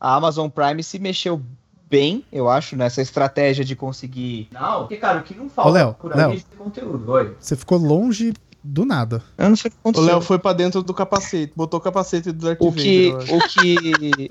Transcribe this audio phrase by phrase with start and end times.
[0.00, 1.40] a Amazon Prime se mexeu
[1.90, 4.48] bem, eu acho, nessa estratégia de conseguir.
[4.52, 6.32] Não, porque, cara, o que não falta Ô, Léo, por aí Léo.
[6.32, 7.10] é de conteúdo.
[7.12, 7.34] Oi.
[7.40, 9.22] Você ficou longe do nada.
[9.38, 10.06] Eu não sei o que O aconteceu.
[10.06, 13.10] Léo foi pra dentro do capacete, botou o capacete do Darth O que.
[13.12, 13.34] Vader.
[13.34, 14.30] O que.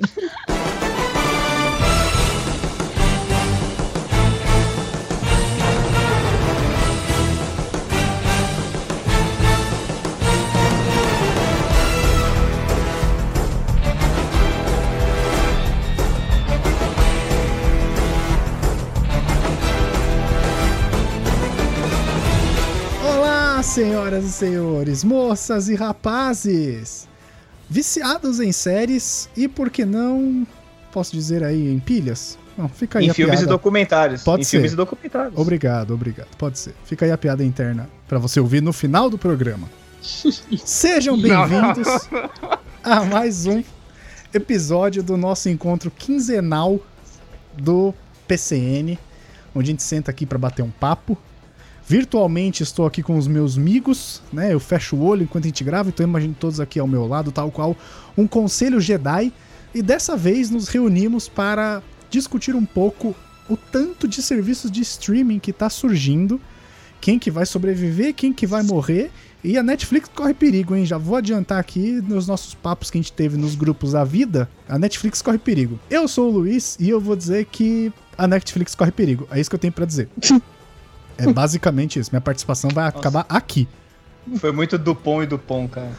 [24.38, 27.08] Senhores, moças e rapazes,
[27.68, 30.46] viciados em séries e por que não,
[30.92, 32.38] posso dizer aí, em pilhas?
[32.56, 33.52] Não, fica aí Em a filmes e piada.
[33.52, 34.24] documentários.
[34.24, 34.58] Pode em ser.
[34.58, 35.34] filmes e documentários.
[35.40, 36.28] Obrigado, obrigado.
[36.38, 36.76] Pode ser.
[36.86, 39.68] Fica aí a piada interna pra você ouvir no final do programa.
[40.64, 41.88] Sejam bem-vindos
[42.84, 43.64] a mais um
[44.34, 46.80] episódio do nosso encontro quinzenal
[47.58, 47.92] do
[48.28, 49.00] PCN,
[49.56, 51.18] onde a gente senta aqui pra bater um papo.
[51.88, 54.54] Virtualmente estou aqui com os meus amigos, né?
[54.54, 57.32] Eu fecho o olho enquanto a gente grava, então imagino todos aqui ao meu lado,
[57.32, 57.78] tal qual
[58.18, 59.32] um conselho Jedi.
[59.74, 63.16] E dessa vez nos reunimos para discutir um pouco
[63.50, 66.42] o tanto de serviços de streaming que tá surgindo,
[67.00, 69.10] quem que vai sobreviver, quem que vai morrer.
[69.42, 70.86] E a Netflix corre perigo, hein?
[70.86, 74.50] Já vou adiantar aqui nos nossos papos que a gente teve nos grupos da vida,
[74.68, 75.80] a Netflix corre perigo.
[75.90, 79.26] Eu sou o Luiz e eu vou dizer que a Netflix corre perigo.
[79.32, 80.10] É isso que eu tenho pra dizer.
[81.18, 82.12] É basicamente isso.
[82.12, 83.68] Minha participação vai acabar aqui.
[84.40, 85.92] Foi muito Dupont e Dupont, cara.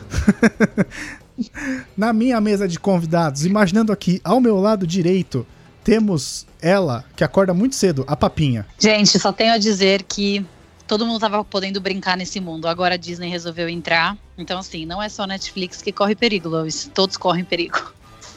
[1.96, 5.46] Na minha mesa de convidados, imaginando aqui ao meu lado direito,
[5.84, 8.66] temos ela, que acorda muito cedo, a Papinha.
[8.78, 10.44] Gente, só tenho a dizer que
[10.86, 12.66] todo mundo tava podendo brincar nesse mundo.
[12.66, 14.16] Agora a Disney resolveu entrar.
[14.36, 16.90] Então, assim, não é só Netflix que corre perigo, Lois.
[16.92, 17.92] Todos correm perigo.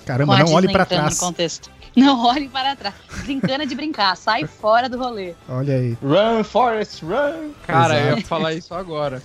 [0.06, 1.62] Caramba, não olhe Disney entrando trás.
[1.96, 2.96] Não olhe para trás.
[3.24, 4.16] Brincando é de brincar.
[4.16, 5.34] Sai fora do rolê.
[5.50, 5.98] Olha aí.
[6.02, 7.52] Run, Forest, run!
[7.68, 8.10] Cara, Exato.
[8.12, 9.22] eu ia falar isso agora.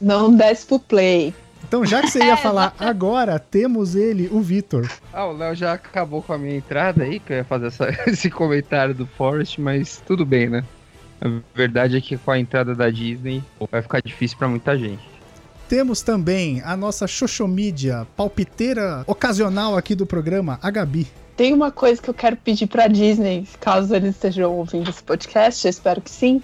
[0.00, 1.34] Não desce pro play.
[1.64, 4.88] Então, já que você ia falar agora, temos ele, o Vitor.
[5.12, 7.88] Ah, o Léo já acabou com a minha entrada aí, que eu ia fazer essa-
[8.06, 10.64] esse comentário do Forest, mas tudo bem, né?
[11.20, 15.00] A verdade é que com a entrada da Disney vai ficar difícil pra muita gente.
[15.68, 21.06] Temos também a nossa xoxomídia, palpiteira ocasional aqui do programa, a Gabi.
[21.42, 25.66] Tem uma coisa que eu quero pedir pra Disney, caso eles estejam ouvindo esse podcast,
[25.66, 26.40] eu espero que sim.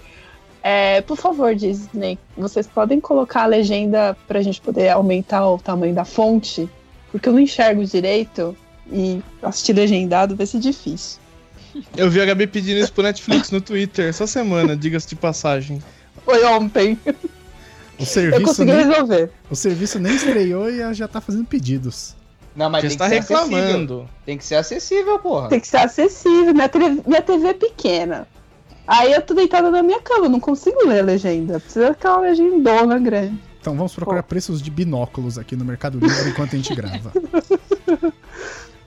[0.61, 5.95] É, por favor, Disney, vocês podem colocar a legenda pra gente poder aumentar o tamanho
[5.95, 6.69] da fonte?
[7.13, 8.53] Porque eu não enxergo direito
[8.91, 11.17] e assistir legendado vai ser difícil.
[11.95, 15.81] Eu vi a Gabi pedindo isso pro Netflix no Twitter essa semana, diga-se de passagem.
[16.25, 19.31] Foi ontem, O eu serviço, consegui nem, resolver.
[19.49, 22.18] o serviço nem estreou e ela já tá fazendo pedidos.
[22.55, 23.57] Não, mas Já tem está que ser acessível.
[23.57, 24.09] reclamando.
[24.25, 25.49] Tem que ser acessível, porra.
[25.49, 26.53] Tem que ser acessível.
[26.53, 28.27] Minha, tele- minha TV é pequena.
[28.87, 31.59] Aí eu tô deitada na minha cama, não consigo ler a legenda.
[31.59, 33.39] Precisa daquela legendona grande.
[33.61, 37.11] Então vamos procurar preços de binóculos aqui no Mercado Livre enquanto a gente grava.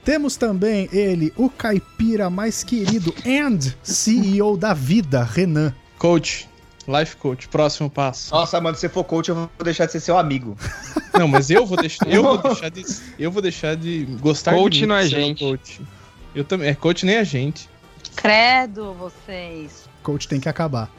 [0.04, 5.72] Temos também ele, o caipira mais querido and CEO da vida, Renan.
[5.98, 6.48] Coach,
[6.88, 8.34] life coach, próximo passo.
[8.34, 10.56] Nossa, mano, se você for coach, eu vou deixar de ser seu amigo.
[11.18, 12.84] Não, mas eu vou deixar, eu vou deixar de,
[13.18, 15.44] eu vou deixar de gostar Coach de mim não é gente.
[15.44, 15.80] Coach.
[16.34, 17.68] Eu também, é coach nem a gente.
[18.16, 19.84] Credo, vocês.
[20.02, 20.90] Coach tem que acabar.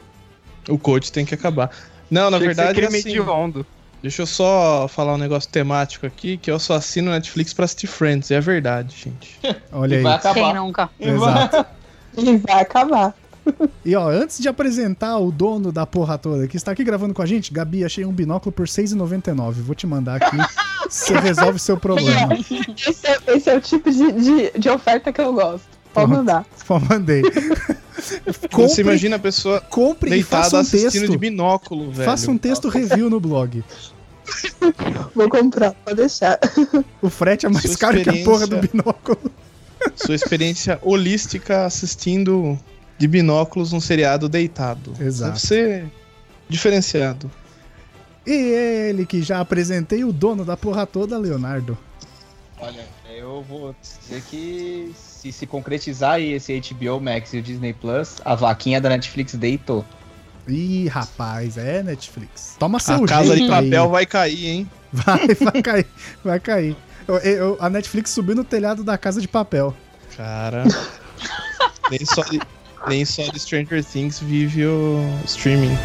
[0.70, 1.72] O coach tem que acabar.
[2.10, 3.66] Não, na que verdade, crime assim,
[4.02, 7.88] deixa eu só falar um negócio temático aqui, que eu só assino Netflix pra assistir
[7.88, 9.40] Friends, é verdade, gente.
[9.72, 10.04] Olha E aí.
[10.04, 10.54] vai Quem acabar.
[10.54, 10.90] nunca?
[11.00, 11.66] Exato.
[12.16, 13.16] E vai acabar.
[13.86, 17.22] E ó, antes de apresentar o dono da porra toda que está aqui gravando com
[17.22, 19.52] a gente, Gabi, achei um binóculo por R$ 6,99.
[19.56, 20.38] Vou te mandar aqui.
[20.90, 22.34] Você resolve seu problema.
[22.34, 25.68] Esse é, esse é o tipo de, de, de oferta que eu gosto.
[25.94, 26.46] Pode mandar.
[26.66, 27.24] Só mandei.
[27.24, 31.12] Você Compre, imagina a pessoa compre e faça deitada um assistindo texto.
[31.12, 32.06] de binóculo, velho.
[32.06, 33.64] Faça um texto review no blog.
[35.14, 36.40] Vou comprar, pode deixar.
[37.02, 39.20] O frete é mais Sua caro que a porra do binóculo.
[39.96, 42.58] Sua experiência holística assistindo
[43.04, 44.94] de binóculos um seriado deitado.
[44.98, 45.34] Exato.
[45.34, 45.86] Deve ser
[46.48, 47.30] diferenciado.
[48.26, 51.78] E ele que já apresentei, o dono da porra toda, Leonardo.
[52.58, 57.74] Olha, eu vou dizer que se se concretizar aí esse HBO Max e o Disney
[57.74, 59.84] Plus, a vaquinha da Netflix deitou.
[60.48, 62.56] Ih, rapaz, é Netflix.
[62.58, 63.64] Toma A seu casa de jeito aí.
[63.66, 64.70] papel vai cair, hein?
[64.94, 65.88] Vai, vai cair,
[66.24, 66.78] vai cair.
[67.08, 69.76] Eu- eu- a Netflix subiu no telhado da casa de papel.
[70.16, 70.64] Cara.
[71.92, 72.40] nem, só de,
[72.88, 75.78] nem só de Stranger Things vive o streaming.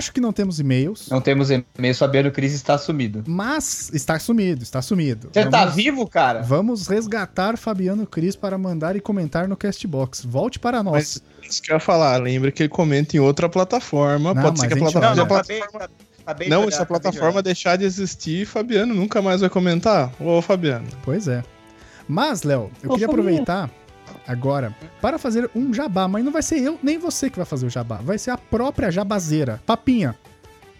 [0.00, 3.22] Acho que não temos e-mails, Não temos e-mail, Fabiano Cris está sumido.
[3.26, 5.28] mas está sumido, está sumido.
[5.30, 6.40] Você tá Vamos- vivo, cara?
[6.40, 10.24] Vamos resgatar Fabiano Cris para mandar e comentar no Castbox.
[10.24, 11.20] Volte para nós.
[11.42, 14.32] Mas isso que eu ia falar, lembra que ele comenta em outra plataforma.
[14.32, 15.06] Não, Pode ser que a plataforma.
[15.08, 15.90] a acabei- plataforma-
[16.24, 17.42] acabei de não, olhar, se a de plataforma olhar.
[17.42, 20.10] deixar de existir, Fabiano nunca mais vai comentar.
[20.18, 20.86] Ô, Fabiano.
[21.04, 21.44] Pois é.
[22.08, 23.12] Mas, Léo, eu Ô, queria Fabiano.
[23.12, 23.70] aproveitar
[24.26, 27.66] agora para fazer um jabá, mas não vai ser eu nem você que vai fazer
[27.66, 29.62] o jabá, vai ser a própria jabazeira.
[29.66, 30.16] Papinha,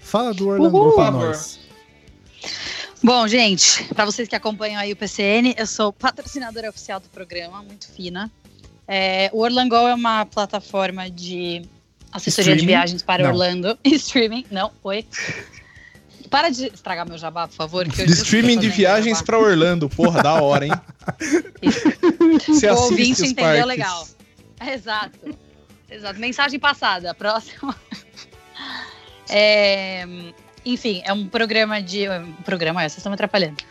[0.00, 0.92] fala do Orlando Uhul.
[0.94, 1.60] pra nós.
[3.02, 7.62] Bom, gente, para vocês que acompanham aí o PCN, eu sou patrocinadora oficial do programa,
[7.62, 8.30] muito fina.
[8.86, 11.62] É, o Orlango é uma plataforma de
[12.12, 12.66] assessoria de Streaming?
[12.66, 13.30] viagens para Não.
[13.30, 13.78] Orlando.
[13.84, 15.06] Streaming, não, oi.
[16.30, 17.88] Para de estragar meu jabá, por favor.
[17.88, 19.88] Que eu De streaming de viagens pra Orlando.
[19.88, 20.72] Porra, da hora, hein?
[22.46, 23.66] Você O ouvinte entendeu parques.
[23.66, 24.08] legal.
[24.72, 25.18] Exato.
[25.90, 26.20] Exato.
[26.20, 27.12] Mensagem passada.
[27.14, 27.74] Próximo.
[29.32, 30.04] É,
[30.66, 32.08] enfim, é um programa de.
[32.08, 33.62] Um programa, é, vocês estão me atrapalhando.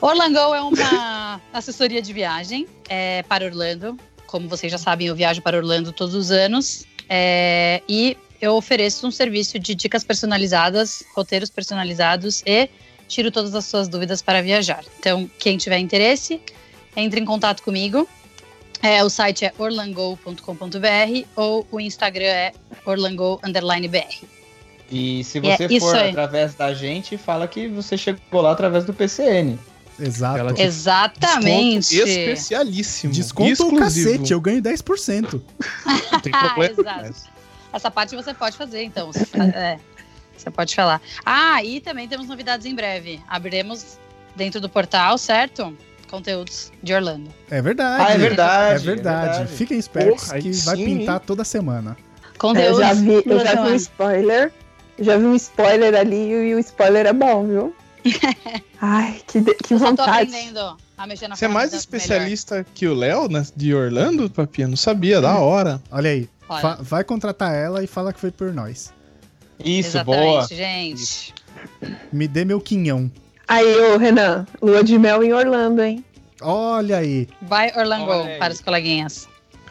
[0.00, 3.98] Orlando é uma assessoria de viagem é, para Orlando.
[4.26, 6.84] Como vocês já sabem, eu viajo para Orlando todos os anos.
[7.08, 12.68] É, e eu ofereço um serviço de dicas personalizadas, roteiros personalizados e
[13.08, 14.84] tiro todas as suas dúvidas para viajar.
[14.98, 16.40] Então, quem tiver interesse,
[16.96, 18.08] entre em contato comigo.
[18.82, 22.52] É, o site é orlango.com.br ou o Instagram é
[22.84, 24.24] orlango_br.
[24.90, 26.10] E se E é você isso for aí.
[26.10, 29.58] através da gente, fala que você chegou lá através do PCN.
[29.98, 30.60] Exato.
[30.60, 31.94] Exatamente.
[31.94, 33.12] Desconto especialíssimo.
[33.12, 34.10] Desconto o exclusivo.
[34.10, 35.40] cacete, eu ganho 10%.
[36.12, 36.74] Não tem problema.
[37.02, 37.33] exato.
[37.74, 39.10] Essa parte você pode fazer, então.
[39.54, 39.78] É,
[40.36, 41.00] você pode falar.
[41.24, 43.20] Ah, e também temos novidades em breve.
[43.28, 43.98] Abriremos
[44.36, 45.76] dentro do portal, certo?
[46.10, 47.30] Conteúdos de Orlando.
[47.50, 48.04] É verdade.
[48.06, 48.74] Ah, é verdade.
[48.74, 49.46] É verdade.
[49.52, 51.96] Fiquem espertos Porra, que aí vai sim, pintar toda semana.
[52.32, 52.78] Eu Conteúdos.
[52.78, 54.52] já vi, eu já vi um spoiler.
[54.98, 57.74] Eu já vi um spoiler ali e o spoiler é bom, viu?
[58.80, 60.10] Ai, que, de- que Eu vontade.
[60.10, 64.68] aprendendo a mexer na Você é mais especialista que o Léo né, de Orlando, Papinha?
[64.68, 65.80] Não sabia, da hora.
[65.90, 66.28] Olha aí.
[66.48, 66.76] Olha.
[66.80, 68.92] vai contratar ela e fala que foi por nós.
[69.58, 70.46] Isso, Exatamente, boa.
[70.48, 71.34] gente.
[72.12, 73.10] Me dê meu quinhão.
[73.46, 76.04] Aí, ô Renan, lua de mel em Orlando, hein?
[76.40, 77.28] Olha aí.
[77.42, 78.38] Vai Orlando Olha aí.
[78.38, 79.28] para os coleguinhas.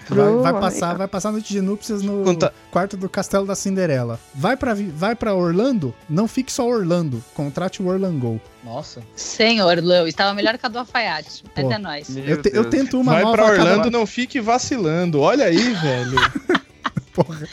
[0.09, 3.55] Vai, vai passar, vai passar a noite de núpcias no Conta- quarto do Castelo da
[3.55, 4.19] Cinderela.
[4.35, 5.94] Vai pra, vi- vai pra Orlando?
[6.09, 7.23] Não fique só Orlando.
[7.33, 8.39] Contrate o Orlango.
[8.63, 9.01] Nossa.
[9.15, 11.44] Senhor, Lou, estava melhor que a do alfaiate.
[11.55, 11.71] Mas Pô.
[11.71, 12.15] é nóis.
[12.17, 15.19] Eu, te- eu tento uma Vai nova pra a cada- Orlando, não fique vacilando.
[15.21, 16.17] Olha aí, velho.
[17.13, 17.47] Porra.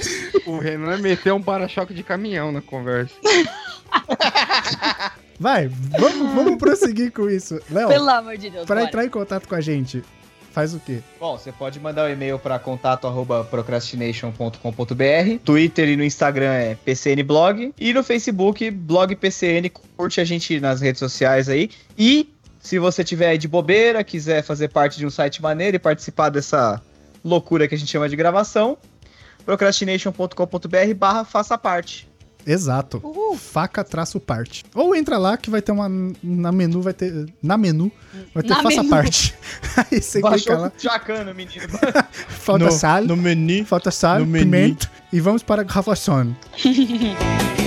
[0.47, 3.13] O Renan meteu um para-choque de caminhão na conversa.
[5.39, 7.59] Vai, vamos, vamos prosseguir com isso.
[7.71, 8.67] Léo, Pelo amor de Deus.
[8.67, 8.87] pra bora.
[8.89, 10.03] entrar em contato com a gente,
[10.61, 11.01] faz o quê?
[11.19, 15.39] Bom, você pode mandar um e-mail para contato@procrastination.com.br.
[15.43, 19.71] Twitter e no Instagram é PCN Blog e no Facebook Blog PCN.
[19.97, 21.71] Curte a gente nas redes sociais aí.
[21.99, 22.29] E
[22.61, 26.79] se você tiver de bobeira, quiser fazer parte de um site maneiro e participar dessa
[27.25, 28.77] loucura que a gente chama de gravação,
[29.47, 32.10] procrastination.com.br barra faça parte.
[32.47, 33.03] Exato.
[33.39, 34.65] Faca traço parte.
[34.75, 35.89] Ou entra lá que vai ter uma.
[36.23, 37.27] Na menu vai ter.
[37.43, 37.91] Na menu
[38.35, 38.89] vai ter Na faça menu.
[38.91, 39.35] parte.
[39.77, 40.73] Aí você clica Baixou lá.
[40.79, 41.69] jacando, menino.
[42.29, 43.65] Falta no, sal, no menu.
[43.65, 44.45] falta sal, no menu.
[44.45, 44.91] pimenta.
[45.13, 46.37] E vamos para a gravação.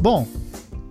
[0.00, 0.26] Bom,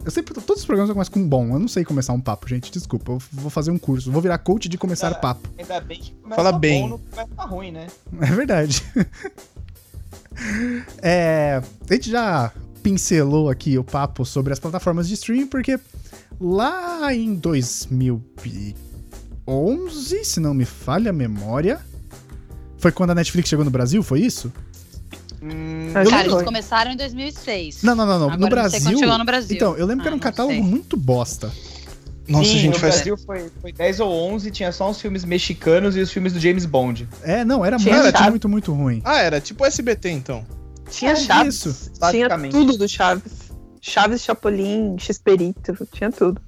[0.06, 0.34] eu sempre.
[0.34, 1.54] Todos os programas eu começo com bom.
[1.54, 2.72] Eu não sei começar um papo, gente.
[2.72, 3.12] Desculpa.
[3.14, 4.12] Eu vou fazer um curso.
[4.12, 5.50] Vou virar coach de começar papo.
[5.58, 6.88] Ainda bem que começa Fala bom, bem.
[6.90, 7.88] não começa ruim, né?
[8.22, 8.84] É verdade.
[11.02, 12.52] É, a gente já
[12.84, 15.80] pincelou aqui o papo sobre as plataformas de streaming, porque
[16.40, 18.76] lá em 2011,
[20.26, 21.80] se não me falha a memória,
[22.78, 24.52] foi quando a Netflix chegou no Brasil, foi isso?
[25.54, 27.84] Hum, Cara, que eles começaram em 2006.
[27.84, 28.30] Não, não, não, não.
[28.32, 29.18] Agora no não sei Brasil.
[29.18, 29.56] no Brasil.
[29.56, 30.64] Então, eu lembro que Ah, era um não catálogo sei.
[30.64, 31.52] muito bosta.
[32.28, 32.96] Nossa, Sim, gente, no faz.
[32.96, 36.40] Brasil foi, foi 10 ou 11, tinha só uns filmes mexicanos e os filmes do
[36.40, 37.08] James Bond.
[37.22, 39.02] É, não, era Tinha muito, muito, muito ruim.
[39.06, 40.44] Ah, era tipo SBT então.
[40.90, 41.56] Tinha É Chaves.
[41.66, 42.52] isso, tinha basicamente.
[42.52, 43.32] tudo do Chaves.
[43.80, 46.42] Chaves, Chapolin, Xperito, tinha tudo.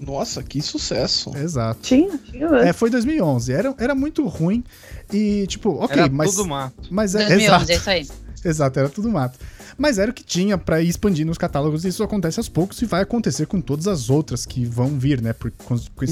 [0.00, 1.30] Nossa, que sucesso.
[1.36, 1.78] Exato.
[1.82, 2.56] Tinha, tinha mesmo.
[2.66, 3.52] É, foi 2011.
[3.52, 4.64] Era, era muito ruim.
[5.12, 6.34] E, tipo, ok, Era mas.
[6.34, 6.74] tudo mato.
[6.90, 7.70] Mas é, 2011, exato.
[7.70, 8.08] é isso aí.
[8.44, 9.38] Exato, era tudo mato.
[9.78, 12.80] Mas era o que tinha pra ir expandindo os catálogos, e isso acontece aos poucos
[12.82, 15.32] e vai acontecer com todas as outras que vão vir, né?
[15.32, 15.52] Por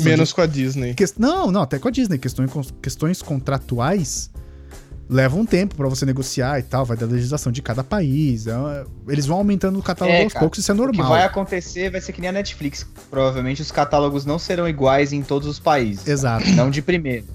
[0.04, 0.94] Menos de- com a Disney.
[0.94, 2.18] ques- Não, não, até com a Disney.
[2.18, 4.30] Questões, questões contratuais
[5.08, 8.46] leva um tempo pra você negociar e tal, vai da legislação de cada país.
[8.46, 8.52] é,
[9.08, 11.08] Eles vão aumentando o catálogo É, aos cara, poucos, isso é O que normal.
[11.08, 12.86] vai acontecer vai ser que nem a Netflix.
[13.10, 16.06] Provavelmente os catálogos não serão iguais em todos os países.
[16.06, 16.48] Exato.
[16.50, 17.26] Não de primeiro.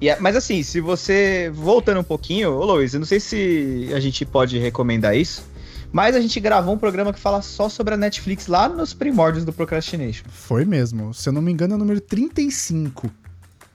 [0.00, 1.50] E é- mas assim, se você.
[1.52, 5.48] Voltando um pouquinho, ô Luiz, eu não sei se a gente pode recomendar isso.
[5.92, 9.44] Mas a gente gravou um programa que fala só sobre a Netflix lá nos primórdios
[9.44, 10.24] do Procrastination.
[10.28, 11.12] Foi mesmo.
[11.12, 13.10] Se eu não me engano, é o número 35.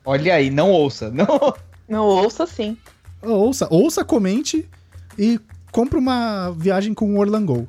[0.05, 1.09] Olha aí, não ouça.
[1.11, 1.27] Não.
[1.87, 2.75] Não ouça sim.
[3.21, 4.67] Ouça, ouça, comente
[5.19, 5.39] e
[5.71, 7.67] compra uma viagem com o Orlango.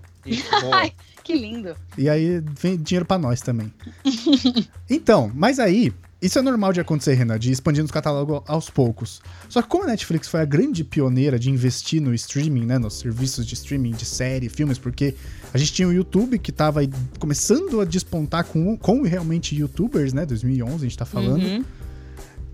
[0.73, 0.91] Ai,
[1.23, 1.77] que lindo.
[1.99, 3.71] E aí vem dinheiro pra nós também.
[4.89, 5.93] então, mas aí,
[6.27, 9.21] isso é normal de acontecer, Renan, de expandindo os catálogos aos poucos.
[9.49, 12.99] Só que como a Netflix foi a grande pioneira de investir no streaming, né, nos
[12.99, 15.15] serviços de streaming de série, filmes, porque
[15.55, 20.13] a gente tinha o YouTube que tava aí começando a despontar com, com realmente youtubers,
[20.13, 21.45] né, 2011 a gente tá falando.
[21.45, 21.65] Uhum.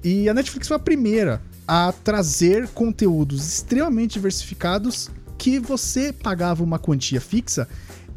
[0.05, 6.79] E a Netflix foi a primeira a trazer conteúdos extremamente diversificados que você pagava uma
[6.79, 7.69] quantia fixa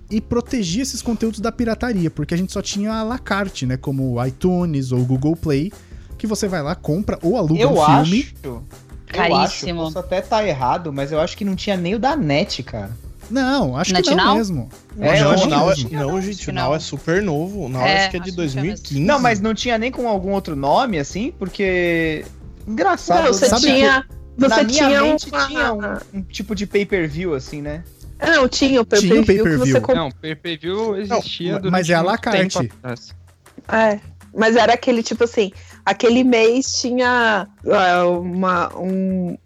[0.09, 3.77] e protegia esses conteúdos da pirataria, porque a gente só tinha a la carte, né,
[3.77, 5.71] como o iTunes ou o Google Play,
[6.17, 8.05] que você vai lá, compra ou aluga Eu um acho.
[8.11, 8.27] filme.
[8.43, 8.63] Eu
[9.07, 9.81] Caríssimo.
[9.81, 12.61] acho, posso até estar errado, mas eu acho que não tinha nem o da net,
[12.63, 12.91] cara.
[13.29, 14.25] Não, acho que NetNow?
[14.25, 14.69] não mesmo.
[14.99, 15.89] É, não, eu acho o Now, mesmo.
[15.89, 16.63] é, não, gente, o Não.
[16.63, 17.65] Now é super novo.
[17.65, 18.99] O Now É, acho que é de acho que é 2015.
[18.99, 22.23] Não, mas não tinha nem com algum outro nome, assim, porque.
[22.67, 23.25] Engraçado.
[23.25, 24.05] Não, você sabe tinha.
[24.37, 25.47] Na Você minha tinha mente uma...
[25.47, 27.83] tinha um, um tipo de pay-per-view, assim, né?
[28.19, 29.65] Não, tinha o Tinha o pay-per-view que pay-per-view.
[29.65, 29.99] você comprava.
[29.99, 32.71] Não, pay-per-view existia Não, mas é à la carte.
[33.67, 33.99] É,
[34.33, 35.51] mas era aquele tipo assim,
[35.85, 39.37] aquele mês tinha é, uma, um,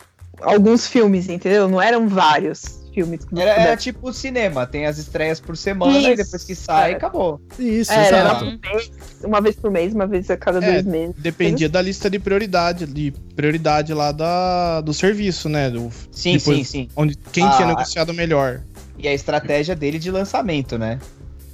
[0.42, 1.68] alguns filmes, entendeu?
[1.68, 3.22] Não eram vários filmes.
[3.36, 6.92] Era, era tipo o cinema, tem as estreias por semana e Isso, depois que sai,
[6.92, 6.96] é.
[6.96, 7.40] acabou.
[7.58, 8.46] Isso, É, era exato.
[8.46, 8.92] um mês,
[9.24, 11.16] uma vez por mês, uma vez a cada É, dois meses.
[11.18, 15.70] Dependia da lista de prioridade, de prioridade lá da, do serviço, né?
[15.70, 16.90] Do, Sim, Depois- sim, sim.
[16.96, 17.52] onde, quem Ah.
[17.52, 18.62] tinha negociado melhor.
[18.98, 21.00] E a estratégia dele de lançamento, né?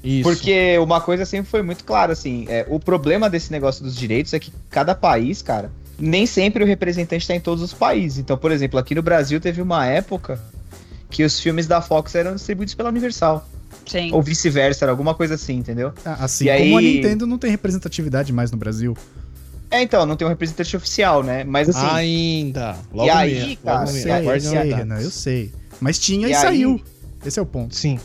[0.03, 0.23] Isso.
[0.23, 4.33] Porque uma coisa sempre foi muito clara, assim, é, o problema desse negócio dos direitos
[4.33, 8.19] é que cada país, cara, nem sempre o representante está em todos os países.
[8.19, 10.39] Então, por exemplo, aqui no Brasil teve uma época
[11.09, 13.47] que os filmes da Fox eram distribuídos pela Universal.
[13.85, 14.11] Sim.
[14.11, 15.93] Ou vice-versa, era alguma coisa assim, entendeu?
[16.03, 18.95] Ah, Assim E como a aí- Nintendo não tem representatividade mais no Brasil.
[19.69, 21.43] É, então, não tem um representante oficial, né?
[21.43, 22.75] Mas assim, Ainda.
[22.93, 24.77] Logo E aí, menos, cara, logo Eu sei, eu sei, a.
[24.77, 25.53] Renan, eu sei.
[25.79, 26.81] Mas tinha e, E aí- saiu.
[27.25, 27.75] Esse é o ponto.
[27.75, 27.99] Sim.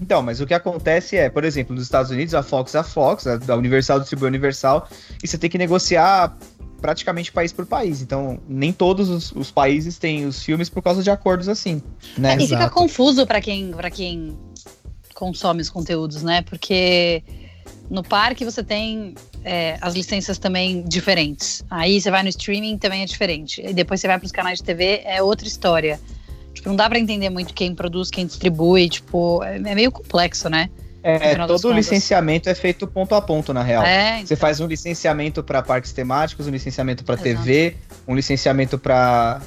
[0.00, 2.82] Então, mas o que acontece é, por exemplo, nos Estados Unidos, a Fox é a
[2.82, 4.88] Fox, a a Universal distribui a Universal,
[5.22, 6.36] e você tem que negociar
[6.86, 8.00] praticamente país por país.
[8.00, 11.82] Então, nem todos os, os países têm os filmes por causa de acordos assim,
[12.16, 12.34] né?
[12.34, 12.74] É, e fica Exato.
[12.74, 14.38] confuso pra quem, pra quem
[15.12, 16.42] consome os conteúdos, né?
[16.42, 17.24] Porque
[17.90, 21.64] no parque você tem é, as licenças também diferentes.
[21.68, 23.60] Aí você vai no streaming também é diferente.
[23.60, 25.98] E depois você vai pros canais de TV, é outra história.
[26.54, 28.88] Tipo, não dá pra entender muito quem produz, quem distribui.
[28.88, 30.70] Tipo, é, é meio complexo, né?
[31.08, 33.84] É, todo licenciamento é feito ponto a ponto, na real.
[33.84, 37.16] É, Você faz um licenciamento para parques temáticos, um licenciamento para.
[37.16, 37.76] TV,
[38.08, 39.40] um licenciamento para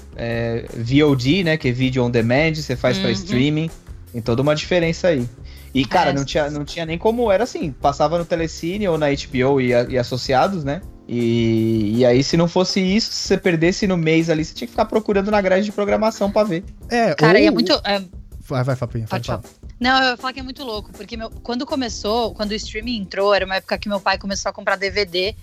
[0.77, 3.13] VOD, né, que é Video on Demand, você faz para Uhum.
[3.13, 3.69] streaming.
[4.13, 5.27] Tem toda uma diferença aí.
[5.73, 6.13] E, cara, É.
[6.13, 7.71] não, tinha, não tinha nem como era assim.
[7.71, 10.81] Passava no Telecine ou na HBO e, e associados, né?
[11.07, 14.65] E, e aí, se não fosse isso, se você perdesse no mês ali, você tinha
[14.67, 16.63] que ficar procurando na grade de programação pra ver.
[16.89, 17.43] É, Cara, ou...
[17.43, 17.71] e é muito.
[17.83, 18.01] é,
[18.47, 19.43] Vai, vai, Fapinha, Pode fala.
[19.79, 22.97] Não, eu ia falar que é muito louco, porque meu- quando começou, quando o streaming
[22.97, 25.33] entrou, era uma época que meu pai começou a comprar DVD.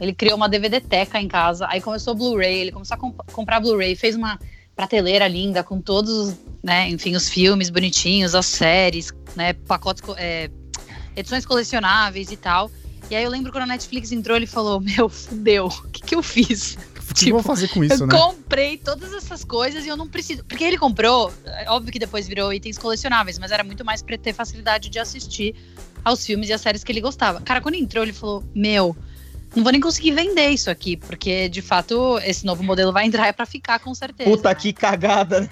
[0.00, 3.20] Ele criou uma DVD teca em casa, aí começou o Blu-ray, ele começou a comp-
[3.32, 4.38] comprar Blu-ray, fez uma
[4.76, 10.14] prateleira linda com todos, os, né, enfim, os filmes bonitinhos, as séries, né, pacotes, co-
[10.16, 10.50] é,
[11.16, 12.70] edições colecionáveis e tal.
[13.10, 16.14] E aí eu lembro quando a Netflix entrou, ele falou: Meu, fudeu, o que, que
[16.14, 16.76] eu fiz?
[17.10, 18.16] O que eu vou fazer com isso, eu né?
[18.18, 20.44] comprei todas essas coisas e eu não preciso.
[20.44, 24.16] Porque ele comprou, é óbvio que depois virou itens colecionáveis, mas era muito mais pra
[24.18, 25.54] ter facilidade de assistir
[26.04, 27.40] aos filmes e às séries que ele gostava.
[27.40, 28.96] Cara, quando entrou, ele falou: Meu,
[29.56, 33.26] não vou nem conseguir vender isso aqui, porque de fato esse novo modelo vai entrar
[33.26, 34.28] é pra ficar com certeza.
[34.30, 34.54] Puta né?
[34.54, 35.48] que cagada, né?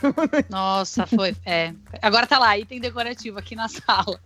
[0.51, 1.35] Nossa, foi.
[1.45, 1.73] É.
[2.03, 4.21] Agora tá lá, item decorativo aqui na sala.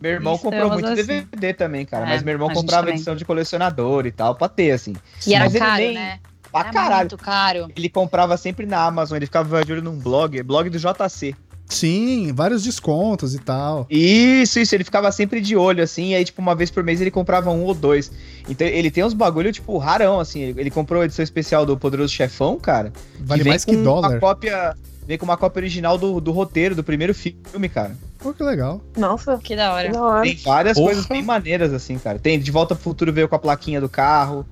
[0.00, 1.06] Meu irmão Isso, comprou muito assim.
[1.06, 2.04] DVD também, cara.
[2.04, 4.94] É, mas meu irmão comprava edição de colecionador e tal, pra ter, assim.
[5.26, 6.20] E era Mas ele caro, nem- né?
[6.60, 7.00] Pra era caralho.
[7.10, 7.68] muito caro.
[7.76, 11.34] Ele comprava sempre na Amazon, ele ficava de olho num blog, blog do JC.
[11.68, 13.86] Sim, vários descontos e tal.
[13.90, 17.00] Isso, isso, ele ficava sempre de olho, assim, e aí, tipo, uma vez por mês
[17.00, 18.10] ele comprava um ou dois.
[18.48, 20.42] Então ele tem uns bagulho, tipo, rarão, assim.
[20.42, 22.92] Ele comprou a edição especial do Poderoso Chefão, cara.
[23.18, 24.10] Vale vem mais que com dólar.
[24.10, 24.76] Uma cópia,
[25.08, 27.96] vem com uma cópia original do, do roteiro, do primeiro filme, cara.
[28.20, 28.80] Pô, que legal.
[28.96, 29.92] Nossa, Que da que hora.
[29.92, 30.22] da hora.
[30.22, 30.86] Tem várias Porra.
[30.86, 32.18] coisas bem maneiras, assim, cara.
[32.20, 34.46] Tem De Volta pro Futuro veio com a plaquinha do carro.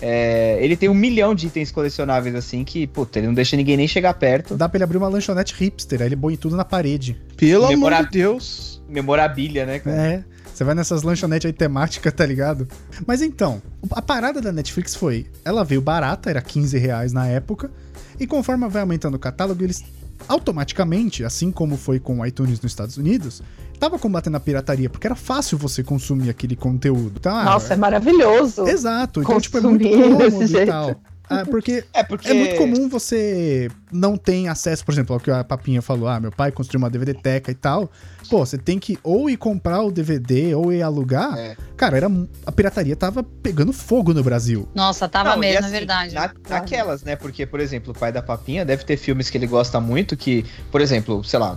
[0.00, 3.76] É, ele tem um milhão de itens colecionáveis, assim, que, puta, ele não deixa ninguém
[3.76, 4.54] nem chegar perto.
[4.56, 7.16] Dá pra ele abrir uma lanchonete hipster, aí ele põe tudo na parede.
[7.36, 8.82] Pelo amor Demorar- de Deus.
[8.88, 9.96] Memorabilha, né, cara?
[9.96, 10.24] É.
[10.52, 12.66] Você vai nessas lanchonetes aí temáticas, tá ligado?
[13.06, 13.60] Mas então,
[13.90, 17.70] a parada da Netflix foi: ela veio barata, era 15 reais na época,
[18.18, 19.84] e conforme vai aumentando o catálogo, eles
[20.28, 23.42] automaticamente, assim como foi com o iTunes nos Estados Unidos,
[23.78, 27.14] tava combatendo a pirataria, porque era fácil você consumir aquele conteúdo.
[27.18, 28.66] Então, ah, Nossa, é maravilhoso.
[28.66, 30.68] Exato, então, tipo, é muito cômodo desse e jeito.
[30.68, 30.96] tal.
[31.28, 32.28] Ah, porque É, porque.
[32.28, 36.20] é muito comum você não ter acesso, por exemplo, ao que a Papinha falou, ah,
[36.20, 37.90] meu pai construiu uma DVD teca e tal.
[38.30, 41.36] Pô, você tem que ou ir comprar o DVD ou ir alugar.
[41.38, 41.56] É.
[41.76, 42.08] Cara, era
[42.44, 44.68] a pirataria tava pegando fogo no Brasil.
[44.74, 46.14] Nossa, tava Não, mesmo, assim, é verdade.
[46.14, 47.14] na- naquelas, né?
[47.16, 50.44] Porque, por exemplo, o pai da Papinha deve ter filmes que ele gosta muito que,
[50.72, 51.56] por exemplo, sei lá,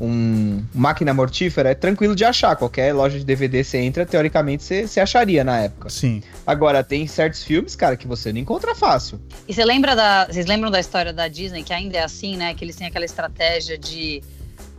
[0.00, 2.56] um Máquina Mortífera é tranquilo de achar.
[2.56, 5.88] Qualquer loja de DVD você entra, teoricamente você, você acharia na época.
[5.90, 6.22] Sim.
[6.46, 9.20] Agora, tem certos filmes, cara, que você não encontra fácil.
[9.46, 10.26] E você lembra da.
[10.26, 12.54] Vocês lembram da história da Disney, que ainda é assim, né?
[12.54, 14.22] Que eles têm aquela estratégia de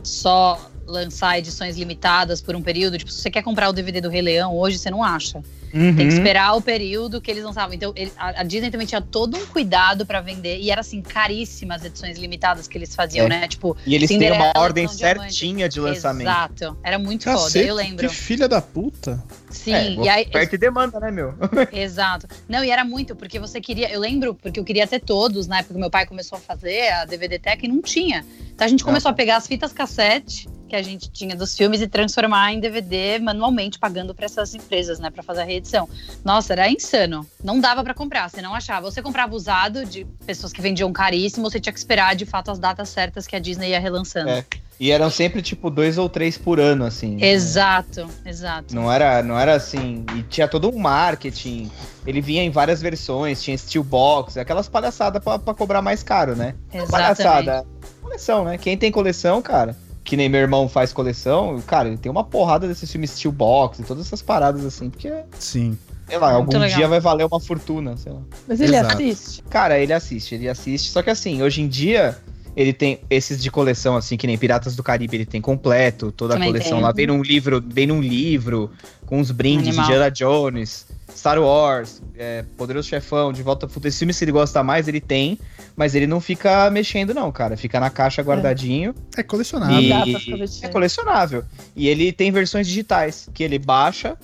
[0.02, 2.96] só lançar edições limitadas por um período.
[2.98, 5.42] Tipo, se você quer comprar o DVD do Rei Leão, hoje você não acha.
[5.72, 6.08] Tem que Uhum.
[6.08, 7.74] esperar o período que eles lançavam.
[7.74, 10.58] Então, ele- a, a Disney também tinha todo um cuidado pra vender.
[10.58, 13.28] E era assim, caríssimas edições limitadas que eles faziam, É.
[13.28, 13.48] né?
[13.48, 14.98] Tipo, E eles têm uma ordem Diamante.
[15.34, 16.28] certinha de lançamento.
[16.28, 16.76] exato.
[16.82, 18.08] Era muito foda, Cacete, eu lembro.
[18.08, 19.22] que filha da puta.
[19.50, 20.26] Sim, É, e aí.
[20.28, 21.34] oferta e demanda, né, meu?
[21.72, 22.26] Exato.
[22.48, 23.90] Não, e era muito, porque você queria.
[23.90, 26.88] Eu lembro, porque eu queria ter todos, na época que meu pai começou a fazer
[26.92, 28.24] a DVD Tech e não tinha.
[28.54, 31.80] Então a gente começou a pegar as fitas cassete que a gente tinha dos filmes
[31.80, 35.88] e transformar em DVD manualmente, pagando para essas empresas, né, para fazer a reedição.
[36.24, 37.26] Nossa, era insano.
[37.42, 38.90] Não dava para comprar, você não achava.
[38.90, 42.58] Você comprava usado de pessoas que vendiam caríssimo, você tinha que esperar de fato as
[42.58, 44.30] datas certas que a Disney ia relançando.
[44.30, 44.44] É.
[44.78, 47.22] E eram sempre, tipo, dois ou três por ano, assim.
[47.22, 48.74] Exato, exato.
[48.74, 50.04] Não era, não era assim.
[50.14, 51.70] E tinha todo um marketing.
[52.06, 56.54] Ele vinha em várias versões, tinha Steelbox, aquelas palhaçadas pra, pra cobrar mais caro, né?
[56.70, 56.90] Exatamente.
[56.90, 57.66] Palhaçada.
[58.02, 58.58] Coleção, né?
[58.58, 59.74] Quem tem coleção, cara,
[60.06, 63.82] que nem meu irmão faz coleção, cara, ele tem uma porrada desses filmes Steelbox e
[63.82, 65.76] todas essas paradas assim, porque, Sim.
[66.08, 66.78] sei lá, Muito algum legal.
[66.78, 68.20] dia vai valer uma fortuna, sei lá.
[68.46, 68.94] Mas ele Exato.
[68.94, 69.42] assiste.
[69.50, 70.90] Cara, ele assiste, ele assiste.
[70.90, 72.16] Só que assim, hoje em dia,
[72.54, 76.34] ele tem esses de coleção, assim, que nem Piratas do Caribe, ele tem completo, toda
[76.34, 76.82] Também a coleção tem.
[76.82, 76.92] lá.
[76.92, 78.70] Vem num livro, vem num livro,
[79.04, 79.84] com os brindes Animal.
[79.86, 83.88] de Indiana Jones, Star Wars, é, Poderoso Chefão, De Volta ao Futuro.
[83.88, 85.38] Esses filmes, se ele gosta mais, ele tem,
[85.76, 87.56] mas ele não fica mexendo, não, cara.
[87.56, 88.94] Fica na caixa guardadinho.
[89.16, 89.80] É colecionável.
[89.80, 90.64] E-.
[90.64, 91.44] É colecionável.
[91.74, 94.16] E ele tem versões digitais, que ele baixa,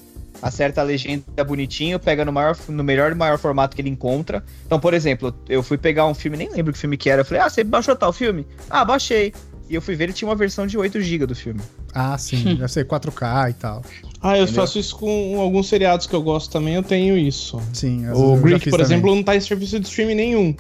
[0.43, 4.45] acerta a legenda bonitinho, pega no, maior, no melhor e maior formato que ele encontra.
[4.67, 7.23] Então, por exemplo, eu fui pegar um filme, nem lembro que filme que era.
[7.23, 8.47] Eu falei, ah, você baixou tal filme?
[8.69, 9.33] Ah, baixei.
[9.69, 11.61] E eu fui ver, ele tinha uma versão de 8 GB do filme.
[11.95, 12.43] Ah, sim.
[12.57, 13.83] Deve ser 4K e tal.
[14.21, 14.63] Ah, eu Entendeu?
[14.63, 17.61] faço isso com alguns seriados que eu gosto também, eu tenho isso.
[17.73, 18.09] Sim.
[18.11, 18.85] O Greek, por também.
[18.87, 20.55] exemplo, não tá em serviço de streaming nenhum.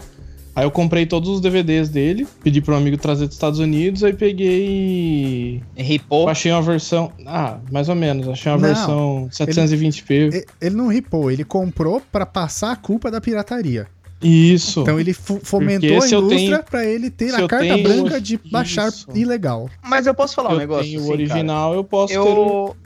[0.54, 4.04] Aí eu comprei todos os DVDs dele, pedi pro um amigo trazer dos Estados Unidos,
[4.04, 5.62] aí peguei.
[5.76, 6.24] Ripou.
[6.24, 7.10] Eu achei uma versão.
[7.26, 8.28] Ah, mais ou menos.
[8.28, 10.30] Achei uma Não, versão 720p.
[10.34, 13.86] E- Ele não ripou, ele comprou pra passar a culpa da pirataria.
[14.22, 14.80] Isso.
[14.80, 18.38] Então ele fomentou a eu indústria pra ele ter a eu carta tenho- branca de
[18.50, 19.06] baixar Isso.
[19.14, 19.68] ilegal.
[19.82, 20.84] Mas eu posso falar um eu negócio?
[20.84, 21.22] tenho assim, o cara?
[21.22, 22.18] original, eu posso ter.
[22.18, 22.76] o- Eu.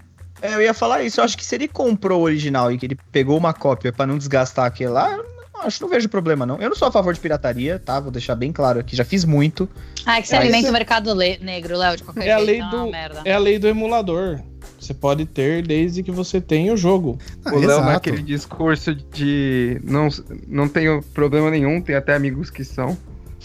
[0.43, 1.21] é, Eu ia falar isso.
[1.21, 4.07] Eu acho que se ele comprou o original e que ele pegou uma cópia pra
[4.07, 6.57] não desgastar aquele lá, eu não acho, não vejo problema, não.
[6.61, 7.99] Eu não sou a favor de pirataria, tá?
[8.01, 8.95] Vou deixar bem claro aqui.
[8.95, 9.69] Já fiz muito.
[10.05, 12.37] Ah, é que você É, alimenta isso- o mercado negro, Léo, de qualquer É a
[12.37, 12.47] jeito.
[12.51, 13.23] lei é do- merda.
[13.25, 14.41] É a lei do emulador.
[14.79, 17.19] Você pode ter desde que você tenha o jogo.
[17.45, 20.09] Ah, o Léo naquele discurso de não,
[20.47, 22.97] não tenho problema nenhum, tem até amigos que são.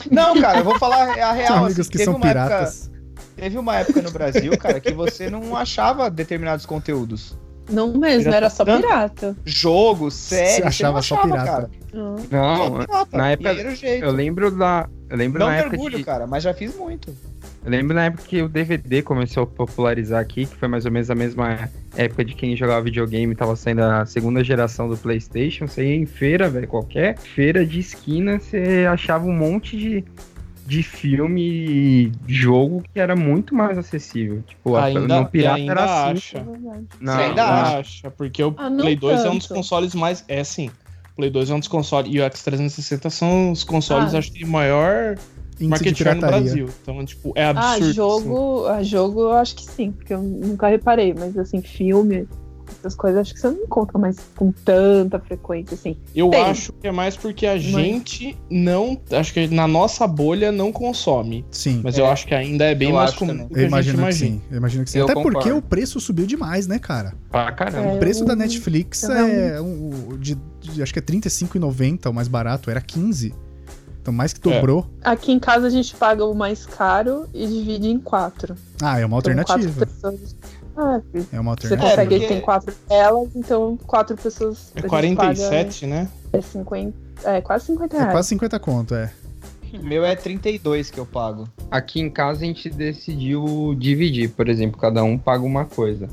[0.10, 1.48] Não, cara, eu vou falar a real.
[1.48, 2.92] São assim, amigos que teve são uma época- piratas.
[3.36, 7.38] Teve uma época no Brasil, cara, que você não achava determinados conteúdos.
[7.72, 9.36] Não mesmo, era só pirata.
[9.46, 11.52] Jogos, séries, Você achava não só achava, pirata.
[11.52, 11.70] cara.
[11.94, 12.16] Não.
[12.30, 13.18] Não, Só pirata.
[13.18, 13.54] na época-
[14.02, 14.88] eu lembro da.
[15.10, 17.14] Eu lembro Não na me época orgulho, de, cara, mas já fiz muito.
[17.64, 20.92] Eu lembro na época que o DVD começou a popularizar aqui, que foi mais ou
[20.92, 25.68] menos a mesma época de quem jogava videogame, tava saindo a segunda geração do PlayStation.
[25.68, 30.04] Você ia em feira, velho, qualquer feira de esquina, você achava um monte de,
[30.72, 34.42] de filme e jogo que era muito mais acessível.
[34.48, 36.12] Tipo, a- Ainda- no pirata ainda era assim.
[36.14, 36.38] acha.
[36.38, 36.86] É verdade.
[37.02, 37.54] Não, Você ainda não.
[37.80, 38.12] acha?
[38.12, 39.58] porque o Ah, Play 2 é um dos tanto.
[39.58, 40.24] consoles mais.
[40.30, 40.70] É sim.
[41.12, 42.10] O Play 2 é um dos consoles.
[42.14, 44.20] E o X360 são os consoles, Ah.
[44.20, 45.18] acho que, maior
[45.60, 46.22] market share no.
[46.28, 46.70] Brasil.
[46.82, 47.84] Então, tipo, é Ah, absurdo.
[47.84, 47.94] assim.
[47.94, 52.30] jogo, ah, jogo eu acho que sim, porque eu nunca reparei, mas assim, filme,
[52.80, 55.98] essas coisas, acho que você não encontra mais com tanta frequência, assim.
[56.16, 56.42] Eu Tem.
[56.44, 59.00] acho que é mais porque a gente não.
[59.12, 61.46] Acho que na nossa bolha não consome.
[61.52, 61.82] Sim.
[61.84, 62.02] Mas É.
[62.02, 64.02] eu acho que ainda é bem Eu mais comum Eu que a gente imagino que
[64.02, 64.32] imagina.
[64.32, 64.42] sim.
[64.50, 64.98] Eu imagino que sim.
[65.00, 65.58] Eu Até porque concordo.
[65.58, 67.14] o preço subiu demais, né, cara?
[67.30, 67.92] Pra caramba.
[67.92, 67.96] É.
[67.96, 72.70] O preço da Netflix é um, de, de- acho que é R$35,90 o mais barato,
[72.70, 73.34] era 15.
[74.02, 74.88] Então mais que dobrou.
[75.04, 78.56] Aqui em casa a gente paga o mais caro e divide em quatro.
[78.82, 79.60] Ah, é uma Então, alternativa.
[79.60, 80.36] quatro pessoas.
[80.76, 81.02] Ah,
[81.34, 81.78] É uma você alternativa.
[81.90, 84.72] consegue, porque- tem quatro telas, então quatro pessoas.
[84.76, 86.08] É gente 47, né?
[86.32, 86.98] paga, É 50.
[87.24, 88.12] É quase 50 É reais.
[88.14, 89.12] quase 50 conto, é.
[89.74, 91.48] O meu é 32 que eu pago.
[91.70, 96.08] Aqui em casa a gente decidiu dividir, por exemplo, cada um paga uma coisa.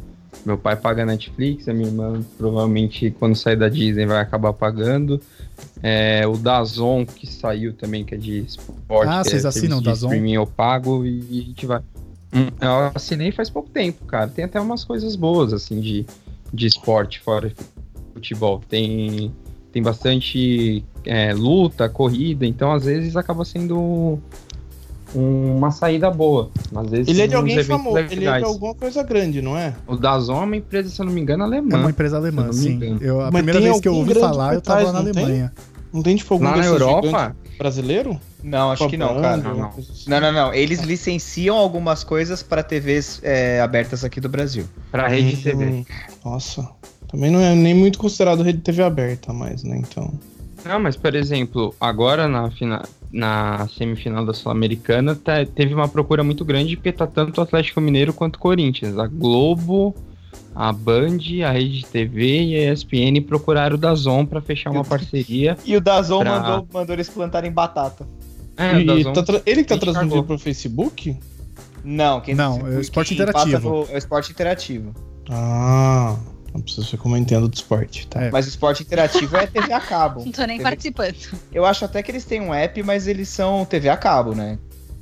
[0.46, 5.20] Meu pai paga Netflix, a minha irmã provavelmente quando sair da Disney vai acabar pagando.
[5.82, 9.08] É, o Dazon que saiu também, que é de esporte.
[9.10, 11.80] Ah, que vocês é assinam o streaming eu pago e a gente vai.
[12.32, 14.28] Hum, Eu assinei faz pouco tempo, cara.
[14.28, 16.04] Tem até umas coisas boas, assim, de,
[16.52, 17.52] de esporte fora
[18.12, 18.60] futebol.
[18.68, 19.32] Tem,
[19.72, 24.18] tem bastante é, luta, corrida, então às vezes acaba sendo
[25.14, 26.50] uma saída boa.
[26.74, 27.96] Às vezes Ele é de alguém famoso.
[27.98, 28.44] Ele é de legais.
[28.44, 29.74] alguma coisa grande, não é?
[29.86, 31.78] O Dazon é uma empresa, se eu não me engano, É alemã.
[31.78, 32.72] uma empresa alemã, sim.
[32.72, 32.98] engano.
[33.00, 35.50] Eu, a Mas primeira vez que eu ouvi falar, eu tava trás, na não tem?
[35.92, 38.18] Não tem, tipo, algum Lá na Europa, brasileiro?
[38.42, 39.36] Não, acho que não, cara.
[39.38, 39.68] Não.
[39.68, 40.04] assim.
[40.08, 40.54] Não, não, não.
[40.54, 44.64] Eles licenciam algumas coisas para TVs é, abertas aqui do Brasil.
[44.90, 45.64] pra rede TV.
[45.64, 45.84] Hum,
[46.24, 46.68] Nossa.
[47.08, 49.78] Também não é nem muito considerado rede TV aberta mais, né?
[49.78, 50.12] Então.
[50.64, 56.22] Não, mas por exemplo, agora na, fina- na semifinal da Sul-Americana tá- teve uma procura
[56.22, 58.98] muito grande porque tá tanto o Atlético Mineiro quanto o Corinthians.
[58.98, 59.94] A Globo,
[60.54, 65.56] a Band, a Rede TV e a ESPN procuraram o Dazon pra fechar uma parceria.
[65.64, 68.06] E o Dazon Pra- mandou, mandou eles plantarem batata.
[68.56, 71.16] É, o E- e DAZN tá tra- ele que tá transmitindo pro Facebook?
[71.84, 73.70] Não, quem Não, é o esporte interativo.
[73.70, 74.92] no- é o esporte interativo.
[75.30, 76.16] Ah.
[76.52, 76.60] Não
[76.96, 78.24] como eu entendo do esporte, tá?
[78.24, 78.30] É.
[78.32, 80.24] Mas o esporte interativo é TV a cabo.
[80.26, 81.14] Não tô nem TV participando.
[81.52, 84.58] Eu acho até que eles têm um app, mas eles são TV a cabo, né?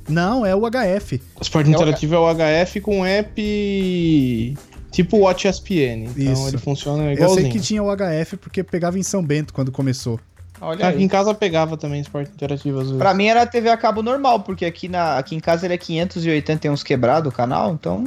[0.07, 1.19] Não, é o HF.
[1.35, 4.55] O esporte É o interativo é o HF com app
[5.03, 6.09] tipo Watch ESPN.
[6.15, 6.47] Então Isso.
[6.47, 7.41] ele funciona Eu igualzinho.
[7.43, 10.19] sei que tinha o HF porque pegava em São Bento quando começou.
[10.59, 11.07] Olha Aqui em aí.
[11.09, 12.97] casa pegava também esporte interativo às vezes.
[12.97, 15.77] Pra mim era TV a cabo normal, porque aqui, na, aqui em casa ele é
[15.77, 18.03] 580 e uns quebrado o canal, então.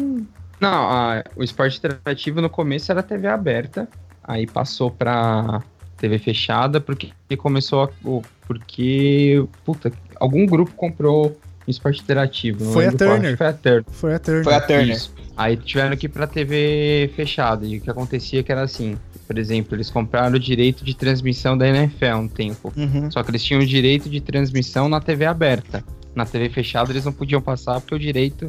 [0.58, 3.88] Não, a- o esporte interativo no começo era TV aberta,
[4.24, 5.62] aí passou pra
[5.96, 11.38] TV fechada, porque começou a, o- porque puta, algum grupo comprou
[11.70, 12.64] esporte interativo.
[12.64, 13.36] não Foi a Turner.
[13.36, 13.84] Foi a Turner.
[13.90, 14.44] Foi a Turner.
[14.44, 14.96] Foi a Turner.
[14.96, 15.14] Isso.
[15.36, 17.64] Aí tiveram que ir pra TV fechada.
[17.66, 21.56] E o que acontecia que era assim, por exemplo, eles compraram o direito de transmissão
[21.56, 22.72] da NFL um tempo.
[22.76, 23.10] Uhum.
[23.10, 25.82] Só que eles tinham o direito de transmissão na TV aberta.
[26.14, 28.48] Na TV fechada eles não podiam passar porque o direito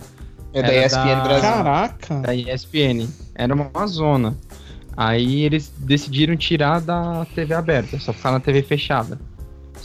[0.53, 1.49] É da ESPN da- Brasil.
[1.49, 2.15] Caraca!
[2.21, 3.07] da ESPN.
[3.35, 4.35] Era uma zona.
[4.97, 9.17] Aí eles decidiram tirar da TV aberta, só ficar na TV fechada.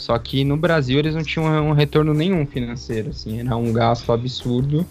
[0.06, 4.12] Só que no Brasil eles não tinham um retorno nenhum financeiro, assim, era um gasto
[4.12, 4.86] absurdo.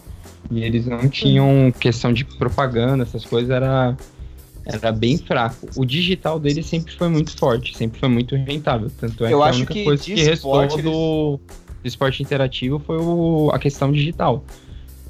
[0.52, 3.96] E eles não tinham questão de propaganda, essas coisas, era,
[4.66, 5.70] era bem fraco.
[5.78, 8.92] O digital deles sempre foi muito forte, sempre foi muito rentável.
[9.00, 11.40] Tanto é Eu que a acho única que coisa que restou esporte do,
[11.82, 14.44] do esporte interativo foi o- a questão digital.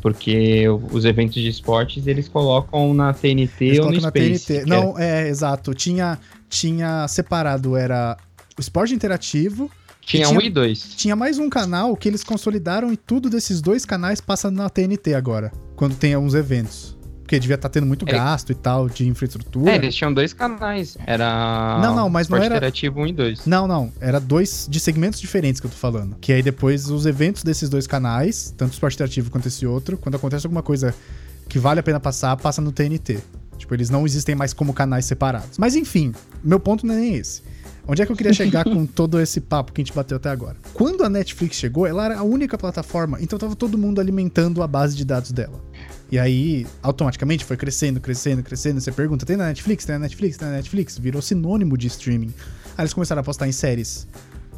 [0.03, 4.45] Porque os eventos de esportes eles colocam na TNT Eles ou no na Space.
[4.45, 4.61] TNT.
[4.61, 5.73] é- Não, é, exato.
[5.73, 8.15] Tinha, tinha separado, era
[8.55, 9.67] o esporte interativo.
[10.05, 10.79] Tinha tinha- um e dois.
[10.95, 15.13] Tinha mais um canal que eles consolidaram e tudo desses dois canais passa na TNT
[15.13, 16.95] agora, quando tem alguns eventos.
[17.23, 18.11] Porque devia estar tendo muito É.
[18.11, 19.71] gasto e tal de infraestrutura.
[19.71, 20.95] É, eles tinham dois canais.
[21.07, 21.79] Era.
[21.81, 23.45] Não, não, mas não era- Interativo 1 e 2.
[23.47, 23.91] Não, não.
[23.99, 26.15] Era dois de segmentos diferentes que eu tô falando.
[26.21, 29.97] Que aí depois os eventos desses dois canais, tanto o Esporte Interativo quanto esse outro,
[29.97, 30.93] quando acontece alguma coisa
[31.49, 33.17] que vale a pena passar, passa no TNT.
[33.57, 35.57] Tipo, eles não existem mais como canais separados.
[35.57, 36.13] Mas enfim,
[36.43, 37.41] meu ponto não é nem esse.
[37.87, 40.29] Onde é que eu queria chegar com todo esse papo que a gente bateu até
[40.29, 40.55] agora?
[40.73, 44.67] Quando a Netflix chegou, ela era a única plataforma, então tava todo mundo alimentando a
[44.67, 45.63] base de dados dela.
[46.11, 48.81] E aí, automaticamente, foi crescendo, crescendo, crescendo.
[48.81, 49.85] Você pergunta, tem na Netflix?
[49.85, 50.37] Tem na Netflix?
[50.37, 50.97] Tem na Netflix?
[50.97, 52.33] Virou sinônimo de streaming.
[52.77, 54.07] Aí eles começaram a apostar em séries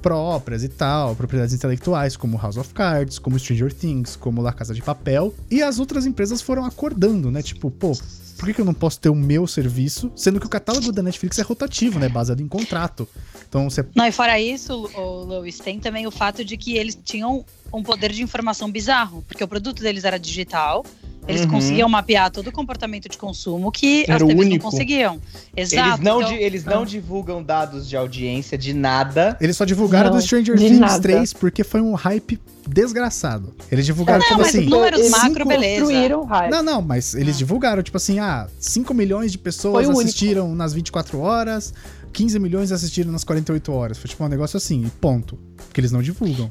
[0.01, 4.73] próprias e tal, propriedades intelectuais, como House of Cards, como Stranger Things, como La Casa
[4.73, 5.33] de Papel.
[5.49, 7.41] E as outras empresas foram acordando, né?
[7.41, 7.97] Tipo, pô,
[8.37, 10.11] por que, que eu não posso ter o meu serviço?
[10.15, 12.07] Sendo que o catálogo da Netflix é rotativo, né?
[12.07, 13.07] Baseado em contrato.
[13.47, 13.85] Então você.
[13.95, 17.83] Não, e fora isso, o Luiz, tem também o fato de que eles tinham um
[17.83, 20.85] poder de informação bizarro, porque o produto deles era digital,
[21.27, 21.49] Eles Uhum.
[21.49, 24.63] conseguiam mapear todo o comportamento de consumo que Era as TVs único.
[24.63, 25.19] não conseguiam.
[25.55, 25.89] Exato.
[25.89, 29.35] Eles não, então- di- eles não divulgam dados de audiência de nada.
[29.41, 31.01] Eles só divulgaram Não, do Stranger Things nada.
[31.01, 33.53] 3 porque foi um hype desgraçado.
[33.71, 34.65] Eles divulgaram, Não, tipo mas assim.
[34.65, 35.81] números Eles macro, beleza.
[35.81, 36.51] construíram hype.
[36.51, 37.37] Não, não, mas eles Ah.
[37.39, 40.01] divulgaram, tipo assim, ah, 5 milhões de pessoas Foi o único.
[40.03, 41.73] assistiram nas 24 horas,
[42.13, 43.97] 15 milhões assistiram nas 48 horas.
[43.97, 45.37] Foi tipo um negócio assim, e ponto.
[45.67, 46.49] Porque eles não divulgam.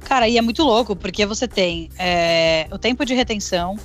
[0.00, 3.76] Cara, e é muito louco, porque você tem é, o tempo de retenção,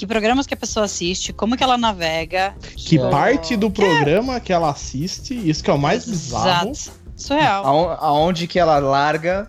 [0.00, 2.54] que programas que a pessoa assiste, como que ela navega.
[2.76, 3.10] Que É.
[3.10, 6.70] parte do programa que ela assiste, isso que é o mais bizarro.
[6.70, 6.98] Exato.
[7.16, 7.64] Surreal.
[7.66, 9.48] Aon- Aonde que ela larga,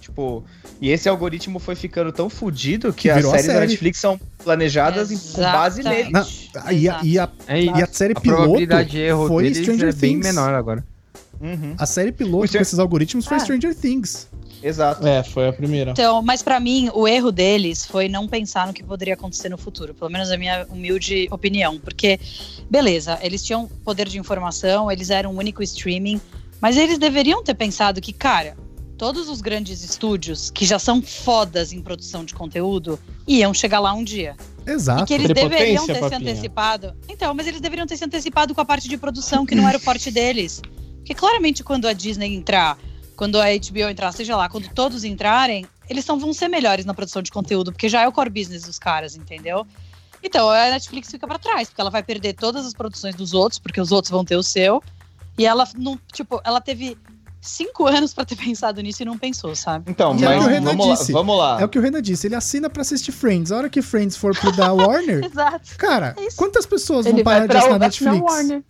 [0.00, 0.44] tipo...
[0.80, 3.66] E esse algoritmo foi ficando tão fodido que, Que as séries da série.
[3.68, 6.10] Netflix são planejadas em- com base nele.
[6.10, 6.26] Não,
[6.72, 9.88] e, a, e, a, É, e a série a piloto probabilidade de erro foi Stranger
[9.88, 10.26] é bem Things.
[10.26, 10.84] menor agora.
[11.40, 13.40] Uhum, A série O piloto Str- com esses algoritmos foi Ah.
[13.40, 14.26] Stranger Things.
[14.62, 15.06] Exato.
[15.06, 15.90] É, foi a primeira.
[15.90, 19.58] Então, mas pra mim, o erro deles foi não pensar no que poderia acontecer no
[19.58, 22.18] futuro, pelo menos a minha humilde opinião, porque
[22.70, 26.20] beleza, eles tinham poder de informação, eles eram um único streaming,
[26.60, 28.56] mas eles deveriam ter pensado que, cara,
[28.96, 33.92] todos os grandes estúdios que já são fodas em produção de conteúdo iam chegar lá
[33.92, 34.36] um dia.
[34.64, 35.06] E Exato.
[35.06, 36.20] que eles Prepotência, deveriam ter se papinha.
[36.20, 36.94] antecipado.
[37.08, 39.76] Então, mas eles deveriam ter se antecipado com a parte de produção, que não era
[39.76, 40.62] o forte deles.
[40.98, 42.78] Porque claramente quando a Disney entrar,
[43.16, 46.94] quando a HBO entrar, seja lá, quando todos entrarem, eles são, vão ser melhores na
[46.94, 49.66] produção de conteúdo, porque já é o core business dos caras, entendeu?
[50.22, 53.58] Então, a Netflix fica pra trás, porque ela vai perder todas as produções dos outros,
[53.58, 54.82] porque os outros vão ter o seu.
[55.36, 56.96] E ela não, tipo, ela teve
[57.40, 59.90] cinco anos pra ter pensado nisso e não pensou, sabe?
[59.90, 61.12] Então, é o que o mas Renan vamos lá, disse.
[61.12, 61.60] vamos lá.
[61.60, 63.50] É o que o Renan disse, ele assina pra assistir Friends.
[63.50, 65.76] A hora que Friends for pro da Warner, Exato.
[65.76, 68.20] cara, É quantas pessoas vão Ele parar vai de assinar Netflix?
[68.20, 68.62] Warner.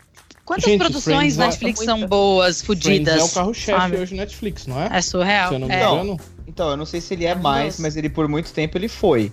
[0.52, 3.16] Quantas Gente, produções Friends é- Netflix é são boas, fudidas?
[3.16, 4.90] é o carro-chefe hoje Netflix, não é?
[4.92, 5.48] É surreal.
[5.48, 5.78] Se eu não me é.
[5.78, 6.20] Então, engano.
[6.46, 9.32] Então, eu não sei se ele é mais, mas ele por muito tempo ele foi.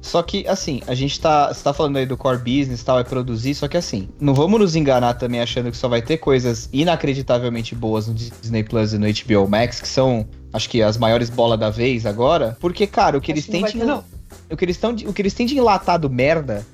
[0.00, 1.52] Só que, assim, a gente tá.
[1.52, 4.32] Você tá falando aí do core business e tal, é produzir, só que assim, não
[4.32, 8.94] vamos nos enganar também achando que só vai ter coisas inacreditavelmente boas no Disney Plus
[8.94, 12.56] e no HBO Max, que são, acho que, as maiores bolas da vez agora.
[12.58, 14.04] Porque, cara, o que Acho eles têm não de.
[14.50, 16.66] O que eles, tão o que eles têm de enlatado merda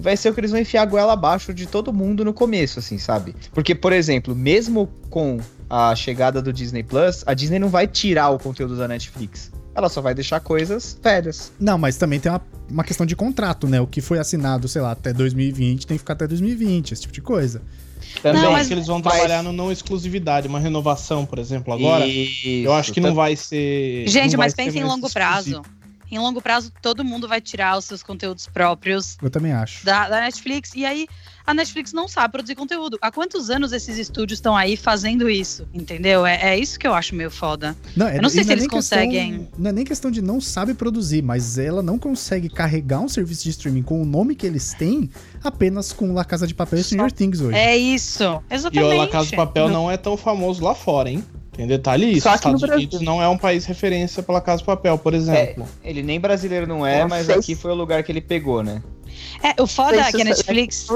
[0.00, 2.78] vai ser o que eles vão enfiar a goela abaixo de todo mundo no começo,
[2.78, 3.34] assim, sabe?
[3.52, 8.30] Porque, por exemplo, mesmo com a chegada do Disney Plus, a Disney não vai tirar
[8.30, 9.50] o conteúdo da Netflix.
[9.74, 11.52] Ela só vai deixar coisas velhas.
[11.60, 13.80] Não, mas também tem uma, uma questão de contrato, né?
[13.80, 17.14] O que foi assinado, sei lá, até 2020 tem que ficar até 2020, esse tipo
[17.14, 17.62] de coisa.
[18.22, 18.40] Também.
[18.40, 21.38] Não, Eu mas- acho que eles vão mas- trabalhar no não exclusividade, uma renovação, por
[21.38, 22.06] exemplo, agora.
[22.06, 24.08] Isso, eu acho que não tá- vai ser.
[24.08, 25.12] Gente, não mas ser pense em longo exclusivo.
[25.14, 25.62] prazo.
[26.10, 29.84] Em longo prazo, todo mundo vai tirar os seus conteúdos próprios Eu também acho.
[29.84, 30.72] da, da Netflix.
[30.74, 31.06] E aí,
[31.46, 32.98] a Netflix não sabe produzir conteúdo.
[33.00, 35.66] Há quantos anos esses estúdios estão aí fazendo isso?
[35.72, 36.24] Entendeu?
[36.26, 37.76] É, é isso que eu acho meio foda.
[37.96, 39.48] Não, é- Eu não sei e se é eles questão- conseguem.
[39.58, 43.44] não é nem questão de não sabe produzir, mas ela não consegue carregar um serviço
[43.44, 45.10] de streaming com o nome que eles têm
[45.42, 47.56] apenas com La Casa de Papel e Stranger Things hoje.
[47.56, 48.42] É isso.
[48.50, 48.94] E Exatamente.
[48.94, 51.24] o La Casa de Papel não é tão famoso lá fora, hein?
[51.58, 52.20] Tem detalhe isso.
[52.20, 55.66] Só Estados Unidos não é um país referência pela Casa de Papel, por exemplo.
[55.82, 58.80] Ele nem brasileiro não é, Nossa, mas aqui foi o lugar que ele pegou, né?
[59.42, 60.86] É, o foda é que a Netflix.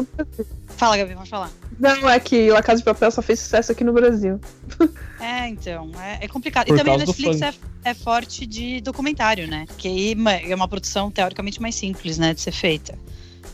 [0.68, 1.51] Fala, Gabi, pode falar.
[1.81, 4.40] Não, é que La Casa de Papel só fez sucesso aqui no Brasil.
[5.22, 6.66] É, então, é, é complicado.
[6.66, 9.66] Por e também a do Netflix é, é forte de documentário, né?
[9.79, 10.16] Que
[10.48, 12.98] é uma produção teoricamente mais simples, né, de ser feita.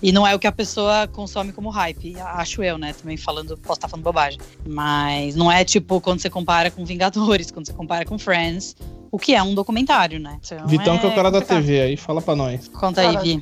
[0.03, 2.93] E não é o que a pessoa consome como hype, acho eu, né?
[2.93, 4.39] Também falando, posso estar falando bobagem.
[4.67, 8.77] Mas não é tipo quando você compara com Vingadores, quando você compara com Friends,
[9.11, 10.39] o que é um documentário, né?
[10.45, 11.41] Então, Vitão, que é o cara da.
[11.41, 12.69] TV aí, fala pra nós.
[12.69, 13.41] Conta aí, Vi.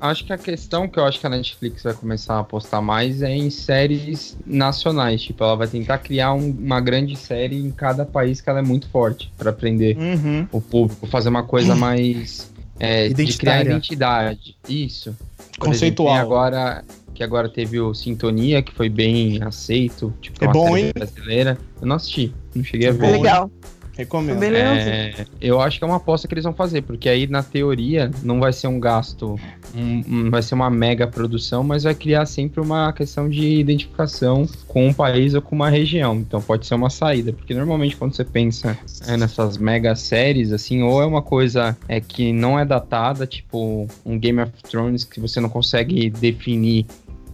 [0.00, 3.22] Acho que a questão que eu acho que a Netflix vai começar a apostar mais
[3.22, 5.22] é em séries nacionais.
[5.22, 8.62] Tipo, ela vai tentar criar um- uma grande série em cada país que ela é
[8.62, 10.46] muito forte pra aprender Uhum.
[10.52, 14.56] o público, fazer uma coisa mais é, de criar identidade.
[14.68, 15.16] Isso.
[15.58, 16.16] Conceitual.
[16.16, 20.86] Agora que agora teve o Sintonia, que foi bem aceito, tipo, É uma bom, série
[20.86, 20.92] hein?
[20.92, 21.58] brasileira.
[21.80, 23.06] Eu não assisti, não cheguei a É ver.
[23.06, 23.50] É legal.
[23.96, 24.38] Recomendo.
[24.58, 28.10] É, eu acho que é uma aposta que eles vão fazer, porque aí na teoria
[28.22, 29.38] não vai ser um gasto,
[29.74, 34.48] um- um- vai ser uma mega produção, mas vai criar sempre uma questão de identificação
[34.66, 36.16] com um país ou com uma região.
[36.16, 38.76] Então pode ser uma saída, porque normalmente quando você pensa
[39.06, 43.86] é, nessas mega séries, assim, ou é uma coisa é, que não é datada, tipo
[44.04, 46.86] um Game of Thrones, que você não consegue definir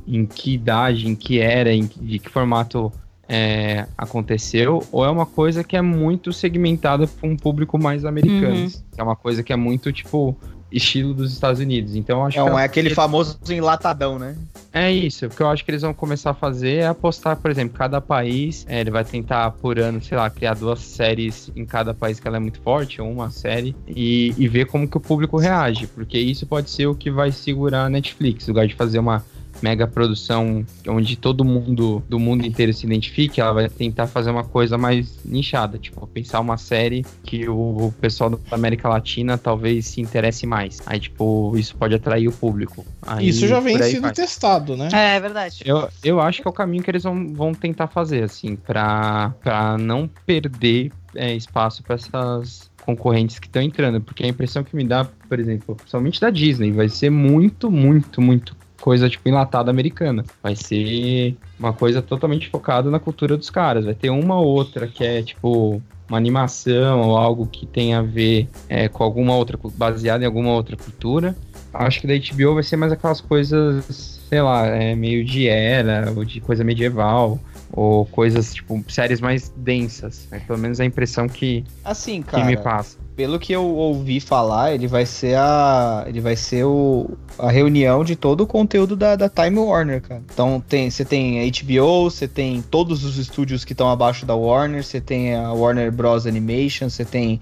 [0.06, 2.92] em que idade, em que era, em que- de que formato
[3.32, 8.56] é, aconteceu, ou é uma coisa que é muito segmentada para um público mais americano.
[8.56, 8.70] Uhum.
[8.98, 10.36] É uma coisa que é muito, tipo,
[10.72, 11.94] estilo dos Estados Unidos.
[11.94, 14.36] Então acho É, um, que é aquele famoso enlatadão, né?
[14.72, 15.26] é isso.
[15.26, 18.00] O que eu acho que eles vão começar a fazer é apostar, por exemplo, cada
[18.00, 22.18] país, é, ele vai tentar por ano, sei lá, criar duas séries em cada país
[22.18, 25.38] que ela é muito forte, ou uma série, e, e ver como que o público
[25.38, 28.98] reage, porque isso pode ser o que vai segurar a Netflix, no lugar de fazer
[28.98, 29.24] uma
[29.62, 34.44] mega produção onde todo mundo do mundo inteiro se identifique, ela vai tentar fazer uma
[34.44, 40.00] coisa mais nichada, tipo, pensar uma série que o, pessoal da América Latina talvez se
[40.00, 40.80] interesse mais.
[40.86, 42.84] Aí, tipo, isso pode atrair o público.
[43.02, 44.12] Aí, Isso já vem sendo vai.
[44.12, 44.88] testado, né?
[44.92, 45.62] É, é verdade.
[45.64, 49.34] Eu, eu acho que é o caminho que eles vão, vão tentar fazer, assim, pra,
[49.42, 54.00] pra não perder é, espaço pra essas concorrentes que estão entrando.
[54.00, 58.20] Porque a impressão que me dá, por exemplo, principalmente da Disney, vai ser muito, muito,
[58.20, 60.24] muito coisa, tipo, enlatada americana.
[60.42, 63.84] Vai ser uma coisa totalmente focada na cultura dos caras.
[63.84, 68.02] Vai ter uma ou outra que é, tipo, uma animação ou algo que tem a
[68.02, 71.36] ver é, com alguma outra, baseada em alguma outra cultura.
[71.72, 76.12] Acho que da HBO vai ser mais aquelas coisas, sei lá, é, meio de era,
[76.16, 77.38] ou de coisa medieval,
[77.72, 80.26] ou coisas, tipo, séries mais densas.
[80.30, 82.44] É pelo menos a impressão que, Assim, que cara.
[82.44, 82.98] me passa.
[83.16, 86.04] pelo que eu ouvi falar, ele vai ser a.
[86.06, 90.22] Ele vai ser o, a reunião de todo o conteúdo da, da Time Warner, cara.
[90.32, 94.34] Então tem, você tem a HBO, você tem todos os estúdios que estão abaixo da
[94.34, 96.26] Warner, você tem a Warner Bros.
[96.26, 97.40] Animation, você tem.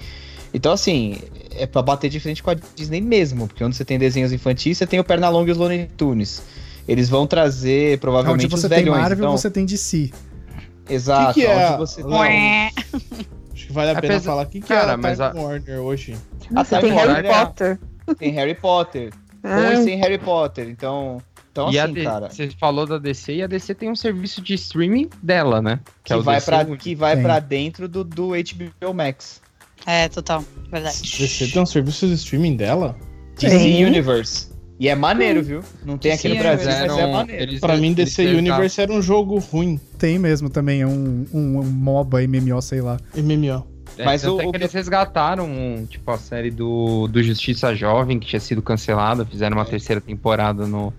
[0.53, 1.19] Então, assim,
[1.53, 4.79] é pra bater de frente com a Disney mesmo, porque onde você tem desenhos infantis,
[4.79, 6.43] você tem o Pernalonga e os Looney Tunes.
[6.89, 9.01] Eles vão trazer, provavelmente, Onde os você tem velhões.
[9.01, 10.11] Marvel, então, você tem DC.
[10.89, 11.69] Exato, Que que é?
[11.69, 12.03] onde você.
[12.03, 12.71] Ué.
[13.53, 14.43] Acho que vale a pena Apesar- falar.
[14.45, 16.17] O que, que Cara, é a mas Time a- Warner hoje?
[16.57, 17.79] A Time tem Harry Warner é- Potter.
[18.19, 19.13] tem Harry Potter.
[19.45, 20.69] Ah, e sem Harry Potter.
[20.69, 21.21] Então,
[21.53, 22.31] então e assim, D- cara.
[22.31, 25.81] você falou da DC e a DC tem um serviço de streaming dela, né?
[26.03, 27.23] Que, é o vai, DC pra, que vai Tem.
[27.23, 29.43] pra dentro do, do HBO Max.
[29.87, 30.43] É, total.
[30.73, 31.03] Verdade.
[31.03, 32.97] DC tem um serviço de streaming dela?
[33.39, 33.85] DC Tem.
[33.85, 34.49] Universe.
[34.81, 35.61] E é maneiro, viu?
[35.85, 37.43] Não tem aqui no Brasil, mas é maneiro.
[37.43, 39.81] eles- Pra mim, DC Universe era um jogo ruim.
[39.99, 42.97] Tem mesmo também, é um, um, um MOBA, MMO, sei lá.
[43.17, 43.67] MMO.
[43.97, 45.49] É, Mas o- é o- que eles resgataram,
[45.91, 50.65] tipo, a série do, do Justiça Jovem, que tinha sido cancelada, fizeram uma terceira temporada
[50.67, 50.93] no,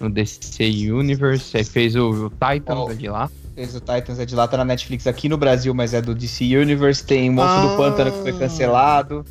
[0.00, 2.90] no DC Universe, aí fez o, o Titans Oh.
[2.90, 3.30] é de lá.
[3.54, 6.14] Fez o Titans é de lá, tá na Netflix aqui no Brasil, mas é do
[6.14, 7.04] DC Universe.
[7.04, 7.66] Tem o Monstro Ah.
[7.72, 9.24] do Pântano que foi cancelado.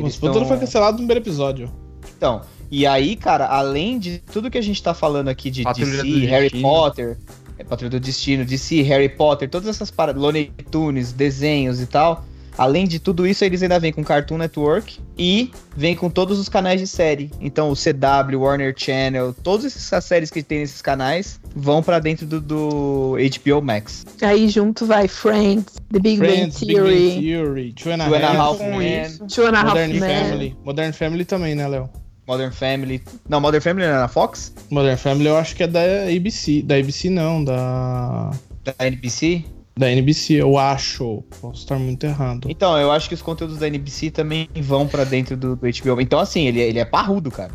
[0.00, 1.70] Mas o Pântano foi cancelado no primeiro episódio.
[2.16, 2.40] Então,
[2.80, 6.20] e aí, cara, além de tudo que a gente tá falando aqui de Patrulha DC,
[6.20, 6.62] do Harry Destino.
[6.62, 7.18] Potter,
[7.56, 12.24] é Patrulha do Destino, DC, Harry Potter, todas essas paradas, Looney Tunes, desenhos e tal.
[12.58, 16.48] Além de tudo isso, eles ainda vêm com Cartoon Network e vêm com todos os
[16.48, 17.30] canais de série.
[17.40, 22.26] Então, o CW, Warner Channel, todas essas séries que tem nesses canais vão pra dentro
[22.26, 24.04] do, do HBO Max.
[24.20, 28.32] Aí junto vai Friends, The Big Friends, Bang Big Bang Theory, Theory, Two and a
[28.32, 29.98] Half Men, Modern.
[30.00, 30.56] Family.
[30.64, 31.88] Modern Family também, né, Léo?
[32.26, 33.02] Modern Family.
[33.28, 34.52] Não, Modern Family não é na Fox?
[34.70, 35.80] Modern Family eu acho que é da
[36.14, 36.62] ABC.
[36.62, 38.30] Da ABC não, da.
[38.64, 39.44] Da NBC?
[39.76, 41.22] Da NBC, eu acho.
[41.40, 42.46] Posso estar muito errado.
[42.48, 46.00] Então, eu acho que os conteúdos da NBC também vão pra dentro do, do HBO.
[46.00, 47.50] Então, assim, ele, é- ele é parrudo, cara.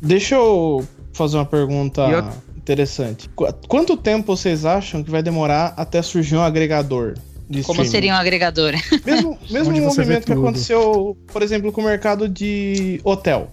[0.00, 2.24] Deixa eu fazer uma pergunta eu-
[2.58, 3.28] interessante.
[3.30, 7.14] Qu- Quanto tempo vocês acham que vai demorar até surgir um agregador
[7.48, 7.90] de Como streaming?
[7.90, 8.74] seria um agregador?
[9.04, 13.48] Mesmo, mesmo um movimento que aconteceu, por exemplo, com o mercado de hotel.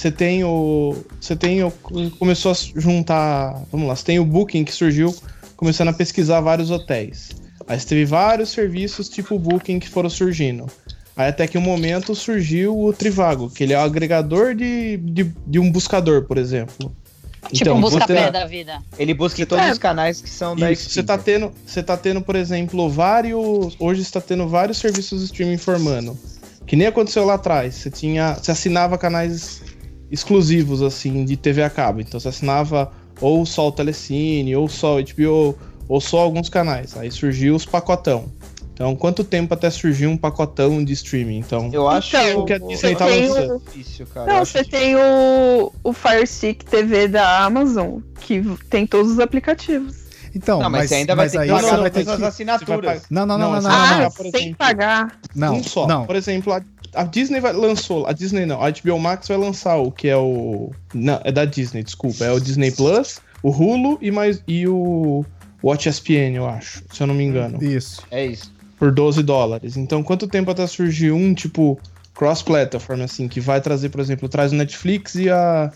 [0.00, 0.96] Você tem o.
[1.20, 1.70] Você tem o.
[2.18, 3.62] Começou a juntar.
[3.70, 5.14] Vamos lá, você tem o Booking que surgiu
[5.56, 7.32] começando a pesquisar vários hotéis.
[7.68, 10.66] Aí você teve vários serviços tipo Booking que foram surgindo.
[11.14, 15.30] Aí até que um momento surgiu o Trivago, que ele é o agregador de, de,
[15.46, 16.96] de um buscador, por exemplo.
[17.52, 18.80] tipo um você- busca-pé da vida.
[18.98, 19.70] Ele busca em todos É.
[19.72, 23.76] os canais que são da isso, você tá tendo, você tá tendo, por exemplo, vários,
[23.78, 26.18] hoje está tendo vários serviços de streaming formando.
[26.66, 27.74] Que nem aconteceu lá atrás.
[27.74, 29.60] Você tinha, você assinava canais
[30.10, 32.00] exclusivos assim de TV a cabo.
[32.00, 36.96] Então você assinava ou só o Telecine, ou só o HBO, ou só alguns canais.
[36.96, 38.26] Aí surgiu os pacotão.
[38.72, 41.36] Então, quanto tempo até surgir um pacotão de streaming?
[41.36, 43.62] Então, Eu acho Então, que a o- Disney tá lançando.
[43.66, 44.32] difícil, cara.
[44.32, 49.96] Não, você tem o, o Fire Stick TV da Amazon, que tem todos os aplicativos.
[50.34, 52.08] Então, Não, mas, mas, você ainda vai mas ter que aí não, pagar não, todas
[52.08, 53.02] as assinaturas.
[53.10, 54.10] Não, não, não, não, Não, não, não, ah, não.
[54.12, 55.20] por sem exemplo, pagar.
[55.34, 55.86] Não, um só.
[55.86, 56.06] não.
[56.06, 56.62] Por exemplo, a,
[56.94, 58.06] a Disney vai, lançou.
[58.06, 60.70] A Disney não, a HBO Max vai lançar o que é o.
[60.94, 62.24] Não, é da Disney, desculpa.
[62.24, 65.24] É o Disney Plus, o Hulu e, mais, e o
[65.62, 67.62] Watch ESPN, eu acho, se eu não me engano.
[67.62, 68.02] Isso.
[68.10, 68.52] É isso.
[68.78, 69.76] Por 12 dólares.
[69.76, 71.78] Então, quanto tempo até surgir um, tipo,
[72.14, 75.70] cross-platform, assim, que vai trazer, por exemplo, traz o Netflix e a,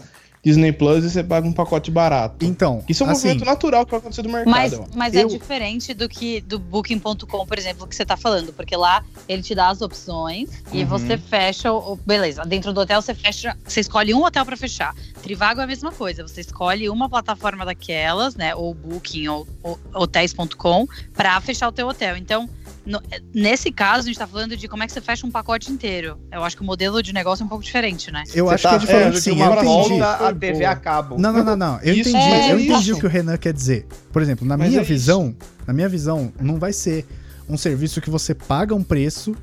[0.45, 2.45] Disney Plus e você paga um pacote barato.
[2.45, 4.51] Então, Isso é um assim, movimento natural que vai acontecer no mercado.
[4.51, 8.53] Mas, mas Eu- é diferente do que do Booking.com, por exemplo, que você tá falando,
[8.53, 10.87] porque lá ele te dá as opções e Uhum.
[10.89, 11.97] você fecha o.
[12.05, 13.57] Beleza, dentro do hotel você fecha.
[13.67, 14.95] Você escolhe um hotel pra fechar.
[15.23, 18.55] Trivago é a mesma coisa, você escolhe uma plataforma daquelas, né?
[18.55, 22.17] Ou Booking ou, ou hotéis.com pra fechar o teu hotel.
[22.17, 22.49] Então.
[22.87, 23.01] No-
[23.35, 26.19] nesse caso, a gente tá falando de como é que você fecha um pacote inteiro.
[26.31, 28.23] Eu acho que o modelo de negócio é um pouco diferente, né?
[28.35, 29.89] eu Você acho tá- que é diferente é, sim, digo eu uma entendi.
[30.01, 30.71] volta a TV boa.
[30.71, 31.19] a cabo.
[31.19, 31.81] Não, não, não, não.
[31.81, 32.97] Eu Isso, entendi, é eu entendi isso.
[32.97, 33.87] o que o Renan quer dizer.
[34.13, 34.93] Por exemplo, na Mas minha é isso.
[34.93, 35.35] visão,
[35.67, 37.07] na minha visão, não vai ser
[37.49, 39.35] um serviço que você paga um preço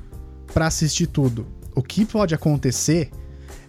[0.52, 1.46] pra assistir tudo.
[1.74, 3.10] O que pode acontecer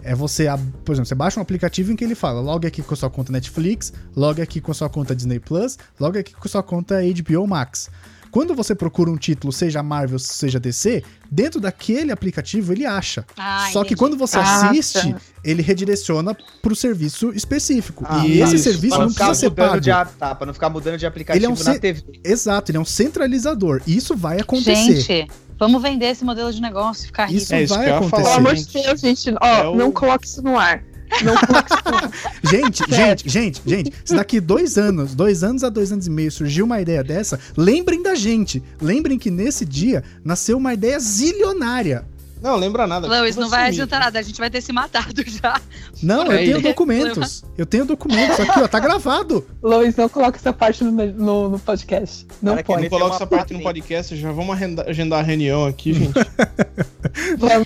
[0.04, 0.48] é você,
[0.84, 3.10] por exemplo, você baixa um aplicativo em que ele fala, logue aqui com a sua
[3.10, 6.62] conta Netflix, logue aqui com a sua conta Disney Plus, logue aqui com a sua
[6.62, 7.90] conta HBO Max.
[8.34, 13.24] Quando você procura um título, seja Marvel, seja DC, dentro daquele aplicativo ele acha.
[13.38, 15.22] Ah, Só que quando você Ah, assiste, tá.
[15.44, 18.04] ele redireciona pro serviço específico.
[18.10, 18.46] Ah, e tá.
[18.46, 19.80] esse Isso, serviço Pra não precisa ser pago.
[19.80, 22.04] de tá, pra não ficar mudando de aplicativo Ele é um na TV.
[22.24, 23.82] Exato, ele é um centralizador.
[23.86, 25.00] E isso vai acontecer.
[25.02, 27.38] Gente, vamos vender esse modelo de negócio, ficar rico.
[27.38, 28.24] Isso É isso vai acontecer.
[28.24, 29.32] Pelo amor de Deus, gente.
[29.40, 30.84] Ó, É o- não coloque isso no ar.
[31.22, 31.34] Não.
[32.50, 36.32] Gente, gente, gente, gente, se daqui dois anos, dois anos a dois anos e meio
[36.32, 38.62] surgiu uma ideia dessa, lembrem da gente.
[38.82, 42.06] Lembrem que nesse dia nasceu uma ideia zilionária.
[42.44, 43.08] Não, lembra nada.
[43.08, 43.84] Lewis, tudo não vai assumido.
[43.84, 45.60] adiantar nada, a gente vai ter se matado já.
[46.04, 47.44] Não, eu tenho documentos.
[47.58, 49.48] Eu tenho documentos aqui, ó, tá gravado.
[49.64, 52.28] Lois, não coloque essa parte no, no, no podcast.
[52.42, 52.82] Não Cara, pode.
[52.84, 56.14] Não coloca essa parte no podcast, já vamos agenda- agendar a reunião aqui, gente.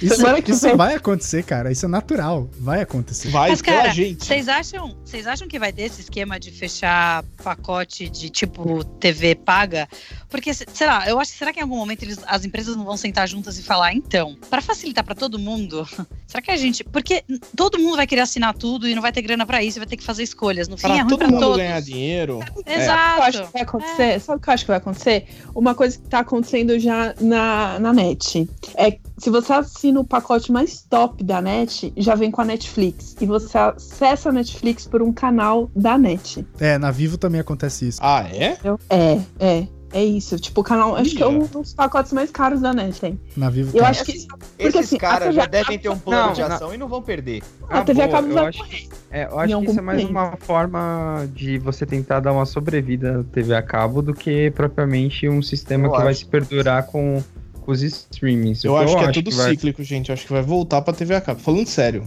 [0.02, 0.24] Isso,
[0.54, 1.72] isso vai acontecer, cara.
[1.72, 2.50] Isso é natural.
[2.60, 3.30] Vai acontecer.
[3.30, 4.26] Vai Mas, cara, gente.
[4.26, 9.36] Vocês acham, vocês acham que vai ter esse esquema de fechar pacote de tipo TV
[9.36, 9.88] paga?
[10.30, 12.76] Porque, se- sei lá, eu acho que será que em algum momento eles- as empresas
[12.76, 15.88] não vão sentar juntas e falar, então, para facilitar para todo mundo,
[16.28, 16.84] será que a gente.
[16.84, 17.24] Porque
[17.56, 19.88] todo mundo vai querer assinar tudo e não vai ter grana para isso, e vai
[19.88, 20.68] ter que fazer escolhas.
[20.68, 21.58] No fim, é Pra ruim todo pra mundo todos.
[21.58, 22.40] ganhar dinheiro.
[22.40, 23.48] Sabe o que eu acho Exato.
[23.48, 24.20] que vai acontecer?
[24.20, 25.28] Sabe o que eu acho que vai acontecer?
[25.56, 28.50] Uma coisa que tá acontecendo já na, na net.
[28.76, 33.16] É se você assina o pacote mais top da net, já vem com a Netflix.
[33.20, 36.46] E você acessa a Netflix por um canal da net.
[36.60, 38.00] É, na Vivo também acontece isso.
[38.04, 38.58] Ah, é?
[38.90, 39.68] É, é.
[39.92, 40.38] É isso.
[40.38, 40.96] Tipo, o canal.
[40.96, 43.20] Acho que é um dos pacotes mais caros da net, tem.
[43.36, 43.90] Na Vivo Eu tem.
[43.90, 44.28] acho que isso.
[44.60, 46.48] Esses assim, caras TV já devem ter um plano Não, de não.
[46.48, 47.42] ação e não vão perder.
[47.70, 48.88] A TV a boa, cabo eu vai acho, morrer.
[49.12, 50.12] é, eu acho que isso é mais momento.
[50.12, 55.28] uma forma de você tentar dar uma sobrevida à TV a cabo do que propriamente
[55.30, 56.20] um sistema Eu que vai acho.
[56.20, 57.24] se perdurar com,
[57.66, 58.64] os streamings.
[58.64, 60.08] Eu O acho que é tudo vai- cíclico, gente.
[60.10, 61.42] Eu acho que vai voltar pra TV a cabo.
[61.42, 62.04] Falando sério.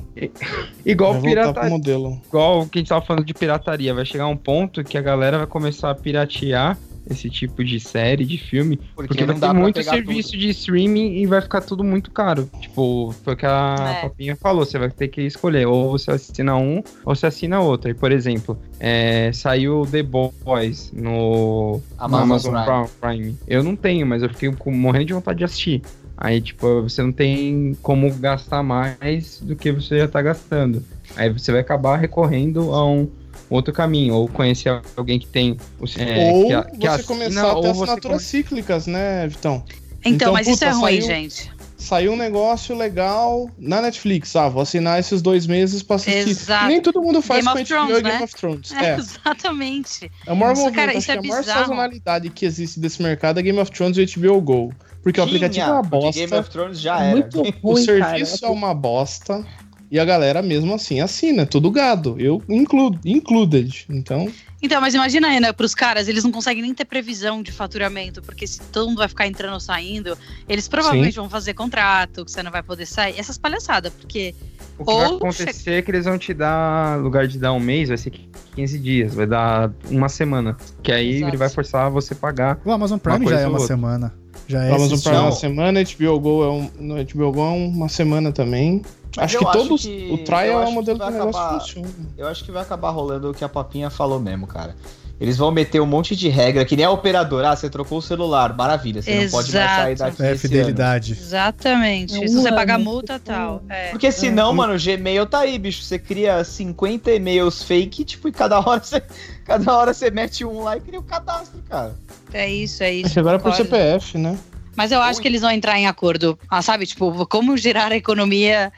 [0.86, 1.68] Igual vai pirataria.
[1.70, 2.20] modelo.
[2.26, 5.02] igual o que a gente tava falando de pirataria, vai chegar um ponto que a
[5.02, 6.78] galera vai começar a piratear
[7.08, 10.40] esse tipo de série, de filme, Porque, porque, não vai dá ter muito serviço tudo.
[10.40, 12.48] de streaming e vai ficar tudo muito caro.
[12.60, 14.02] Tipo, foi o que a É.
[14.02, 17.90] Papinha falou, você vai ter que escolher, ou você assina um, ou você assina outro.
[17.90, 22.16] E, por exemplo, é, saiu The Boys no Amazon no
[22.58, 22.88] Amazon Prime.
[23.00, 23.36] Prime.
[23.48, 25.82] Eu não tenho, mas eu fiquei com- morrendo de vontade de assistir.
[26.16, 30.84] Aí, tipo, você não tem como gastar mais do que você já tá gastando.
[31.16, 33.08] Aí você vai acabar recorrendo a um
[33.50, 35.56] outro caminho, ou conhecer alguém que tem.
[35.98, 39.26] é, ou que a- que você assina, começar a ter você assinaturas come- cíclicas, né,
[39.28, 39.62] Vitão?
[39.66, 41.50] Então, Então, mas isso puta, é ruim, saiu- gente.
[41.76, 44.36] Saiu um negócio legal na Netflix.
[44.36, 46.28] Ah, vou assinar esses dois meses pra assistir.
[46.28, 46.66] Exato.
[46.66, 48.24] Nem todo mundo faz Game com of HBO Thrones, e Game né?
[48.24, 48.72] of Thrones.
[48.72, 48.96] É, É.
[48.96, 50.10] exatamente.
[50.26, 53.02] É o maior Isso, movimento, cara, isso que é a maior sazonalidade que existe desse
[53.02, 54.72] mercado é Game of Thrones e HBO Go.
[55.02, 57.12] Porque o aplicativo é uma Tinha, porque Game bosta, of Thrones já era.
[57.16, 58.52] Muito o ruim, serviço cara.
[58.52, 59.46] é uma bosta,
[59.90, 62.14] e a galera mesmo assim assina, é tudo gado.
[62.18, 63.86] Eu includo, included.
[63.88, 64.30] Então,
[64.62, 68.46] Então, mas imagina, Renan, pros caras, eles não conseguem nem ter previsão de faturamento, porque
[68.46, 70.16] se todo mundo vai ficar entrando ou saindo,
[70.48, 73.18] eles provavelmente vão fazer contrato, que você não vai poder sair.
[73.18, 74.34] Essas palhaçadas, porque.
[74.80, 77.52] O que vai Ou acontecer é que eles vão te dar, no lugar de dar
[77.52, 78.10] um mês, vai ser
[78.56, 80.56] 15 dias, vai dar uma semana.
[80.82, 81.30] Que aí Exato.
[81.30, 82.58] ele vai forçar você a pagar.
[82.64, 83.66] O Amazon Prime já é uma outra.
[83.66, 84.14] semana.
[84.48, 87.40] Já é o Amazon Prime é uma semana, HBO Go é um, no HBO Go
[87.40, 88.82] é uma semana também.
[89.16, 89.82] Mas acho que acho todos.
[89.82, 91.88] que- o trial é o modelo que que o vai negócio acabar- funciona.
[92.16, 94.74] Eu acho que vai acabar rolando o que a Papinha falou mesmo, cara.
[95.20, 97.50] Eles vão meter um monte de regra, que nem a operadora.
[97.50, 99.02] Ah, você trocou o celular, maravilha.
[99.02, 100.10] Você não pode mais sair Exato.
[100.16, 100.22] daqui.
[100.32, 101.12] É, fidelidade.
[101.12, 102.14] Exatamente.
[102.14, 103.62] É um Se você ano, pagar multa, tal.
[103.68, 103.82] É.
[103.82, 103.90] ano.
[103.90, 105.82] Porque senão, mano, o Gmail tá aí, bicho.
[105.82, 109.02] Você cria 50 e-mails fake, tipo, e cada hora você,
[109.44, 111.94] cada hora você mete um lá e cria o cadastro, cara.
[112.32, 113.20] É isso, é isso.
[113.20, 113.52] Agora é por.
[113.54, 114.38] CPF, né?
[114.74, 116.38] Mas eu acho que eles vão entrar em acordo.
[116.48, 116.86] Ah, sabe?
[116.86, 118.72] Tipo, como girar a economia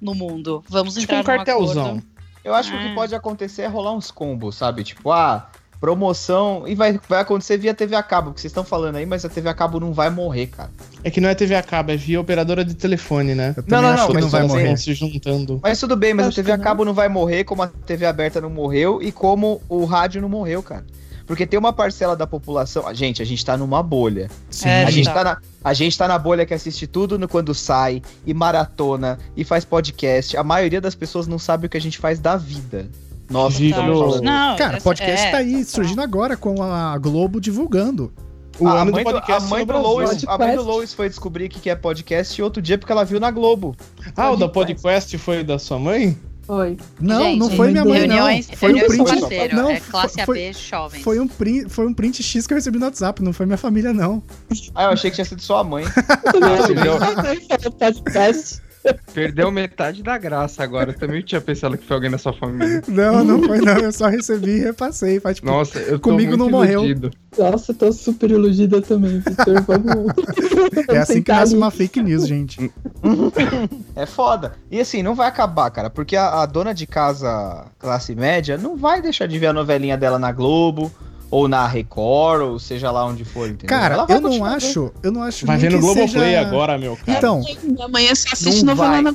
[0.00, 0.62] no mundo?
[0.68, 1.84] Vamos Tipo entrar um cartelzão.
[1.84, 2.02] acordo.
[2.44, 4.84] Eu acho que o que pode acontecer é rolar uns combos, sabe?
[4.84, 5.50] Tipo, ah,
[5.80, 9.24] promoção e vai, vai acontecer via TV a cabo, que vocês estão falando aí, mas
[9.24, 10.70] a TV a cabo não vai morrer, cara.
[11.02, 13.54] É que não é TV a cabo, é via operadora de telefone, né?
[13.56, 14.76] Eu não, acho não, que mas não vai morrer.
[14.76, 15.58] Se juntando.
[15.62, 18.40] Mas tudo bem, mas a TV a cabo não vai morrer como a TV aberta
[18.40, 20.84] não morreu e como o rádio não morreu, cara.
[21.30, 22.88] Porque tem uma parcela da população.
[22.88, 24.28] a Gente, a gente tá numa bolha.
[24.50, 24.68] Sim.
[24.68, 25.14] É, A gente, tá.
[25.14, 29.16] tá na, a gente tá na bolha que assiste tudo no, quando sai, e maratona,
[29.36, 30.36] e faz podcast.
[30.36, 32.88] A maioria das pessoas não sabe o que a gente faz da vida.
[33.30, 34.22] Nossa, falando.
[34.22, 35.64] Não, Cara, essa- podcast é, tá aí total.
[35.66, 38.12] surgindo agora com a Globo divulgando.
[38.58, 39.78] O a, ano mãe do do, podcast a mãe do.
[39.78, 40.62] Lois, a mãe do.
[40.62, 43.74] Lois foi descobrir o que que é podcast outro dia porque ela viu na Globo.
[44.16, 46.18] Ah, o da podcast foi da sua mãe?
[46.42, 46.76] Foi.
[47.00, 48.56] Não, Gente, não foi minha mãe, reuniões, não.
[48.56, 49.04] Foi um print.
[49.04, 51.00] parceiro, Não, é classe foi, AB jovem.
[51.00, 53.56] foi um print, foi um print X que eu recebi no WhatsApp, não foi minha
[53.56, 54.20] família, não.
[54.74, 55.84] Ah, eu achei que tinha sido sua mãe.
[57.78, 58.60] podcast.
[59.12, 60.90] Perdeu metade da graça agora.
[60.92, 62.82] Eu também tinha pensado que foi alguém da sua família.
[62.88, 63.76] Não, não foi, não.
[63.78, 65.20] Eu só recebi e repassei.
[65.20, 66.80] Faz, tipo, Nossa, eu tô Comigo muito não morreu.
[66.84, 67.10] iludido.
[67.36, 69.62] Nossa, eu tô super iludida também, Victor.
[69.62, 70.12] Vamos.
[70.88, 72.70] é assim que nasce uma fake news, gente.
[73.94, 74.52] É foda.
[74.70, 78.76] E assim, não vai acabar, cara, porque a, a dona de casa classe média não
[78.76, 80.90] vai deixar de ver a novelinha dela na Globo,
[81.30, 83.68] ou na Record, ou seja lá onde for, entendeu?
[83.68, 84.56] Cara, Ela vai eu não continuar vendo.
[84.56, 86.40] acho, eu não acho Vai ver no Globoplay seja...
[86.40, 87.18] agora, meu cara.
[87.18, 89.14] Então, Minha mãe só assiste Não novela na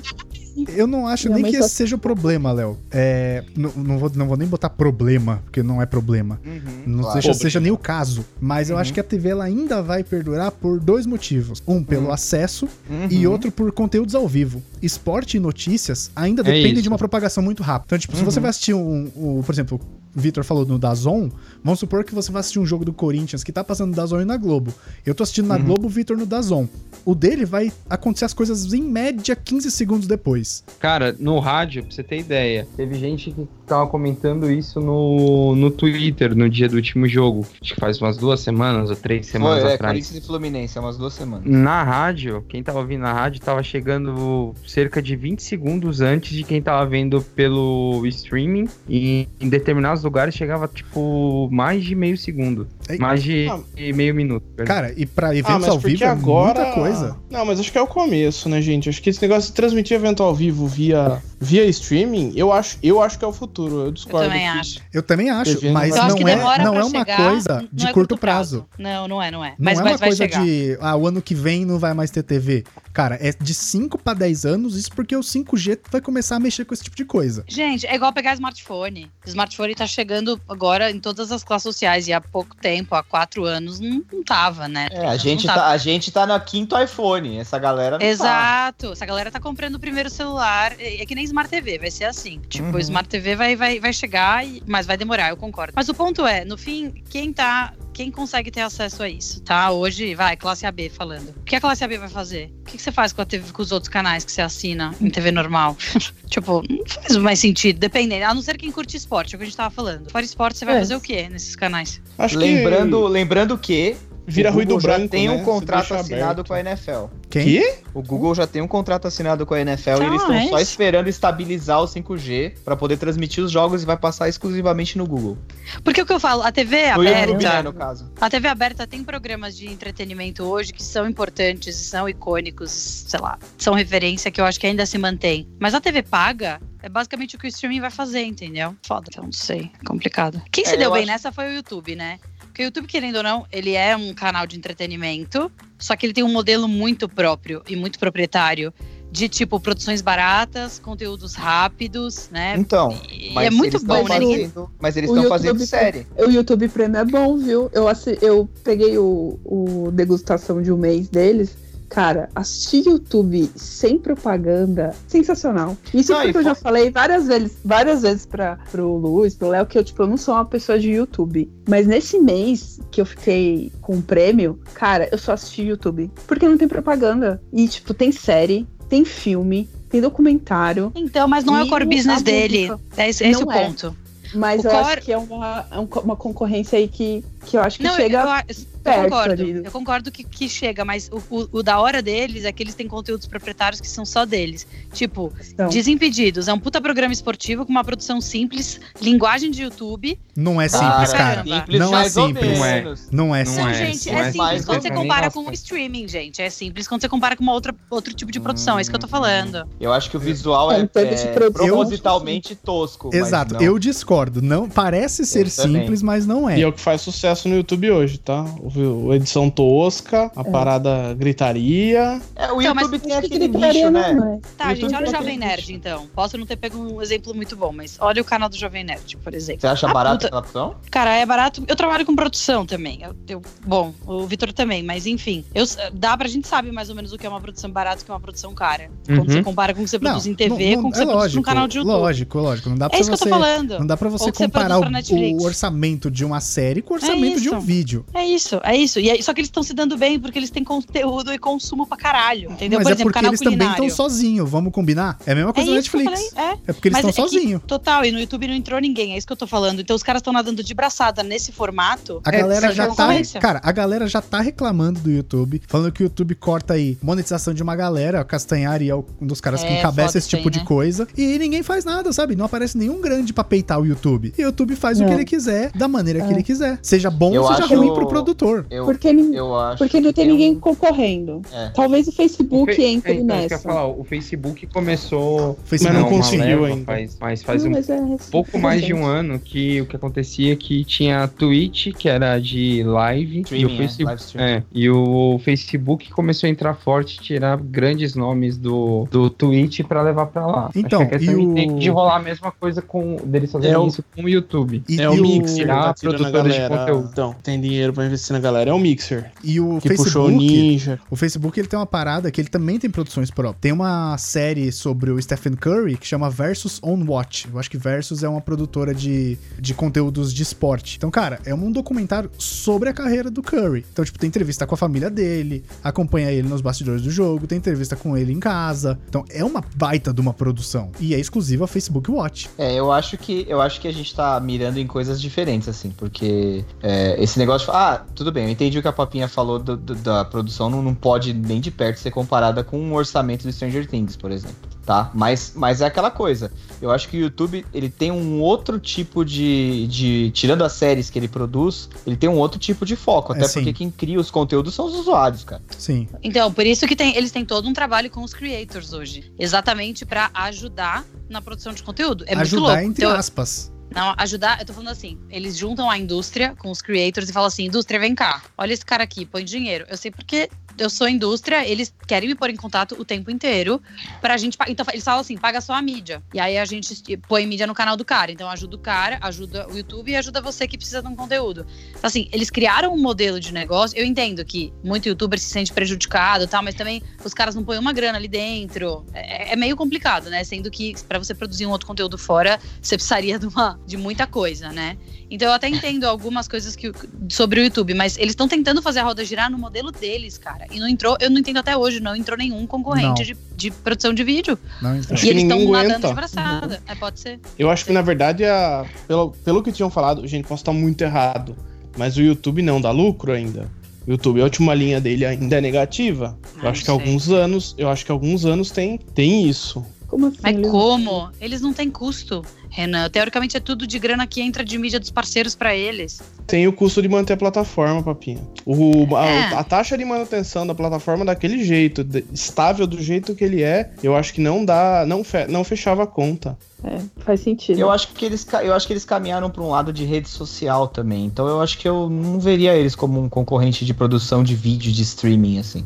[0.70, 2.78] eu não acho Minha nem que só- esse seja o problema, Léo.
[2.90, 6.40] É, não, não, vou, não vou nem botar problema, porque não é problema.
[6.46, 7.22] Uhum, Não claro.
[7.22, 8.24] seja, seja nem o caso.
[8.40, 8.82] Mas eu Uhum.
[8.82, 11.62] acho que a TV ela ainda vai perdurar por dois motivos.
[11.68, 12.14] Um, pelo Uhum.
[12.14, 13.08] acesso, Uhum.
[13.10, 14.64] e outro por conteúdos ao vivo.
[14.82, 16.84] Esporte e notícias ainda É dependem isso.
[16.84, 17.88] de uma propagação muito rápida.
[17.88, 18.42] Então, tipo, se você Uhum.
[18.44, 19.82] vai assistir um, um- Por exemplo,
[20.16, 21.30] Vitor falou no Dazon,
[21.64, 24.22] vamos supor que você vai assistir um jogo do Corinthians que tá passando no Dazon
[24.22, 24.74] e na Globo.
[25.06, 25.64] Eu tô assistindo na Uhum.
[25.66, 26.68] Globo, o Vitor no Dazon.
[27.04, 30.64] O dele vai acontecer as coisas em média 15 segundos depois.
[30.80, 35.70] Cara, no rádio, pra você ter ideia, teve gente que tava comentando isso no, no
[35.70, 37.46] Twitter no dia do último jogo.
[37.62, 39.94] Acho que faz umas duas semanas ou três semanas Foi, é, atrás.
[39.94, 41.46] Corinthians e Fluminense, há umas duas semanas.
[41.46, 46.44] Na rádio, quem tava ouvindo na rádio tava chegando cerca de 20 segundos antes de
[46.44, 48.68] quem tava vendo pelo streaming.
[48.90, 52.68] E em determinados lugares chegava, tipo, mais de meio segundo.
[52.88, 52.98] Ei.
[52.98, 53.60] Mais de Ah.
[53.94, 54.46] meio minuto.
[54.66, 56.60] Cara, e pra Ah, eventos mas ao vivo é agora.
[56.64, 57.18] muita coisa.
[57.30, 58.88] Não, mas acho que é o começo, né, gente?
[58.88, 63.02] Acho que esse negócio de transmitir evento ao vivo via, via streaming, eu acho, eu
[63.02, 63.76] acho que é o futuro.
[63.80, 64.28] Eu Eu discordo.
[64.30, 64.80] também que- acho.
[64.94, 67.68] Eu também acho, mas Eu acho não que é, demora não é uma chegar, coisa
[67.74, 68.66] de é curto prazo.
[68.80, 69.50] Não, não é, não é.
[69.50, 70.44] Não Mas, é mas uma vai coisa chegar.
[70.46, 72.64] de, ah, o ano que vem não vai mais ter TV.
[72.96, 76.64] Cara, é de 5 pra 10 anos, isso porque o 5G vai começar a mexer
[76.66, 77.44] com esse tipo de coisa.
[77.48, 79.12] Gente, é igual pegar smartphone.
[79.26, 83.04] O smartphone tá chegando agora em todas as classes sociais e há pouco tempo, há
[83.04, 84.88] quatro anos, não, não tava, né?
[84.92, 85.60] É, a Não gente, tava.
[85.60, 88.06] tá, a gente tá no quinto iPhone, essa galera não tá.
[88.06, 88.94] Exato.
[88.94, 90.74] Essa galera tá comprando o primeiro celular.
[90.80, 92.40] É é que nem Smart TV, vai ser assim.
[92.48, 92.76] Tipo, Uhum.
[92.76, 95.74] o Smart TV vai, vai, vai chegar, e- mas vai demorar, eu concordo.
[95.76, 97.74] Mas o ponto é, no fim, quem tá.
[97.94, 99.72] Quem consegue ter acesso a isso, tá?
[99.72, 101.30] Hoje, vai, classe AB falando.
[101.30, 102.54] O que a classe AB vai fazer?
[102.60, 104.94] O que, que você faz com, a TV, com os outros canais que você assina
[105.02, 105.76] em TV normal?
[106.30, 108.26] tipo, não faz mais sentido, dependendo.
[108.26, 110.10] A não ser quem curte esporte, é o que a gente tava falando.
[110.10, 110.80] Fora esporte, você vai É.
[110.80, 112.02] fazer o quê nesses canais?
[112.18, 113.96] Acho Lembrando, lembrando que
[114.28, 115.10] vira o ruído Google já branco.
[115.12, 115.34] tem né?
[115.34, 116.48] um contrato assinado aberto.
[116.48, 117.06] com a NFL.
[117.30, 117.44] Quem?
[117.46, 117.76] Que?
[117.94, 120.60] O Google já tem um contrato assinado com a NFL e eles estão é só
[120.60, 125.38] esperando estabilizar o 5G pra poder transmitir os jogos e vai passar exclusivamente no Google.
[125.84, 127.64] Porque o que eu falo, a TV No YouTube, né, aberta.
[127.64, 128.12] no caso.
[128.20, 133.38] A TV aberta tem programas de entretenimento hoje que são importantes, são icônicos, sei lá,
[133.58, 135.48] são referência que eu acho que ainda se mantém.
[135.60, 138.76] Mas a TV paga é basicamente o que o streaming vai fazer, entendeu?
[138.86, 140.42] Foda, então não sei, é complicado.
[140.52, 142.20] Quem É, se deu eu bem acho- nessa foi o YouTube, né?
[142.56, 146.14] Porque o YouTube, querendo ou não, ele é um canal de entretenimento, só que ele
[146.14, 148.74] tem um modelo muito próprio e muito proprietário
[149.12, 152.56] de tipo produções baratas, conteúdos rápidos, né?
[152.58, 154.22] Então, E é muito bom, né?
[154.22, 156.08] Fazendo, Mas eles estão fazendo série.
[156.18, 157.70] O YouTube Premium é bom, viu?
[157.74, 157.88] Eu,
[158.22, 161.58] eu peguei o, o degustação de um mês deles.
[161.90, 165.78] Cara, assistir YouTube sem propaganda, sensacional.
[165.94, 169.66] Isso Não, porque eu já falei várias vezes, várias vezes para pro Luiz, pro Léo,
[169.66, 171.50] que eu, tipo, eu não sou uma pessoa de YouTube.
[171.70, 176.12] Mas nesse mês que eu fiquei com o prêmio, cara, eu só assisti YouTube.
[176.28, 177.42] Porque não tem propaganda.
[177.54, 180.92] E, tipo, tem série, tem filme, tem documentário.
[180.96, 182.72] Então, mas não é o core business dele.
[182.98, 183.66] É esse, esse Não o é.
[183.66, 183.96] ponto.
[184.34, 187.58] Mas O eu core- acho que é uma, é um uma concorrência aí que Que
[187.58, 188.18] eu acho que Não, chega.
[188.18, 189.32] eu, eu perto concordo.
[189.44, 189.62] ali.
[189.64, 192.76] Eu concordo que, que chega, mas o, o- o da hora deles é que eles
[192.76, 194.66] têm conteúdos proprietários que são só deles.
[194.94, 200.20] Tipo, Então, Desimpedidos é um puta programa esportivo com uma produção simples, linguagem de YouTube.
[200.36, 201.44] Não é simples, cara.
[201.44, 202.58] Cara, simples Não é mais ou simples.
[202.58, 202.76] Não é.
[202.82, 203.10] menos.
[203.12, 203.78] Não é Não Não, simples.
[203.78, 206.42] é, gente, não é, é simples simples quando você compara com o streaming, gente.
[206.42, 208.78] É simples quando você compara com uma outra, outro tipo de produção.
[208.78, 209.68] É isso que eu tô falando.
[209.80, 211.34] Eu acho que o visual É, é, de é
[211.80, 213.10] propositalmente tosco.
[213.12, 213.62] mas Exato, não.
[213.62, 214.42] eu discordo.
[214.42, 215.82] Não parece ser Eu também.
[215.82, 216.62] simples, mas não E é.
[216.62, 218.44] é o que faz sucesso no YouTube hoje, tá?
[218.62, 222.22] O, o edição tosca, a parada gritaria.
[222.36, 224.14] É, o Então, YouTube tem que aquele nicho, né?
[224.14, 224.40] não é.
[224.58, 226.08] Tá, YouTube gente, olha o Jovem Nerd, então.
[226.16, 229.18] Posso não ter pego um exemplo muito bom, mas olha o canal do Jovem Nerd,
[229.18, 229.62] por exemplo.
[229.62, 230.28] Você acha Ah, barato puta.
[230.28, 230.76] aquela opção?
[230.90, 231.64] Cara, é barato.
[231.68, 233.00] Eu trabalho com produção também.
[233.02, 235.44] Eu, eu- bom, o Vitor também, mas enfim.
[235.54, 238.04] Eu, dá pra gente sabe mais ou menos o que é uma produção barata e
[238.04, 238.90] o que é uma produção cara.
[239.06, 239.26] Quando Uhum.
[239.26, 241.06] você compara com o que você produz em TV, não- com o que é você
[241.12, 241.92] produz num canal de YouTube.
[241.94, 242.70] Lógico, lógico.
[242.70, 243.24] Não dá pra É isso que você.
[243.26, 243.80] eu tô falando.
[243.80, 247.25] Não dá pra você que comparar o, o orçamento de uma série com o orçamento
[247.34, 247.62] de um isso.
[247.62, 248.06] vídeo.
[248.14, 249.00] É isso, é isso.
[249.00, 251.98] E só que eles estão se dando bem porque eles têm conteúdo e consumo pra
[251.98, 252.52] caralho.
[252.52, 252.80] Entendeu?
[252.80, 253.86] Mas Por é exemplo, porque canal eles também culinário.
[253.86, 255.18] estão sozinhos, vamos combinar?
[255.26, 256.32] É a mesma É coisa isso que eu Netflix.
[256.34, 256.58] falei, é.
[256.68, 257.62] É porque eles estão é sozinhos.
[257.68, 259.82] Total, e no YouTube não entrou ninguém, é isso que eu tô falando.
[259.82, 262.22] Então os caras estão nadando de braçada nesse formato.
[262.24, 262.90] A É, galera já tá.
[262.90, 263.40] concorrência.
[263.42, 267.54] Cara, a galera já tá reclamando do YouTube, falando que o YouTube corta aí monetização
[267.54, 268.22] de uma galera.
[268.22, 270.66] O Castanhari é um dos caras que É, encabeça esse tipo isso aí, de né?
[270.66, 271.08] coisa.
[271.18, 272.36] E ninguém faz nada, sabe?
[272.36, 274.34] Não aparece nenhum grande pra peitar o YouTube.
[274.38, 276.32] E o YouTube faz o que ele quiser, da maneira que É.
[276.32, 276.80] ele quiser.
[276.82, 278.66] Seja bom Eu ou seja acho- ruim pro produtor.
[278.70, 279.78] Eu, Porque, eu acho.
[279.78, 281.42] porque não que tem ninguém um- concorrendo.
[281.52, 281.70] É.
[281.70, 283.60] Talvez o Facebook O Fe- entre é, então, isso que eu ia nessa.
[283.60, 285.58] falar, o Facebook começou.
[285.66, 286.86] Facebook não uma conseguiu leva, ainda.
[286.86, 288.32] Faz, mas faz Não, um mas é recente.
[288.32, 292.08] pouco mais de um ano que o que acontecia é que tinha a Twitch, que
[292.10, 297.20] era de live, e o, é, Facebook, é, e o Facebook começou a entrar forte,
[297.20, 300.70] tirar grandes nomes do, do Twitch pra levar pra lá.
[300.76, 303.52] Então, Acho que a questão e o- tem de rolar a mesma coisa com deles
[303.52, 304.84] fazerem É o- isso com o YouTube.
[304.88, 306.86] E, é e o Mixer, tirar tá produtores de galera.
[306.96, 307.10] Conteúdo.
[307.12, 308.70] Então, tem dinheiro pra investir na galera.
[308.70, 309.32] É o Mixer.
[309.44, 310.46] E o Que puxou o Facebook.
[310.46, 311.00] Ninja.
[311.10, 313.62] O Facebook ele tem uma parada que ele também tem produções próprias.
[313.62, 317.48] Tem uma série sobre o Stephen Curry que chama Versus On Watch.
[317.52, 320.98] Eu acho que Versus é uma produtora de, de conteúdos de esporte.
[320.98, 323.86] Então, cara, é um documentário sobre a carreira do Curry.
[323.92, 327.58] Então, tipo, tem entrevista com a família dele, acompanha ele nos bastidores do jogo, tem
[327.58, 329.00] entrevista com ele em casa.
[329.08, 330.92] Então, é uma baita de uma produção.
[331.00, 332.50] E é exclusiva Facebook Watch.
[332.58, 335.90] É, eu acho que eu acho que a gente tá mirando em coisas diferentes, assim,
[335.90, 337.76] porque é, esse negócio de.
[337.76, 340.84] Ah, tudo bem, eu entendi o que a Papinha falou do- do- da produção, não,
[340.84, 344.70] não pode nem de perto ser comparada com um orçamento do Stranger Things, por exemplo.
[344.86, 345.10] Tá?
[345.16, 346.52] Mas, mas é aquela coisa.
[346.80, 350.30] Eu acho que o YouTube ele tem um outro tipo de, de.
[350.30, 353.34] Tirando as séries que ele produz, ele tem um outro tipo de foco.
[353.34, 353.54] É, Até sim.
[353.62, 355.64] porque quem cria os conteúdos são os usuários, cara.
[355.76, 356.08] Sim.
[356.22, 359.34] Então, por isso que tem, eles têm todo um trabalho com os creators hoje.
[359.40, 362.24] Exatamente pra ajudar na produção de conteúdo.
[362.28, 362.82] É muito Ajudar louco.
[362.84, 363.72] entre Então, aspas.
[363.92, 367.48] Não, ajudar, eu tô falando assim, eles juntam a indústria com os creators e falam
[367.48, 369.86] assim, indústria, vem cá, olha esse cara aqui, põe dinheiro.
[369.88, 373.82] Eu sei porque eu sou indústria, eles querem me pôr em contato o tempo inteiro
[374.22, 376.22] pra gente, então eles falam assim, paga só a mídia.
[376.34, 379.68] E aí a gente põe mídia no canal do cara, então ajuda o cara, ajuda
[379.70, 381.66] o YouTube e ajuda você que precisa de um conteúdo.
[381.90, 385.72] Então assim, eles criaram um modelo de negócio, eu entendo que muito youtuber se sente
[385.74, 389.06] prejudicado tal, mas também os caras não põem uma grana ali dentro.
[389.14, 390.44] É, é meio complicado, né?
[390.44, 394.28] Sendo que pra você produzir um outro conteúdo fora, você precisaria de, uma, de muita
[394.28, 394.98] coisa, né?
[395.36, 396.94] Então eu até entendo algumas coisas que,
[397.28, 400.66] sobre o YouTube, mas eles estão tentando fazer a roda girar no modelo deles, cara.
[400.72, 404.14] E não entrou, eu não entendo até hoje, não entrou nenhum concorrente de, de produção
[404.14, 404.58] de vídeo.
[404.82, 404.92] Não.
[404.92, 406.08] Acho e que eles estão nadando aguenta.
[406.08, 406.82] de braçada.
[406.88, 407.42] É, pode ser.
[407.60, 408.86] Eu acho que, na verdade, a...
[409.06, 411.54] pelo, pelo que tinham falado, gente, posso estar muito errado,
[411.98, 413.70] mas o YouTube não dá lucro ainda.
[414.08, 416.38] O YouTube, a última linha dele ainda é negativa.
[416.60, 419.86] Ah, eu acho que não alguns anos, eu acho que alguns anos tem, tem isso.
[420.16, 420.38] Como assim?
[420.42, 420.70] Mas Lu?
[420.70, 421.30] como?
[421.42, 423.10] Eles não têm custo, Renan.
[423.10, 426.22] Teoricamente é tudo de grana que entra de mídia dos parceiros pra eles.
[426.48, 428.40] Tem o custo de manter a plataforma, papinha.
[428.66, 429.54] O, a, É.
[429.56, 433.92] a taxa de manutenção da plataforma daquele jeito, de- estável do jeito que ele é,
[434.02, 436.58] eu acho que não dá, não, fe- não fechava a conta.
[436.82, 437.78] É, faz sentido.
[437.78, 440.88] Eu acho que eles, eu acho que eles caminharam para um lado de rede social
[440.88, 441.26] também.
[441.26, 444.94] Então eu acho que eu não veria eles como um concorrente de produção de vídeo
[444.94, 445.84] de streaming assim.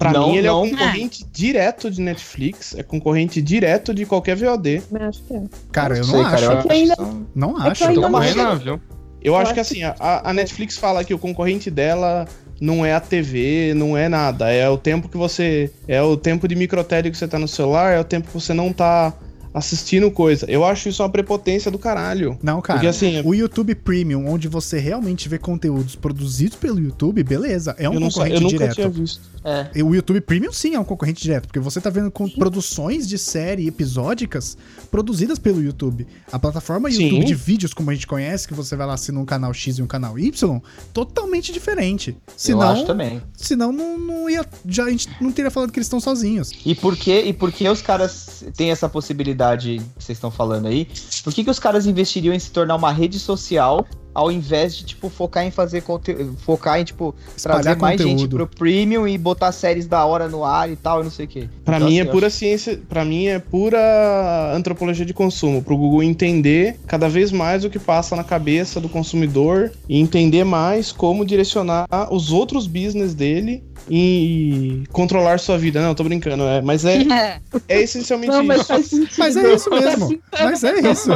[0.00, 0.62] Pra Não, mim, ele não.
[0.62, 4.82] é um concorrente direto de Netflix, é concorrente direto de qualquer VOD.
[4.98, 5.42] Acho que é.
[5.70, 6.44] Cara, eu sei, não cara, acho.
[6.46, 6.96] eu É que ainda-
[7.34, 7.84] Não É acho.
[7.84, 8.80] ainda Então, não chega- Não, viu?
[9.22, 9.94] Eu acho acho que assim, a,
[10.24, 12.26] a Netflix fala que o concorrente dela
[12.58, 14.50] não é a TV, não é nada.
[14.50, 15.70] É o tempo que você.
[15.86, 18.54] É o tempo de microtério que você tá no celular, é o tempo que você
[18.54, 19.12] não tá
[19.52, 20.46] assistindo coisa.
[20.48, 22.38] Eu acho isso uma prepotência do caralho.
[22.42, 22.78] Não, cara.
[22.78, 27.88] Porque assim, O YouTube Premium, onde você realmente vê conteúdos produzidos pelo YouTube, beleza, é
[27.88, 28.74] um eu, concorrente eu nunca direto.
[28.74, 29.20] tinha visto.
[29.42, 29.82] É.
[29.82, 33.16] O YouTube Premium sim é um concorrente direto, porque você tá vendo com produções de
[33.16, 34.56] série episódicas
[34.90, 36.06] produzidas pelo YouTube.
[36.30, 37.04] A plataforma Sim.
[37.04, 39.78] YouTube de vídeos, como a gente conhece, que você vai lá assinar um canal X
[39.78, 40.60] e um canal Y,
[40.92, 42.10] totalmente diferente.
[42.10, 43.22] eu Senão, acho também.
[43.34, 44.44] senão não, não ia.
[44.66, 46.52] Já a gente não teria falado que eles estão sozinhos.
[46.64, 50.66] E por que, e por que os caras têm essa possibilidade que vocês estão falando
[50.66, 50.86] aí?
[51.24, 54.84] Por que, que os caras investiriam em se tornar uma rede social ao invés de,
[54.84, 58.36] tipo, focar em fazer conteúdo, focar em, tipo, trazer Espalhar mais gente conteúdo.
[58.36, 61.28] pro premium e botar séries da hora no ar e tal, e não sei o
[61.28, 61.48] quê.
[61.64, 65.76] Pra Então, mim assim, é pura ciência, para mim é pura antropologia de consumo, pro
[65.76, 70.90] Google entender cada vez mais o que passa na cabeça do consumidor e entender mais
[70.92, 75.80] como direcionar os outros business dele e controlar sua vida.
[75.80, 77.40] Não, tô brincando, é, mas é, É.
[77.68, 79.08] é essencialmente Não, mas isso.
[79.18, 80.22] Mas é isso mesmo.
[80.32, 81.10] Mas é isso.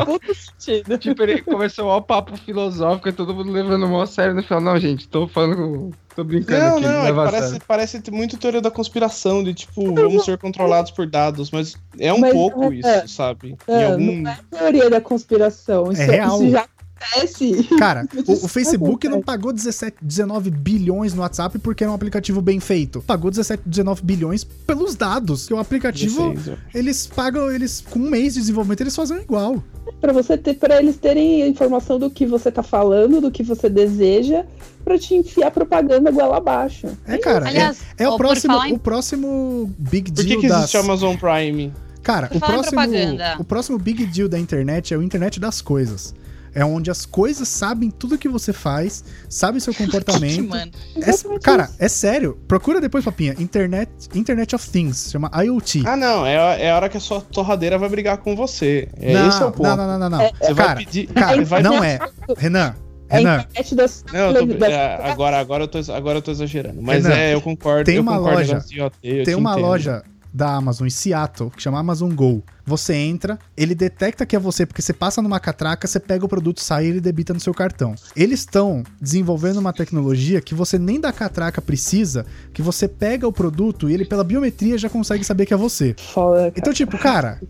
[0.99, 4.61] Tipo, ele começou ó, papo filosófico e todo mundo levando mó a sério no final.
[4.61, 5.91] Não, gente, tô falando.
[6.15, 6.87] Tô brincando Não, aqui.
[6.87, 11.51] não, é parece, parece muito teoria da conspiração, de tipo, vamos ser controlados por dados,
[11.51, 13.57] mas é um Mas, pouco é, isso, sabe?
[13.69, 14.23] Em É, algum...
[14.23, 15.91] Não é teoria da conspiração.
[15.91, 16.37] Isso, É real.
[16.37, 16.69] isso já
[17.13, 17.65] acontece.
[17.79, 22.41] Cara, o, o Facebook não pagou 17, 19 bilhões no WhatsApp porque era um aplicativo
[22.41, 23.01] bem feito.
[23.03, 25.47] Pagou 17, 19 bilhões pelos dados.
[25.47, 29.19] Que o aplicativo, 16, eu- eles pagam, eles com um mês de desenvolvimento, eles fazem
[29.19, 29.63] igual.
[30.01, 33.43] Pra você ter, para eles terem a informação do que você tá falando, do que
[33.43, 34.45] você deseja,
[34.85, 36.87] pra te enfiar propaganda goela abaixo.
[37.07, 40.43] É, cara, Aliás, é, é o por próximo, em- o próximo big Por deal que,
[40.43, 40.59] que das...
[40.61, 41.73] existe a Amazon Prime?
[42.03, 43.37] Cara, Por o próximo, propaganda.
[43.39, 46.15] o próximo big deal da internet é o internet das coisas.
[46.55, 50.49] É onde as coisas sabem tudo que você faz, sabem seu comportamento.
[50.49, 50.71] Mano.
[50.97, 52.39] É- cara, é sério.
[52.47, 53.35] Procura depois, papinha.
[53.39, 55.83] Internet, Internet of Things, chama IoT.
[55.87, 58.89] Ah, não, é, a- é a hora que a sua torradeira vai brigar com você.
[59.01, 59.63] É, não, esse é o ponto.
[59.69, 60.19] não, não, não, não, não.
[60.41, 61.07] Você vai cara, pedir.
[61.09, 61.99] cara, você vai não é.
[62.37, 62.75] Renan,
[63.09, 64.05] É a Renan, internet das.
[64.13, 66.81] Não, eu tô- é, agora, agora, eu tô, agora eu tô exagerando.
[66.81, 67.85] Mas Renan, é, eu concordo.
[67.85, 68.61] tem eu uma concordo loja-
[69.03, 69.63] tem te uma entendo.
[69.67, 70.03] loja
[70.33, 72.43] da Amazon em Seattle que chama Amazon Go.
[72.67, 76.29] Você entra, ele detecta que é você porque você passa numa catraca, você pega o
[76.29, 77.95] produto, sai e ele debita no seu cartão.
[78.17, 83.33] Eles estão desenvolvendo uma tecnologia que você nem da catraca precisa, que você pega o
[83.33, 85.95] produto e ele pela biometria já consegue saber que é você.
[85.99, 86.53] Foda.
[86.57, 87.41] Então, tipo, cara,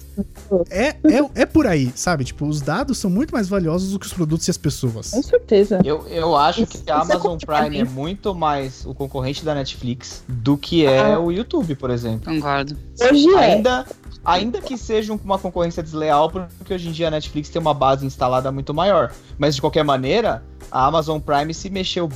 [0.71, 2.25] é, é, é por aí, sabe?
[2.25, 5.11] Tipo, os dados são muito mais valiosos do que os produtos e as pessoas.
[5.11, 5.81] Com certeza.
[5.85, 7.39] Eu, eu acho que a é Amazon.
[7.39, 11.21] Prime é muito mais o concorrente da Netflix do que é Ah.
[11.21, 12.33] o YouTube, por exemplo.
[12.33, 12.77] Concordo.
[13.01, 13.63] Hoje é.
[14.25, 18.05] Ainda, que seja uma concorrência desleal, porque hoje em dia a Netflix tem uma base
[18.05, 19.13] instalada muito maior.
[19.39, 22.09] Mas de qualquer maneira, a Amazon Prime se mexeu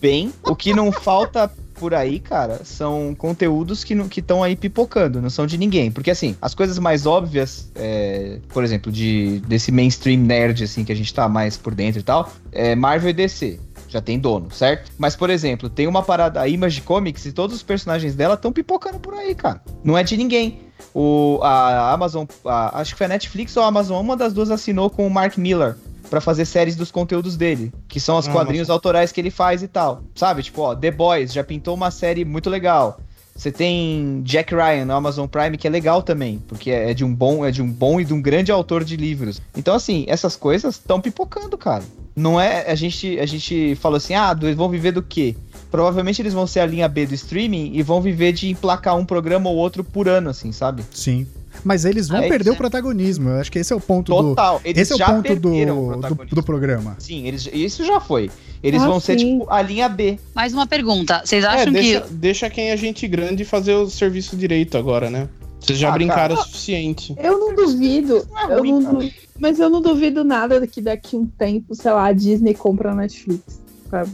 [0.00, 0.32] bem.
[0.42, 5.46] O que não falta por aí, cara, são conteúdos que estão aí pipocando, não são
[5.46, 5.90] de ninguém.
[5.90, 10.92] Porque assim, as coisas mais óbvias, é, por exemplo, de, desse mainstream nerd, assim, que
[10.92, 13.58] a gente tá mais por dentro e tal, é Marvel e DC.
[13.88, 14.90] Já tem dono, certo?
[14.98, 18.52] Mas, por exemplo, tem uma parada, a Image Comics e todos os personagens dela estão
[18.52, 19.62] pipocando por aí, cara.
[19.84, 20.60] Não é de ninguém.
[20.94, 24.50] O, a Amazon, a- acho que foi a Netflix ou a Amazon, uma das duas
[24.50, 25.74] assinou com o Mark Miller
[26.08, 29.62] pra fazer séries dos conteúdos dele, que são os Ah, quadrinhos autorais que ele faz
[29.62, 30.02] e tal.
[30.14, 30.42] Sabe?
[30.44, 33.00] Tipo, ó, The Boys já pintou uma série muito legal.
[33.34, 37.12] Você tem Jack Ryan no Amazon Prime que é legal também, porque é de um
[37.12, 39.42] bom, é de um bom e de um grande autor de livros.
[39.56, 41.82] Então assim, essas coisas estão pipocando, cara.
[42.14, 45.34] Não é a gente a gente falou assim: "Ah, eles vão viver do quê?"
[45.74, 49.04] Provavelmente eles vão ser a linha B do streaming e vão viver de emplacar um
[49.04, 50.84] programa ou outro por ano assim, sabe?
[50.92, 51.26] Sim.
[51.64, 52.52] Mas eles vão É, perder é.
[52.52, 53.28] o protagonismo.
[53.30, 54.22] Eu acho que esse é o ponto do.
[54.30, 54.60] Total.
[54.64, 56.94] Eles Esse é o ponto perderam o do, do, do programa.
[57.00, 58.30] Sim, eles, isso já foi.
[58.62, 59.38] Eles Ah, vão ser, sim.
[59.40, 60.16] tipo, a linha B.
[60.32, 61.22] Mais uma pergunta.
[61.24, 62.12] Vocês É, acham deixa, que.
[62.14, 65.28] deixa quem é gente grande fazer o serviço direito agora, né?
[65.58, 66.46] Vocês já Ah, brincaram cara.
[66.46, 67.14] o suficiente.
[67.18, 68.24] Eu não duvido.
[68.30, 68.98] Não é eu ruim, não cara.
[68.98, 72.92] du- Mas eu não duvido nada que daqui um tempo, sei lá, a Disney compra
[72.92, 73.60] a Netflix.
[73.90, 74.12] Sabe?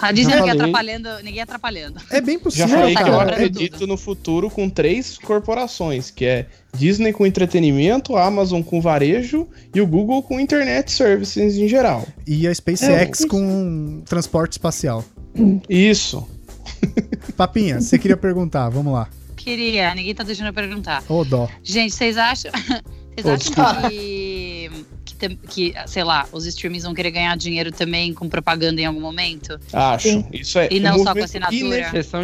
[0.00, 0.70] A Disney Já ninguém falei.
[0.70, 2.00] atrapalhando, ninguém atrapalhando.
[2.10, 6.10] É bem Já possível, falei tá que eu comprando acredito no futuro com três corporações,
[6.10, 6.46] que é
[6.76, 12.06] Disney com entretenimento, a Amazon com varejo e o Google com internet services em geral.
[12.26, 15.04] E a SpaceX com transporte espacial.
[15.68, 16.26] Isso.
[17.36, 19.08] Papinha, você queria perguntar, vamos lá.
[19.36, 21.02] Queria, ninguém tá deixando eu perguntar.
[21.08, 21.48] Ô, dó.
[21.62, 22.50] Gente, vocês acham.
[23.18, 24.27] Vocês Pô, acham que,
[25.18, 29.00] que, que, sei lá, os streamings vão querer ganhar dinheiro também com propaganda em algum
[29.00, 29.58] momento?
[29.72, 30.08] Acho.
[30.08, 30.24] Sim.
[30.32, 31.58] Isso é E não só com assinatura?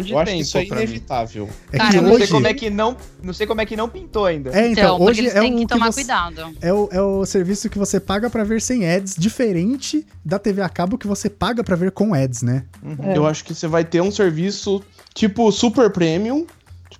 [0.01, 1.49] de Eu acho que isso é inevitável.
[1.71, 2.31] É Cara, que eu não sei hoje.
[2.31, 4.49] como é que não, não sei como é que não pintou ainda.
[4.51, 6.55] É, então, Então, porque hoje eles é têm o que tomar você- cuidado.
[6.61, 10.61] É o, é o serviço que você paga pra ver sem ads, diferente da TV
[10.61, 12.63] a cabo que você paga pra ver com ads, né?
[12.81, 13.11] Uhum.
[13.11, 13.17] É.
[13.17, 14.81] Eu acho que você vai ter um serviço
[15.13, 16.45] tipo super premium.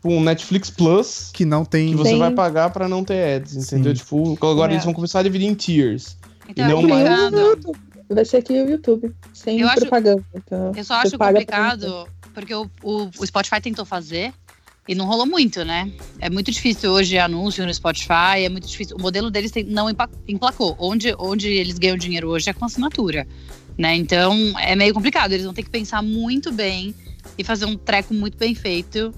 [0.05, 1.89] Tipo, um Netflix Plus Que não tem.
[1.89, 2.19] que você Tem.
[2.19, 3.95] vai pagar pra não ter ads, entendeu?
[3.95, 4.03] Sim.
[4.03, 4.75] Tipo, agora É.
[4.75, 6.15] eles vão começar a dividir em tiers.
[6.47, 7.65] Então E não mais-.
[8.07, 10.23] Vai ser aqui o YouTube, sem Eu acho- propaganda.
[10.35, 14.31] Então, Eu só acho complicado, porque o, o, o Spotify tentou fazer
[14.87, 15.91] e não rolou muito, né?
[16.19, 18.95] É muito difícil hoje anúncio no Spotify, é muito difícil.
[18.95, 19.87] O modelo deles tem- não
[20.27, 20.75] emplacou.
[20.77, 23.25] Onde, onde eles ganham dinheiro hoje é com assinatura,
[23.75, 23.95] né?
[23.95, 25.31] Então é meio complicado.
[25.31, 26.93] Eles vão ter que pensar muito bem
[27.39, 29.11] e fazer um treco muito bem feito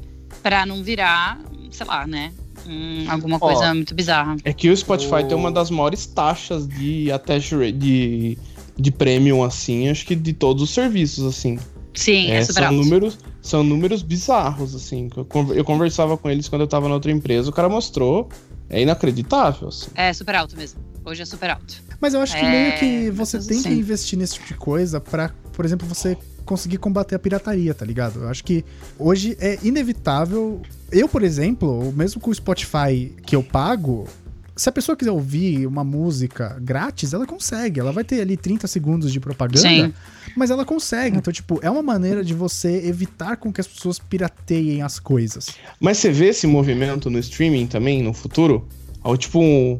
[0.47, 1.39] pra não virar,
[1.71, 2.31] sei lá, né?
[2.65, 3.39] Hum, alguma Ó.
[3.39, 4.37] coisa muito bizarra.
[4.45, 8.37] É que o Spotify O- tem uma das maiores taxas de attach rate, de,
[8.77, 11.59] de premium, assim, acho que de todos os serviços, assim.
[11.93, 12.75] Sim, é, É, super são alto.
[12.77, 15.09] números São números bizarros, assim.
[15.15, 18.27] Eu con- Eu conversava com eles quando eu tava na outra empresa, o cara mostrou.
[18.69, 19.87] É inacreditável, assim.
[19.95, 20.81] É super alto mesmo.
[21.05, 21.81] Hoje é super alto.
[22.01, 24.47] Mas eu acho que É, meio que você mas tem que assim- investir nesse tipo
[24.47, 26.17] de coisa pra, por exemplo, você
[26.47, 28.21] conseguir combater a pirataria, tá ligado?
[28.21, 28.65] Eu acho que
[28.97, 30.61] hoje é inevitável.
[30.91, 34.07] Eu, por exemplo, mesmo com o Spotify que eu pago,
[34.55, 37.79] se a pessoa quiser ouvir uma música grátis, ela consegue.
[37.79, 39.93] Ela vai ter ali 30 segundos de propaganda, Sim.
[40.35, 41.17] mas ela consegue.
[41.17, 45.49] Então, tipo, é uma maneira de você evitar com que as pessoas pirateiem as coisas.
[45.79, 48.67] Mas você vê esse movimento no streaming também, no futuro?
[49.03, 49.77] Ou tipo um,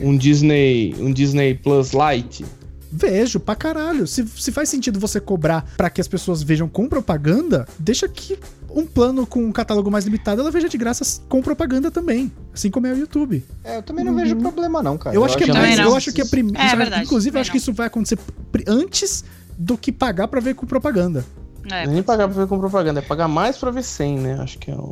[0.00, 0.94] um Disney.
[0.98, 2.44] Um Disney Plus Lite?
[2.90, 4.06] Vejo pra caralho.
[4.06, 8.38] Se, se faz sentido você cobrar pra que as pessoas vejam com propaganda, deixa que
[8.70, 12.30] um plano com um catálogo mais limitado ela veja de graça com propaganda também.
[12.52, 13.44] Assim como é o YouTube.
[13.64, 15.14] É, eu também não vejo problema, não, cara.
[15.14, 15.70] eu acho que é acho mais.
[15.70, 15.96] também Eu não.
[15.96, 16.58] acho que é primeiro.
[16.60, 18.18] É verdade, inclusive, eu acho que isso vai acontecer
[18.66, 19.24] antes
[19.58, 21.24] do que pagar pra ver com propaganda.
[21.70, 24.18] É, Não é nem pagar pra ver com propaganda, é pagar mais pra ver sem,
[24.18, 24.38] né?
[24.40, 24.90] Acho que é o.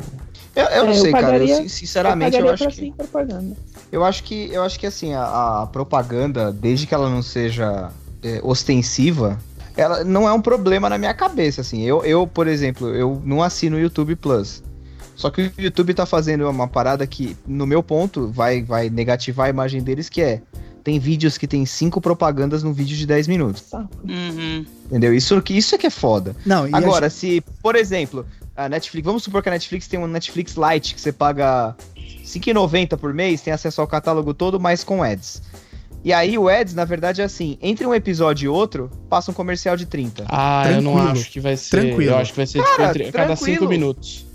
[0.54, 1.26] Eu, eu não É, eu sei, cara.
[1.26, 2.78] Eu, pagaria- sin- sinceramente, eu eu, acho pra que.
[2.80, 3.56] sem propaganda.
[3.92, 7.90] Eu acho que, eu acho que assim, a, a propaganda, desde que ela não seja
[8.22, 9.38] é, ostensiva,
[9.76, 11.82] ela não é um problema na minha cabeça, assim.
[11.82, 14.62] Eu, eu, por exemplo, eu não assino o YouTube Plus.
[15.14, 19.46] Só que o YouTube tá fazendo uma parada que, no meu ponto, vai, vai negativar
[19.46, 20.42] a imagem deles, que é.
[20.84, 23.64] Tem vídeos que tem cinco propagandas num vídeo de 10 minutos.
[24.04, 24.64] Uhum.
[24.86, 25.12] Entendeu?
[25.12, 26.36] Isso, que- isso é que é foda.
[26.44, 28.24] Não, e Agora, se, por exemplo,
[28.56, 31.74] a Netflix, vamos supor que a Netflix tem um Netflix Lite que você paga
[32.26, 35.40] 5,90 por mês, tem acesso ao catálogo todo, mas com ads.
[36.04, 39.34] E aí o ads, na verdade, é assim, entre um episódio e outro, passa um
[39.34, 40.24] comercial de 30.
[40.28, 41.12] Ah, eu não Tranquilo.
[41.20, 41.70] acho que vai ser.
[41.70, 42.10] Tranquilo.
[42.12, 43.58] Eu acho que vai ser Cara, tipo, entre, a cada tranquilo.
[43.58, 44.26] cinco minutos.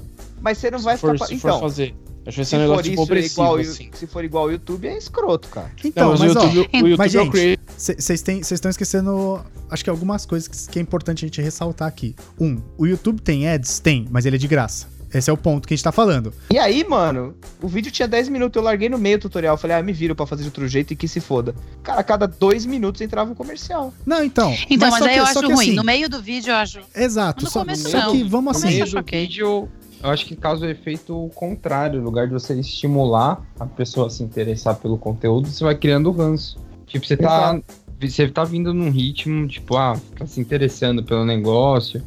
[0.42, 1.20] Mas você não vai se for, ficar...
[1.20, 1.96] pa- se for Então, fazer.
[2.26, 3.89] Acho que vai ser se um for negócio tipo isso opressivo, igual, assim.
[3.94, 5.72] se for igual ao YouTube, é escroto, cara.
[5.84, 7.60] Então, Não, mas, mas, o ó, YouTube, o YouTube mas, é o gente.
[7.78, 12.16] Vocês estão esquecendo, acho que algumas coisas que, que é importante a gente ressaltar aqui.
[12.39, 13.80] Um, o YouTube tem ads?
[13.80, 14.88] Tem, mas ele é de graça.
[15.14, 16.34] Esse é o ponto que a gente tá falando.
[16.51, 19.76] E aí, mano, o vídeo tinha 10 minutos, eu larguei no meio do tutorial, falei,
[19.78, 21.53] ah, me viro pra fazer de outro jeito e que se foda.
[21.84, 23.93] Cara, a cada dois minutos entrava um comercial.
[24.05, 24.55] Não, então.
[24.70, 25.53] Então, mas, só aí que- eu acho ruim.
[25.53, 26.80] assim, No meio do vídeo eu acho.
[26.95, 27.43] Exato.
[27.43, 28.12] No Só, começo só não.
[28.12, 28.62] que vamos No assim.
[28.62, 29.70] começo meio eu do vídeo,
[30.03, 31.99] eu acho que causa o efeito contrário.
[31.99, 36.09] No lugar de você estimular a pessoa a se interessar pelo conteúdo, você vai criando
[36.12, 36.57] ranço.
[36.88, 37.59] Tipo, você tá,
[37.99, 42.01] você tá vindo num ritmo, tipo, ah, tá se interessando pelo negócio,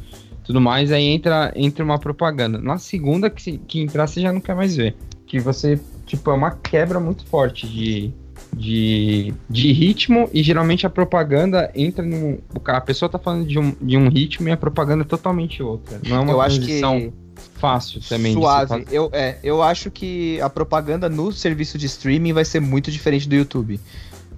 [0.45, 2.57] tudo mais, aí entra, entra uma propaganda.
[2.59, 4.95] Na segunda que, se- que entrar, você já não quer mais ver.
[5.25, 8.11] Que você, tipo, é uma quebra muito forte de,
[8.55, 12.37] de, de ritmo e geralmente a propaganda entra num.
[12.65, 15.99] A pessoa tá falando de um, de um ritmo e a propaganda é totalmente outra.
[16.07, 17.13] Não é uma eu acho transição que
[17.59, 18.85] fácil também suave.
[18.91, 23.27] Eu, é, eu acho que a propaganda no serviço de streaming vai ser muito diferente
[23.27, 23.79] do YouTube.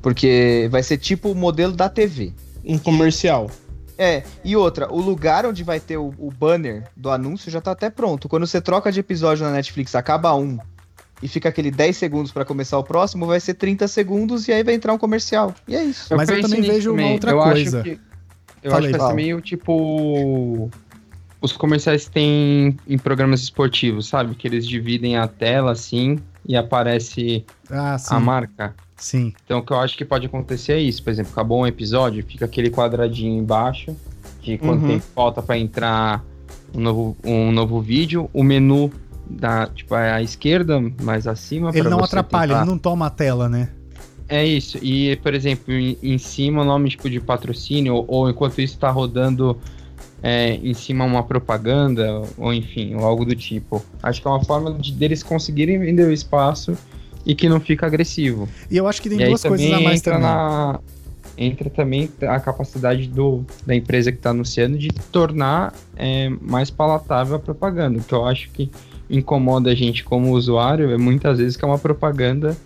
[0.01, 2.31] Porque vai ser tipo o modelo da TV.
[2.63, 3.49] Um comercial.
[3.97, 7.71] É, e outra, o lugar onde vai ter o, o banner do anúncio já tá
[7.71, 8.29] até pronto.
[8.29, 10.57] Quando você troca de episódio na Netflix, acaba um
[11.21, 14.63] e fica aquele 10 segundos pra começar o próximo, vai ser 30 segundos e aí
[14.63, 15.53] vai entrar um comercial.
[15.67, 16.15] E é isso.
[16.15, 17.81] Mas eu também vejo uma outra eu coisa.
[17.81, 17.99] Acho que,
[18.61, 20.69] eu Fala acho que ser meio tipo.
[21.39, 24.33] Os comerciais têm em programas esportivos, sabe?
[24.35, 28.75] Que eles dividem a tela assim e aparece Ah, a marca.
[28.97, 29.33] Sim.
[29.45, 31.03] Então o que eu acho que pode acontecer é isso.
[31.03, 33.95] Por exemplo, acabou um episódio, fica aquele quadradinho embaixo
[34.41, 34.87] de quanto Uhum.
[34.87, 36.23] tempo falta pra entrar
[36.73, 38.29] um novo, um novo vídeo.
[38.33, 38.91] O menu
[39.29, 41.69] da, tipo, é à esquerda, mais acima.
[41.73, 43.69] Ele não atrapalha, tentar- ele não toma a tela, né?
[44.29, 44.77] É isso.
[44.81, 48.77] E, por exemplo, em, em cima o nome tipo de patrocínio, ou, ou enquanto isso
[48.77, 49.57] tá rodando
[50.21, 53.83] é, em cima uma propaganda, ou enfim, ou algo do tipo.
[54.01, 56.75] Acho que é uma forma de deles conseguirem vender o espaço
[57.27, 58.47] e que não fica agressivo.
[58.71, 60.27] E eu acho que tem e duas coisas a mais entra também.
[60.27, 60.79] na.
[61.39, 67.35] Entra também a capacidade do, da empresa que está anunciando de tornar é, mais palatável
[67.35, 67.99] a propaganda.
[67.99, 68.71] O que eu acho que
[69.07, 72.57] incomoda a gente como usuário é muitas vezes que é uma propaganda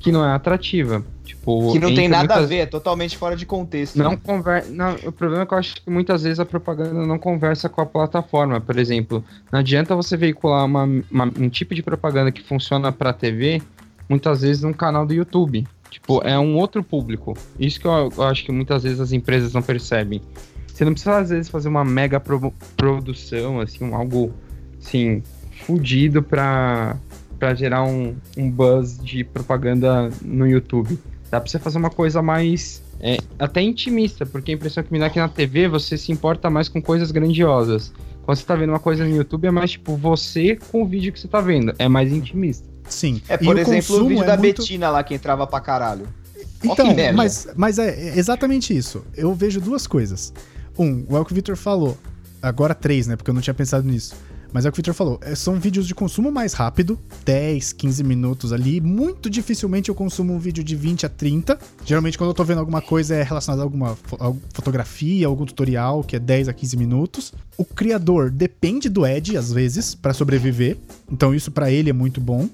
[0.00, 1.04] que não é atrativa.
[1.22, 3.96] Tipo, Que não tem nada a muitas- ver, é totalmente fora de contexto.
[3.98, 4.70] Não conversa.
[5.06, 7.86] O problema é que eu acho que muitas vezes a propaganda não conversa com a
[7.86, 8.58] plataforma.
[8.60, 13.12] Por exemplo, não adianta você veicular uma, uma- um tipo de propaganda que funciona pra
[13.12, 13.60] TV,
[14.14, 15.66] muitas vezes num canal do YouTube.
[15.90, 17.36] Tipo, é um outro público.
[17.58, 20.20] Isso que eu, eu acho que muitas vezes as empresas não percebem.
[20.66, 24.32] Você não precisa, às vezes, fazer uma mega pro- produção, assim, um algo,
[24.80, 25.22] assim,
[25.64, 26.96] fudido pra,
[27.38, 30.98] pra gerar um, um buzz de propaganda no YouTube.
[31.30, 34.98] Dá pra você fazer uma coisa mais é, até intimista, porque a impressão que me
[34.98, 37.92] dá é que na TV você se importa mais com coisas grandiosas.
[38.24, 41.12] Quando você tá vendo uma coisa no YouTube, é mais tipo você com o vídeo
[41.12, 41.72] que você tá vendo.
[41.78, 42.73] É mais intimista.
[42.88, 43.20] Sim.
[43.28, 45.46] É, E por o exemplo, o consumo vídeo é da muito- Betina lá que entrava
[45.46, 46.06] pra caralho.
[46.62, 47.16] Então, merda.
[47.16, 49.04] mas, mas é exatamente isso.
[49.16, 50.32] Eu vejo duas coisas.
[50.78, 51.96] Um, é o que o Victor falou.
[52.42, 53.16] Agora três, né?
[53.16, 54.14] Porque eu não tinha pensado nisso.
[54.52, 55.18] Mas é o que o Victor falou.
[55.22, 58.80] é, São vídeos de consumo mais rápido, 10, 15 minutos ali.
[58.80, 61.58] Muito dificilmente eu consumo um vídeo de 20 a 30.
[61.84, 63.96] Geralmente, quando eu tô vendo alguma coisa, é relacionada a alguma
[64.52, 67.32] fotografia, algum tutorial, que é 10 a 15 minutos.
[67.58, 70.76] O criador depende do Ed, às vezes, pra sobreviver.
[71.10, 72.48] Então, isso pra ele é muito bom.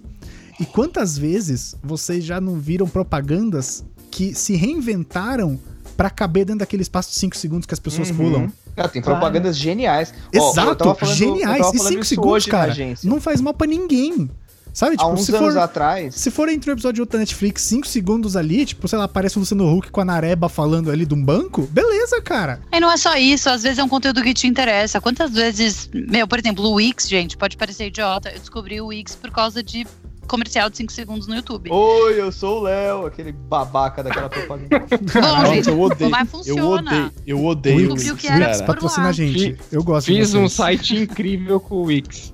[0.61, 5.58] E quantas vezes vocês já não viram propagandas que se reinventaram
[5.96, 8.16] pra caber dentro daquele espaço de 5 segundos que as pessoas Uhum.
[8.16, 8.52] pulam?
[8.76, 10.12] Cara, tem propagandas geniais.
[10.32, 11.58] Exato, tava falando- eu geniais.
[11.62, 14.30] tava E falando 5 isso segundos, cara, não faz mal pra ninguém.
[14.72, 14.94] Sabe?
[14.94, 16.14] Há Tipo, uns se anos for, atrás.
[16.14, 19.04] se for entre um episódio e outro da Netflix, 5 segundos ali, tipo, sei lá,
[19.06, 22.61] aparece o Luciano Huck com a Nareba falando ali de um banco, beleza, cara.
[22.72, 25.00] E não é só isso, às vezes é um conteúdo que te interessa.
[25.00, 28.30] Quantas vezes, meu, por exemplo, o Wix, gente, pode parecer idiota.
[28.30, 29.84] Eu descobri o Wix por causa de
[30.31, 31.70] comercial de 5 segundos no YouTube.
[31.70, 34.78] Oi, eu sou o Léo, aquele babaca daquela propaganda.
[34.78, 36.11] Bom, Nossa, gente, eu odeio.
[36.11, 36.91] mas Eu funciona.
[36.91, 37.12] odeio.
[37.26, 38.64] Eu odeio Descobriu que era cara.
[38.64, 39.57] patrocina a gente.
[39.72, 42.33] Eu gosto de Fiz um site incrível com o Wix.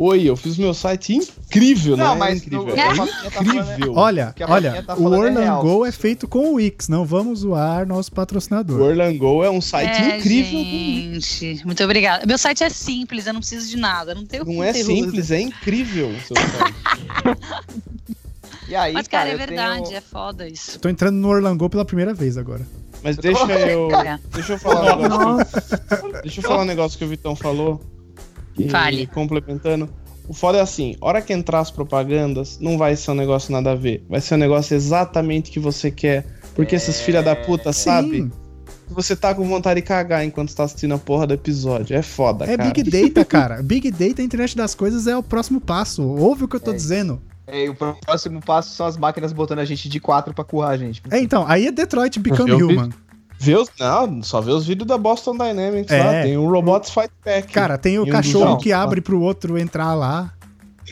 [0.00, 2.18] Oi, eu fiz meu site incrível, Não, né?
[2.20, 2.68] mas incrível.
[2.76, 2.96] É o
[3.30, 3.94] tá incrível.
[3.96, 5.62] Olha, a olha, tá o falando é Orlan real.
[5.62, 8.80] Go é feito com o Wix, não vamos zoar nosso O patrocinador.
[8.80, 11.20] Orlango é um site É, incrível.
[11.20, 11.66] gente.
[11.66, 12.24] Muito obrigada.
[12.26, 14.14] Meu site é simples, eu não preciso de nada.
[14.14, 17.38] Não tenho Não é simples, é incrível o seu site.
[18.68, 20.78] E aí, Mas, cara, é eu verdade, tenho- é foda isso.
[20.78, 22.64] Tô entrando no Orlan Go pela primeira vez agora.
[23.02, 23.88] Mas deixa eu.
[23.90, 25.46] Cara, Deixa eu falar um negócio.
[26.22, 27.80] deixa eu falar um negócio que o Vitão falou.
[28.58, 29.06] E Fale.
[29.06, 29.88] Complementando.
[30.28, 33.72] O foda é assim, hora que entrar as propagandas, não vai ser um negócio nada
[33.72, 34.04] a ver.
[34.08, 36.26] Vai ser um negócio exatamente que você quer.
[36.54, 38.22] Porque esses filha da puta, sabe?
[38.22, 38.32] Sim,
[38.88, 41.96] Que você tá com vontade de cagar enquanto tá assistindo a porra do episódio.
[41.96, 42.70] É foda, é cara.
[42.70, 43.62] Big Data, cara.
[43.64, 46.02] Big Data, a internet das coisas é o próximo passo.
[46.02, 47.22] Ouve o que eu tô É dizendo.
[47.46, 50.70] É, e o próximo passo são as máquinas botando a gente de quatro pra currar
[50.70, 51.00] a gente.
[51.10, 52.90] É, então, aí é Detroit Become Eu vi- Human.
[53.40, 56.02] Vê os, não, só vê os vídeos da Boston Dynamics É.
[56.02, 56.22] lá.
[56.22, 57.52] Tem o Robots Fight Back.
[57.52, 60.32] Cara, tem o um cachorro dos- que abre pro outro entrar lá.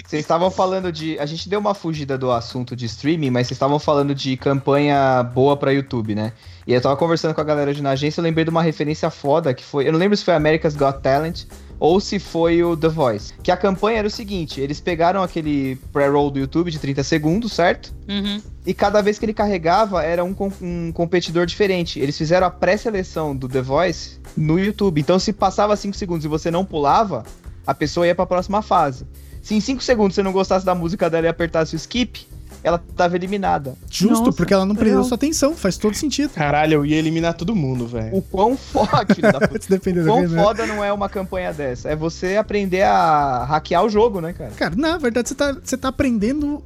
[0.06, 1.18] Vocês estavam falando de.
[1.18, 5.22] A gente deu uma fugida do assunto de streaming, mas vocês estavam falando de campanha
[5.22, 6.32] boa pra YouTube, né?
[6.66, 9.08] E eu tava conversando com a galera de na agência, eu lembrei de uma referência
[9.08, 9.88] foda que foi.
[9.88, 11.44] Eu não lembro se foi America's Got Talent
[11.78, 13.34] ou se foi o The Voice.
[13.42, 17.52] Que a campanha era o seguinte: eles pegaram aquele pré-roll do YouTube de 30 segundos,
[17.52, 17.94] certo?
[18.08, 18.40] uhum.
[18.64, 22.00] E cada vez que ele carregava era um, um competidor diferente.
[22.00, 25.00] Eles fizeram a pré-seleção do The Voice no YouTube.
[25.00, 27.24] Então, se passava 5 segundos e você não pulava,
[27.64, 29.06] a pessoa ia pra próxima fase.
[29.40, 32.26] Se em 5 segundos você não gostasse da música dela e apertasse o skip,
[32.66, 33.74] ela tava eliminada.
[33.90, 35.54] Justo, Nossa, porque ela não prendeu sua atenção.
[35.54, 36.30] Faz todo sentido.
[36.30, 38.16] Caralho, eu ia eliminar todo mundo, velho.
[38.16, 39.74] O quão foda, filho da puta.
[39.76, 41.88] O quão foda não é uma campanha dessa.
[41.88, 44.50] É você aprender a hackear o jogo, né, cara?
[44.50, 46.62] Cara, na verdade, você tá, você tá aprendendo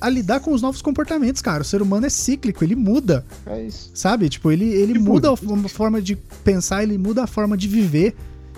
[0.00, 1.62] a lidar com os novos comportamentos, cara.
[1.62, 3.90] O ser humano é cíclico, ele muda, É isso.
[3.94, 4.28] sabe?
[4.28, 8.14] Tipo, ele, ele muda a forma- forma de pensar, ele muda a forma de viver.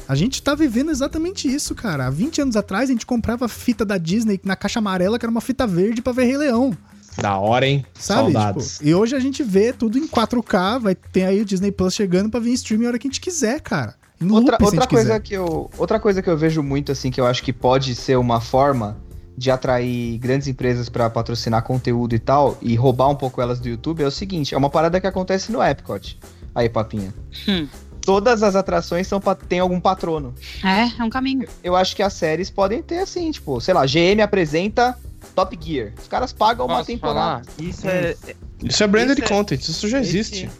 [0.09, 2.07] A gente tá vivendo exatamente isso, cara.
[2.07, 5.31] Há 20 anos atrás, a gente comprava fita da Disney na caixa amarela, que era
[5.31, 6.75] uma fita verde pra ver Rei Leão,
[7.19, 7.85] Da hora, hein?
[7.95, 8.33] sabe?
[8.33, 8.79] Saudades.
[8.79, 11.95] Tipo, e hoje a gente vê tudo em 4K, vai ter aí o Disney Plus
[11.95, 13.95] chegando pra vir em streaming a hora que a gente quiser, cara.
[14.21, 15.21] Loop, Outra, outra coisa quiser.
[15.21, 18.17] que eu, outra coisa que eu vejo muito assim que eu acho que pode ser
[18.17, 18.97] uma forma
[19.37, 23.69] de atrair grandes empresas pra patrocinar conteúdo e tal e roubar um pouco elas do
[23.69, 26.19] YouTube é o seguinte, é uma parada que acontece no Epcot.
[26.53, 27.15] Aí, papinha.
[27.47, 27.69] Hum.
[28.09, 30.35] Todas as atrações são pa- tem algum patrono.
[30.65, 31.47] É, é um caminho.
[31.63, 34.97] Eu acho que as séries podem ter assim, tipo, sei lá, GM apresenta
[35.35, 35.93] Top Gear.
[36.01, 37.45] Os caras pagam uma Posso temporada.
[37.45, 37.69] falar?
[37.69, 38.17] Isso é.
[38.65, 40.51] Isso é branded Esse é- content, isso já esse- existe.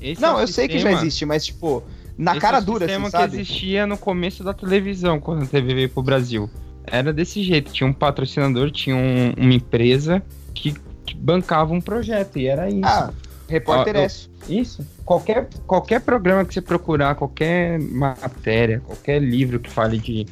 [0.00, 1.82] esse Não, é o eu sei que já sistema- existe, mas tipo,
[2.16, 3.36] na esse cara é dura, sistema assim, sabe?
[3.36, 6.48] que existia no começo da televisão, quando a TV veio pro Brasil.
[6.86, 10.22] Era desse jeito, tinha um patrocinador, tinha um- uma empresa
[10.54, 10.72] que,
[11.04, 12.80] que bancava um projeto, e era isso.
[12.84, 13.10] Ah,
[13.52, 14.86] repórter Ó, eu- é isso.
[15.04, 20.26] Qualquer, qualquer programa que você procurar, qualquer matéria, qualquer livro que fale de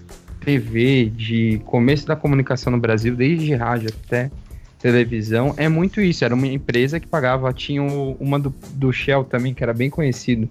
[0.45, 4.31] TV, de começo da comunicação no Brasil, desde rádio até,
[4.81, 6.25] televisão, é muito isso.
[6.25, 10.49] Era uma empresa que pagava, tinha uma do, do Shell também, que era bem conhecido.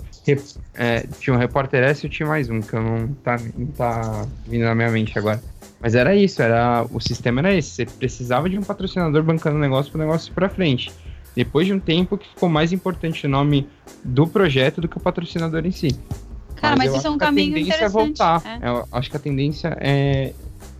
[0.75, 4.25] É, tinha um Repórter S e tinha mais um, que eu não tá, não tá
[4.47, 5.41] vindo na minha mente agora.
[5.81, 7.71] Mas era isso, era o sistema era esse.
[7.71, 10.91] Você precisava de um patrocinador bancando o negócio para o negócio ir pra frente.
[11.39, 13.65] Depois de um tempo que ficou mais importante o nome
[14.03, 15.97] do projeto do que o patrocinador em si.
[16.57, 18.01] Cara, mas eu isso é um caminho A tendência interessante.
[18.01, 18.59] é voltar.
[18.61, 18.67] é.
[18.67, 20.33] Eu acho que a tendência é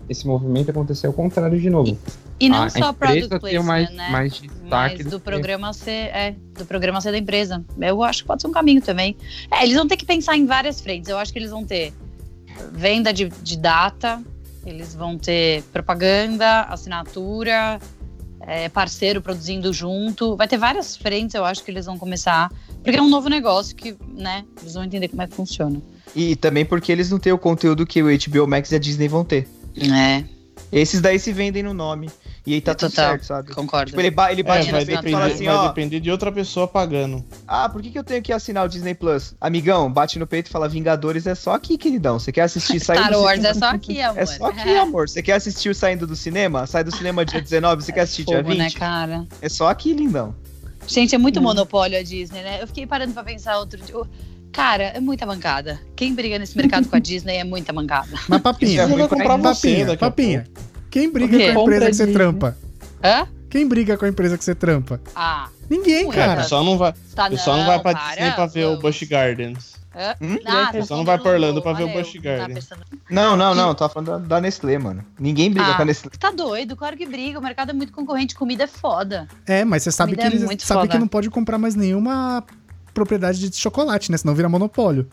[0.10, 1.98] esse movimento acontecer ao contrário de novo.
[2.38, 4.10] E não a só empresa product placement, mais, né?
[4.10, 4.98] mais destaque.
[4.98, 7.64] Mas do do programa ser, é, do programa ser da empresa.
[7.80, 9.16] Eu acho que pode ser um caminho também.
[9.50, 11.10] É, eles vão ter que pensar em várias frentes.
[11.10, 11.94] Eu acho que eles vão ter
[12.74, 14.22] venda de, de data,
[14.66, 17.80] eles vão ter propaganda, assinatura,
[18.50, 20.36] é, parceiro produzindo junto.
[20.36, 22.52] Vai ter várias frentes, eu acho que eles vão começar.
[22.84, 25.80] Porque é um novo negócio que, né, eles vão entender como é que funciona.
[26.16, 29.08] E também porque eles não têm o conteúdo que o HBO Max e a Disney
[29.08, 29.48] vão ter.
[29.78, 30.24] É,
[30.72, 32.10] Esses daí se vendem no nome.
[32.46, 33.10] E aí tá tudo Total.
[33.12, 33.54] certo, sabe?
[33.54, 33.90] concordo.
[33.90, 35.68] Tipo, ele, ba ele É, bate vai, no peito e depender, fala assim, vai ó.
[35.68, 37.24] depender de outra pessoa pagando.
[37.48, 39.36] Ah, por que, que eu tenho que assinar o Disney Plus?
[39.42, 42.18] Amigão, bate no peito e fala, Vingadores é só aqui, queridão.
[42.20, 43.50] Você quer assistir saindo Star do Wars cinema?
[43.50, 44.20] é só aqui, amor.
[44.22, 45.10] É só aqui, amor.
[45.10, 46.66] Você quer assistir o saindo do cinema?
[46.66, 48.58] Sai do cinema dia 19, você quer assistir dia Fogo, 20?
[48.60, 49.28] né, cara?
[49.42, 50.36] É só aqui, lindão.
[50.88, 52.62] Gente, é muito monopólio a Disney, né?
[52.64, 53.96] Eu fiquei parando pra pensar outro dia.
[54.52, 55.80] Cara, é muita bancada.
[55.96, 58.10] Quem briga nesse mercado com a Disney é muita bancada.
[58.28, 60.46] Mas papinha, é vai comprar papinha, papinha.
[60.90, 62.58] Quem briga com a empresa que você trampa?
[63.04, 63.28] Hã?
[63.50, 65.00] Quem briga com a empresa que você trampa?
[65.16, 66.34] Ah, Ninguém, Ué, cara.
[66.40, 68.80] o pessoal não vai, tá pessoal não vai pra para, Disney pra ver o.
[68.80, 69.76] Busch Gardens.
[69.96, 70.16] Hã?
[70.22, 70.38] Hum?
[70.46, 72.54] Ah, não tá vai pra Orlando pra ver o Busch Gardens.
[72.66, 73.76] pensando- Não, não, não.
[73.76, 75.04] Tô falando da, da Nestlé, mano.
[75.20, 76.12] Ninguém briga Ah, com a Nestlé.
[76.20, 77.38] Tá doido, claro que briga.
[77.38, 79.28] O mercado é muito concorrente, comida é foda.
[79.46, 80.92] É, mas você sabe que Comida é eles sabe foda.
[80.94, 82.44] que não pode comprar mais nenhuma
[82.94, 84.18] propriedade de chocolate, né?
[84.18, 85.08] Senão vira monopólio.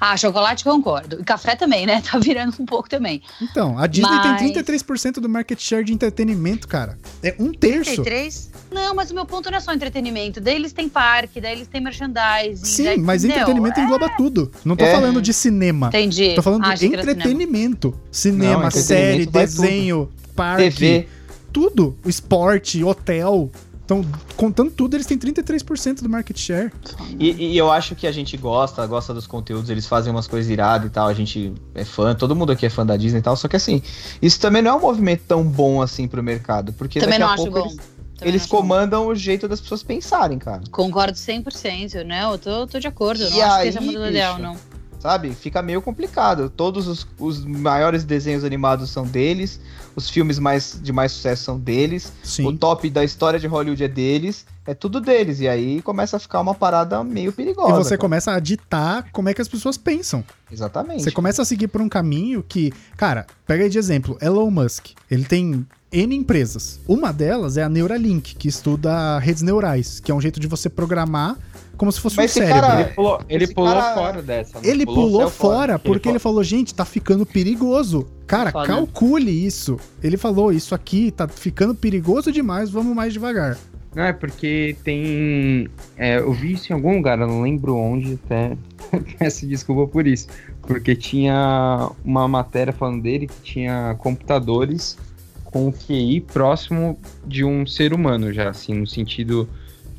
[0.00, 1.18] Ah, chocolate concordo.
[1.20, 2.00] E café também, né?
[2.08, 3.20] Tá virando um pouco também.
[3.40, 6.96] Então, a Disney Mas- tem 33% do market share de entretenimento, cara.
[7.20, 7.90] É um terço.
[8.02, 8.52] 33?
[8.70, 10.40] Não, mas o meu ponto não é só entretenimento.
[10.40, 12.64] Daí eles têm parque, daí eles têm merchandising.
[12.64, 13.42] Sim, daí- mas entendeu?
[13.42, 14.52] entretenimento engloba tudo.
[14.64, 14.92] Não tô É.
[14.92, 15.88] falando de cinema.
[15.88, 16.34] Entendi.
[16.36, 17.92] Tô falando Ah, de entretenimento.
[18.12, 21.08] Cinema, Não, série, entretenimento vai desenho, parque, TV.
[21.52, 21.98] tudo.
[22.04, 23.50] O esporte, hotel.
[23.92, 24.04] Então,
[24.36, 26.72] contando tudo, eles têm 33% do market share.
[27.18, 30.50] E, e eu acho que a gente gosta, gosta dos conteúdos, eles fazem umas coisas
[30.50, 33.22] iradas e tal, a gente é fã, todo mundo aqui é fã da Disney e
[33.22, 33.82] tal, só que assim,
[34.22, 37.28] isso também não é um movimento tão bom assim pro mercado, porque Também daqui não
[37.30, 37.66] a acho pouco bom.
[37.66, 38.56] eles, Também eles acho bom.
[38.58, 40.62] comandam o jeito das pessoas pensarem, cara.
[40.70, 42.24] Concordo 100%, né?
[42.24, 43.22] Eu tô, tô de acordo.
[43.22, 44.56] Eu E não acho que esse é o modelo ideal, não.
[45.02, 45.34] Sabe?
[45.34, 46.48] Fica meio complicado.
[46.48, 49.58] Todos os, os maiores desenhos animados são deles,
[49.96, 52.46] os filmes mais, de mais sucesso são deles, Sim.
[52.46, 55.40] o top da história de Hollywood é deles, é tudo deles.
[55.40, 57.70] E aí começa a ficar uma parada meio perigosa.
[57.70, 58.00] E você cara.
[58.00, 60.22] começa a ditar como é que as pessoas pensam.
[60.48, 61.02] Exatamente.
[61.02, 64.90] Você começa a seguir por um caminho que, cara, pega aí de exemplo, Elon Musk.
[65.10, 66.78] Ele tem N empresas.
[66.86, 70.68] Uma delas é a Neuralink, que estuda redes neurais, que é um jeito de você
[70.68, 71.36] programar
[71.76, 72.60] como se fosse Mas um esse cérebro.
[72.68, 74.60] cara- Ele pulou, ele Esse pulou cara- fora dessa.
[74.60, 74.68] né?
[74.68, 75.54] Ele pulou, saiu fora.
[75.56, 78.06] fora Ele porque ele, falou- falou, gente, tá ficando perigoso.
[78.26, 79.76] Cara, calcule isso.
[80.02, 83.58] Ele falou, isso aqui tá ficando perigoso demais, vamos mais devagar.
[83.94, 85.68] Não, é porque tem.
[85.98, 88.56] é, eu vi isso em algum lugar, eu não lembro onde, até
[89.18, 90.28] peço desculpa por isso.
[90.62, 94.96] Porque tinha uma matéria falando dele que tinha computadores
[95.44, 99.46] com QI próximo de um ser humano, já, assim, no sentido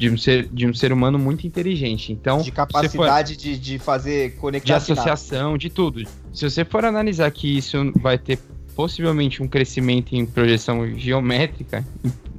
[0.04, 2.12] de um ser, de um ser humano muito inteligente.
[2.12, 4.90] Então, de se for- capacidade de, de fazer de conectar sinapses.
[5.14, 6.04] associação, de tudo.
[6.34, 8.38] Se você for analisar que isso vai ter
[8.76, 11.86] possivelmente um crescimento em projeção geométrica,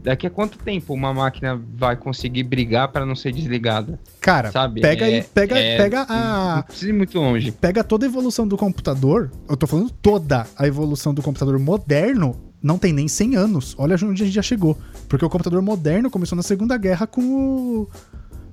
[0.05, 3.99] daqui a quanto tempo uma máquina vai conseguir brigar para não ser desligada?
[4.21, 4.81] Cara, Sabe?
[4.81, 6.63] pega É- pega, é- pega Não a.
[6.63, 7.51] precisa ir muito longe.
[7.51, 9.31] Pega toda a evolução do computador.
[9.49, 12.37] Eu tô falando toda a evolução do computador moderno.
[12.63, 13.75] Não tem nem 100 anos.
[13.79, 14.79] Olha onde a gente já chegou.
[15.09, 17.89] Porque o computador moderno começou na Segunda Guerra com o.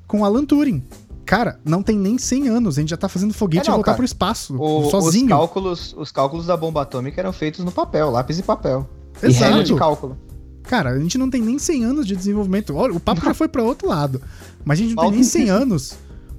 [0.08, 0.84] com o Alan Turing.
[1.26, 2.78] Cara, não tem nem 100 anos.
[2.78, 3.95] A gente já tá fazendo foguete É, não, e voltar cara.
[3.97, 4.58] pro espaço.
[4.62, 5.26] O- sozinho.
[5.28, 8.89] Os cálculos, os cálculos da bomba atômica eram feitos no papel, lápis e papel.
[9.24, 9.76] E regra de Exato.
[9.78, 10.18] cálculo.
[10.64, 12.76] Cara, a gente não tem nem 100 anos de desenvolvimento.
[12.76, 14.22] Olha, o papo já foi pra outro lado.
[14.64, 15.95] Mas a gente não tem nem 100 anos de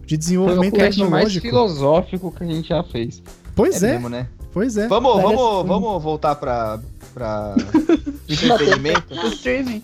[0.09, 1.47] Foi o desenvolvimento cast mais tecnológico.
[1.47, 3.23] filosófico que a gente já fez.
[3.55, 4.29] Pois é, mesmo, né?
[4.53, 4.89] pois é.
[4.89, 6.79] Vamos, vamos, vamos voltar pra,
[7.13, 7.55] pra
[8.29, 9.15] entretenimento.
[9.15, 9.83] O streaming.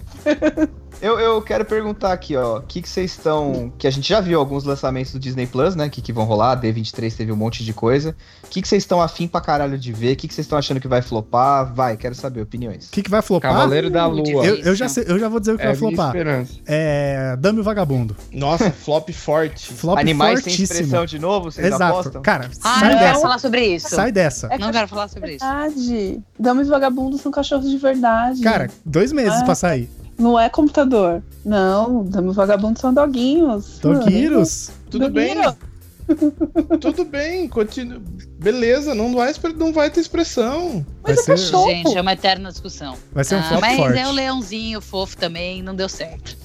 [1.00, 3.72] Eu, eu quero perguntar aqui, ó, o que, que vocês estão.
[3.78, 5.88] Que a gente já viu alguns lançamentos do Disney Plus, né?
[5.88, 8.16] Que, que vão rolar, D23 teve um monte de coisa.
[8.42, 10.14] O que, que vocês estão afim pra caralho de ver?
[10.14, 11.72] O que, que vocês estão achando que vai flopar?
[11.72, 12.88] Vai, quero saber opiniões.
[12.88, 13.52] O que, que vai flopar?
[13.52, 14.44] Cavaleiro da Lua.
[14.44, 16.08] Eu, eu já sei- eu já vou dizer o que é vai minha flopar.
[16.08, 16.52] esperança.
[16.66, 17.36] É.
[17.36, 18.16] Dame o Vagabundo.
[18.32, 19.72] Nossa, flop forte.
[19.72, 20.80] Flop Animais sem fortíssimo.
[20.80, 21.84] expressão de novo, vocês Exato.
[21.84, 22.22] apostam?
[22.22, 23.20] Cara, Ah, sai não quero dessa.
[23.20, 23.88] falar sobre isso.
[23.94, 24.48] Sai dessa.
[24.50, 25.44] É Não quero falar sobre isso.
[25.46, 26.20] verdade.
[26.36, 28.40] Damas e vagabundos são cachorros de verdade.
[28.42, 29.44] Cara, dois meses Ah.
[29.44, 29.88] pra sair.
[30.18, 31.22] Não é computador.
[31.44, 33.78] Não, Dama e Vagabundo são doguinhos.
[33.80, 34.70] Doguiros.
[34.90, 35.36] Tudo bem.
[36.80, 38.00] Tudo bem, continua.
[38.40, 40.84] Beleza, não vai, não vai ter expressão.
[41.02, 41.70] Vai Mas é ser, cachorro.
[41.70, 42.96] Gente, é uma eterna discussão.
[43.12, 43.98] vai ser um Ah, mas forte.
[43.98, 46.36] é o leãozinho fofo também, não deu certo.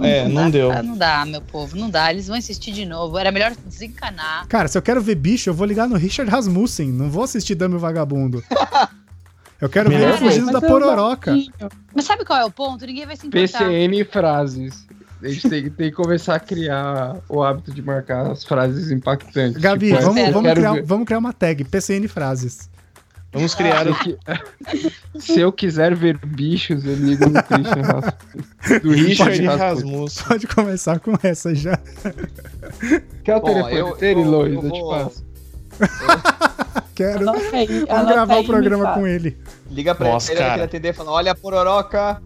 [0.00, 0.72] É, não dá, deu.
[0.72, 2.10] ah, Não dá, meu povo, não dá.
[2.10, 3.18] Eles vão insistir de novo.
[3.18, 4.46] Era melhor desencanar.
[4.48, 6.90] Cara, se eu quero ver bicho, eu vou ligar no Richard Rasmussen.
[6.90, 8.42] Não vou assistir Dame e o Vagabundo.
[9.62, 11.34] Eu quero ver ele fugindo da pororoca.
[11.94, 12.84] Mas sabe qual é o ponto?
[12.84, 13.58] Ninguém vai se importar.
[13.60, 14.86] PCN frases.
[15.22, 19.60] A gente tem, tem que começar a criar o hábito de marcar as frases impactantes.
[19.62, 22.68] Gabi, Tipo, vamos, eu vamos, criar, ver- vamos criar uma tag, PCN frases.
[23.32, 23.86] Vamos criar.
[23.86, 24.18] Eu, qui-
[25.20, 28.80] Se eu quiser ver bichos, eu ligo no Christian Rasmussen.
[28.82, 30.24] Do Richard Rasmussen.
[30.26, 31.78] Pode começar com essa já.
[33.22, 34.54] Quer o Bom, telefone eu- dele, eu- Lois?
[34.54, 35.24] eu Eu te vou- passo.
[36.94, 37.28] Quero.
[37.28, 39.36] Anota aí, Vamos anota gravar aí o programa com ele.
[39.70, 40.56] Liga pra Nossa, ele, ele cara.
[40.58, 42.22] vai atender e fala, olha a pororoca.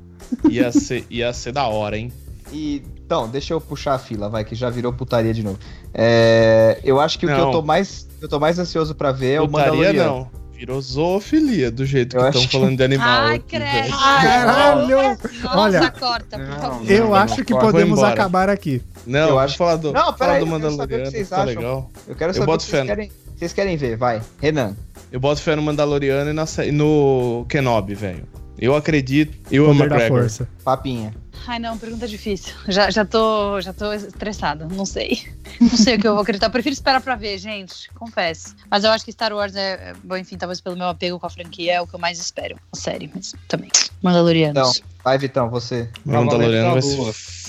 [0.51, 2.13] Ia ser, ia ser da hora, hein?
[2.53, 5.59] E, então, deixa eu puxar a fila, vai, que já virou putaria de novo.
[5.95, 7.47] É, eu acho que o que Não.
[7.47, 10.11] eu tô mais, eu tô mais ansioso pra ver é o Putaria Mandaloriano.
[10.33, 10.47] não.
[10.57, 13.25] Virou zoofilia, do jeito Eu que estão que- falando de animal.
[13.27, 13.91] Ai, credo.
[13.91, 14.97] Caralho!
[15.43, 16.91] Nossa, Olha, corta, por não, favor.
[16.91, 18.83] Eu não, acho não, que podemos acabar aqui.
[19.07, 20.77] Não, Eu eu acho- falar do, Não, falar peraí, do eu quero saber o que
[20.79, 21.47] Mandaloriano, vocês tá acham.
[21.49, 21.91] legal.
[22.09, 24.23] Eu quero Eu saber o boto que fé vocês querem, vocês querem ver, vai.
[24.41, 24.75] Renan.
[25.13, 28.27] Eu boto fé no Mandaloriano e na no Kenobi, velho.
[28.59, 29.37] Eu acredito.
[29.51, 30.21] Eu amo McGregor.
[30.21, 30.49] força.
[30.65, 31.15] Papinha.
[31.47, 32.55] Ai, não, pergunta difícil.
[32.67, 35.23] Já, já, tô, já tô estressada, não sei.
[35.61, 36.47] Não sei o que eu vou acreditar.
[36.49, 38.55] Eu prefiro esperar pra ver, gente, confesso.
[38.71, 41.27] Mas eu acho que Star Wars é, é- bom, enfim, talvez pelo meu apego com
[41.27, 42.57] a franquia, é o que eu mais espero.
[42.73, 43.71] A série, mas também.
[44.03, 44.77] Mandalorianos.
[44.77, 45.89] Então, vai, Vitão, você.
[46.05, 46.97] Mandaloriano vai ser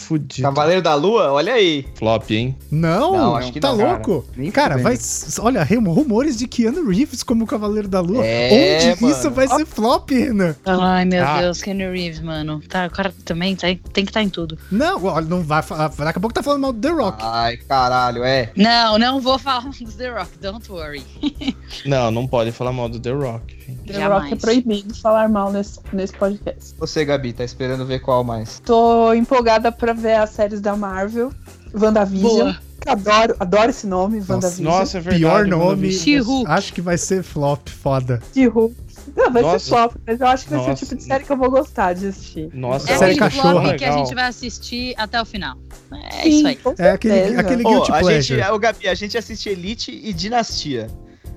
[0.08, 0.42] fudido.
[0.48, 1.86] Cavaleiro da Lua, olha aí.
[1.96, 2.56] Flop, hein?
[2.72, 3.92] Não, Não, acho que tá não, cara.
[3.92, 4.26] louco?
[4.54, 4.84] Cara, fudendo.
[4.84, 4.98] vai.
[5.46, 8.26] Olha, rumores de Keanu Reeves como Cavaleiro da Lua.
[8.26, 9.36] É, Onde isso mano.
[9.36, 10.56] vai ser flop, Renan?
[10.66, 11.42] Ai, meu Ah.
[11.42, 12.62] Deus, Kenny Reeves, mano.
[12.68, 14.58] Tá, o cara também tá, tem que estar em tudo.
[14.72, 15.90] Não, olha, não vai falar.
[15.90, 17.18] Daqui a pouco tá falando mal do The Rock.
[17.22, 18.52] Ai, caralho, é.
[18.56, 21.04] Não, não vou falar do The Rock, don't worry.
[21.86, 23.84] Não, não pode falar mal do The Rock, gente.
[23.88, 24.24] The Jamais.
[24.24, 26.74] Rock é proibido falar mal nesse, nesse podcast.
[26.80, 28.62] Você, Gabi, tá esperando ver qual mais?
[28.66, 31.32] Tô empolgada pra ver as séries da Marvel.
[31.74, 32.30] WandaVision.
[32.30, 32.58] Boa.
[32.86, 34.64] Adoro, adoro esse nome, WandaVision.
[34.72, 35.20] Nossa, é verdade.
[35.24, 35.92] Pior nome.
[35.92, 36.50] She-Hulk.
[36.50, 38.22] Acho que vai ser flop, foda.
[38.34, 38.76] De Hulk.
[39.16, 39.60] Não, vai Nossa.
[39.60, 40.86] ser flop, mas eu acho que vai ser o Nossa.
[40.86, 42.50] tipo de série que eu vou gostar de assistir.
[42.54, 43.52] Nossa, É Série aquele cachorra.
[43.62, 45.58] vlog que a gente vai assistir até o final.
[45.92, 46.60] É Sim, isso aí.
[46.78, 48.40] É aquele, aquele Pô, Guilty a Pleasure.
[48.42, 50.88] gente, o Gabi, a gente assiste Elite e Dinastia.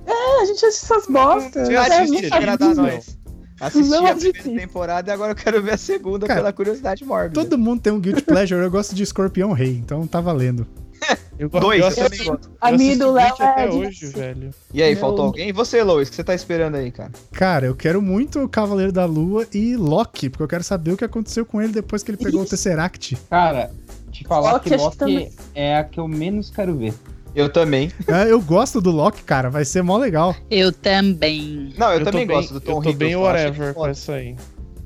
[0.05, 1.67] É, a gente assiste essas bostas.
[1.67, 1.77] Você né?
[1.79, 3.17] assiste, Não gente,
[3.61, 7.05] Assisti Não a primeira temporada e agora eu quero ver a segunda Cara, pela curiosidade
[7.05, 7.41] mórbida.
[7.41, 8.61] Todo mundo tem um Guilty Pleasure.
[8.61, 10.65] Eu gosto de Escorpião Rei, então tá valendo.
[11.39, 12.51] eu gosto- Dois, eu eu também gosto.
[12.61, 14.49] A minha do Léo até é hoje, velho.
[14.73, 15.49] E aí, Meu- faltou alguém?
[15.49, 17.11] E você, Lois, o que você tá esperando aí, cara?
[17.31, 21.05] Cara, eu quero muito Cavaleiro da Lua e Loki, porque eu quero saber o que
[21.05, 23.17] aconteceu com ele depois que ele pegou o Tesseract.
[23.29, 23.71] Cara,
[24.11, 25.19] te falar Loki, que que também.
[25.25, 26.93] Loki é a que eu menos quero ver.
[27.33, 27.91] Eu também.
[28.07, 30.35] Ah, eu gosto do Loki, cara, vai ser mó legal.
[30.49, 31.73] Eu também.
[31.77, 34.35] Não, eu, tô também bem- gosto do Tom Eu tô bem whatever com essa aí.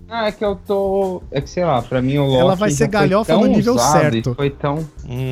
[0.07, 1.23] Ah, é que eu tô.
[1.31, 2.37] É que sei lá, pra mim o Loki.
[2.39, 4.31] Ela vai ser galhofa tão no nível usado certo.
[4.31, 4.75] e Foi tão,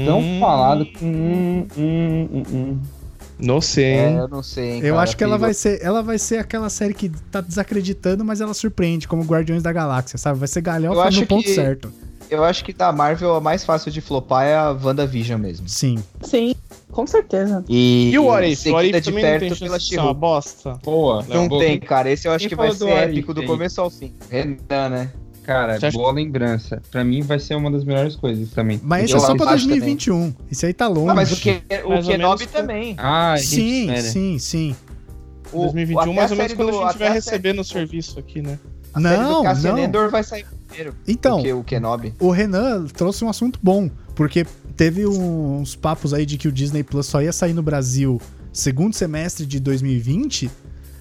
[0.06, 1.06] tão Hum, falado que.
[1.06, 2.80] Hum, hum, hum, hum.
[3.40, 6.02] Não sei, É, eu não sei, hein, Eu cara, acho que ela vai ser, ela
[6.02, 10.40] vai ser aquela série que tá desacreditando, mas ela surpreende, como Guardiões da Galáxia, sabe?
[10.40, 11.92] Vai ser Eu galhofa no ponto que- certo.
[12.34, 15.68] Eu acho que da Marvel a mais fácil de flopar é a WandaVision mesmo.
[15.70, 16.04] Sim.
[16.22, 16.56] Sim,
[16.92, 17.64] com certeza.
[17.70, 18.66] E, E o What If?
[18.66, 20.80] O What seguida If de também não tem perto chance pela de uma bosta?
[20.84, 21.26] Boa.
[21.30, 21.64] Não boa.
[21.64, 22.10] tem, cara.
[22.12, 23.48] Esse eu acho Quem que vai do ser What épico do aí?
[23.48, 24.14] começo ao fim.
[24.30, 25.12] Renan, né?
[25.44, 26.82] Cara, Você acha- boa lembrança.
[26.90, 28.80] Pra mim vai ser uma das melhores coisas também.
[28.82, 29.68] Mas esse é só pra também.
[29.68, 30.34] 2021.
[30.50, 31.10] Esse aí tá longe.
[31.10, 31.50] Ah, mas o, que,
[31.84, 32.96] o Kenobi menos também.
[32.98, 34.76] Ah, gente, Sim, sim, sim.
[35.52, 38.42] O, 2021, até mais ou menos quando do- a gente vai receber no serviço aqui,
[38.42, 38.58] né?
[38.94, 39.80] A série Não, do Cassian não.
[39.80, 42.14] Endor vai sair primeiro Então, do que o Kenobi.
[42.20, 44.46] o Renan trouxe um assunto bom, porque
[44.78, 48.22] teve uns papos aí de que o Disney Plus só ia sair no Brasil
[48.52, 50.50] segundo semestre de 2020.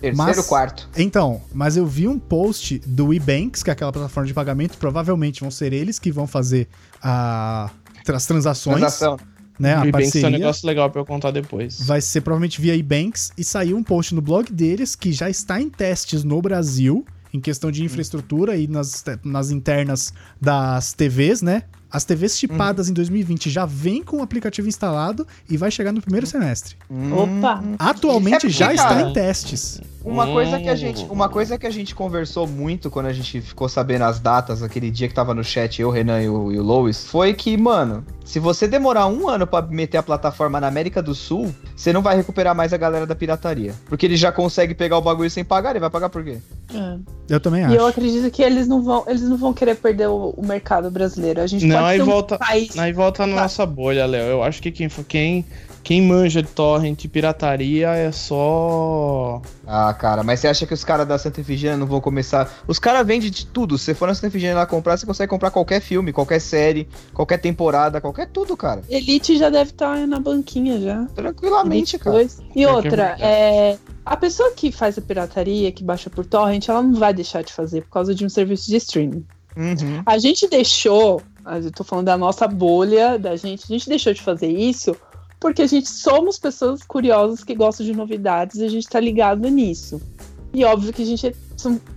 [0.01, 0.89] Terceiro, Mas- quarto.
[0.97, 5.41] Então, mas eu vi um post do eBanks, que é aquela plataforma de pagamento, provavelmente
[5.43, 6.67] vão ser eles que vão fazer
[7.01, 7.71] a,
[8.13, 9.17] as transações, Transação.
[9.61, 11.81] né, e que isso é um negócio legal pra eu contar depois.
[11.83, 15.61] Vai ser provavelmente via eBanks e saiu um post no blog deles que já está
[15.61, 21.65] em testes no Brasil, em questão de infraestrutura e nas, nas internas das TVs, né?
[21.93, 26.01] As TVs chipadas em 2020 já vem com o aplicativo instalado e vai chegar no
[26.01, 26.75] primeiro semestre.
[27.13, 27.63] Opa!
[27.79, 29.79] Atualmente É já está em testes.
[30.03, 33.43] Uma coisa que a gente, uma coisa que a gente conversou muito quando a gente
[33.43, 36.51] ficou sabendo as datas, aquele dia que tava no chat, eu, o Renan e o,
[36.51, 38.03] e o Lois, foi que, mano,
[38.33, 42.01] se você demorar um ano pra meter a plataforma na América do Sul, você não
[42.01, 43.75] vai recuperar mais a galera da pirataria.
[43.85, 46.39] Porque ele já consegue pegar o bagulho sem pagar, ele vai pagar por quê?
[46.75, 46.97] É.
[47.29, 47.99] Eu também E eu acho.
[47.99, 51.43] acredito que eles não vão, eles não vão querer perder o, o mercado brasileiro.
[51.43, 52.79] A gente Não, pode aí ter um volta- país.
[52.79, 54.25] Aí volta na nossa bolha, Léo.
[54.25, 55.45] Eu acho que quem, quem,
[55.83, 59.43] quem manja de torrent e pirataria é só.
[59.67, 62.49] Ah, cara, mas você acha que os caras da Santa Efigênia não vão começar.
[62.69, 63.77] Os caras vendem de tudo.
[63.77, 66.89] Se você for na Santa Efigênia lá comprar, você consegue comprar qualquer filme, qualquer série,
[67.13, 68.83] qualquer temporada, qualquer tudo, cara.
[68.89, 71.05] Elite já deve estar na banquinha já.
[71.15, 72.17] Tranquilamente, Elite cara.
[72.17, 72.39] 2.
[72.39, 73.77] E que é outra, é,
[74.07, 77.53] a pessoa que faz a pirataria, que baixa por torrent, ela não vai deixar de
[77.53, 79.25] fazer por causa de um serviço de streaming.
[79.57, 80.03] Uhum.
[80.07, 84.23] A gente deixou, eu tô falando da nossa bolha, da gente, a gente deixou de
[84.23, 84.97] fazer isso
[85.43, 89.47] porque a gente somos pessoas curiosas que gostam de novidades e a gente tá ligado
[89.49, 90.01] nisso.
[90.55, 91.35] E óbvio que a gente, é-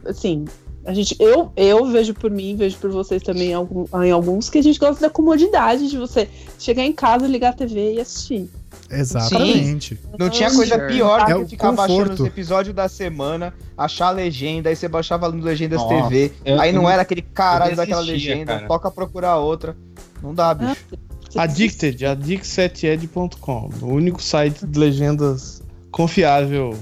[0.09, 0.45] assim,
[0.83, 4.63] a gente, eu, eu vejo por mim, vejo por vocês também em, alguns, que a
[4.63, 6.27] gente gosta da comodidade de você
[6.57, 8.49] chegar em casa, ligar a TV e assistir.
[8.89, 9.99] Exatamente.
[10.17, 10.55] Não tinha Sim.
[10.57, 12.21] coisa pior É que ficar baixando conforto.
[12.23, 16.59] os episódios da semana, achar a legenda, aí você baixava no Legendas Nossa, TV, eu-
[16.59, 18.67] aí não era aquele caralho daquela legenda, cara.
[18.67, 19.75] toca procurar outra.
[20.21, 20.75] Não dá, bicho.
[20.89, 20.95] Você
[21.37, 23.69] Addicted, addict7ed.com.
[23.81, 26.77] O único site de legendas confiável.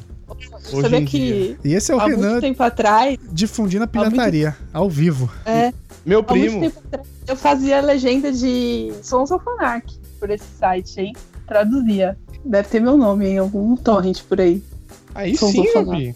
[0.71, 4.55] Hoje em que E esse é o há Renan muito tempo atrás, difundindo a pirataria,
[4.71, 5.29] ao vivo.
[5.45, 5.71] é,
[6.05, 6.61] Meu há muito primo.
[6.61, 11.13] tempo atrás, eu fazia legenda de Sons of Anarchy por esse site, hein?
[11.47, 12.17] Traduzia.
[12.45, 14.63] Deve ter meu nome em algum torrent por aí.
[15.13, 15.97] Aí Sou sim, eu falar.
[15.97, 16.15] vi.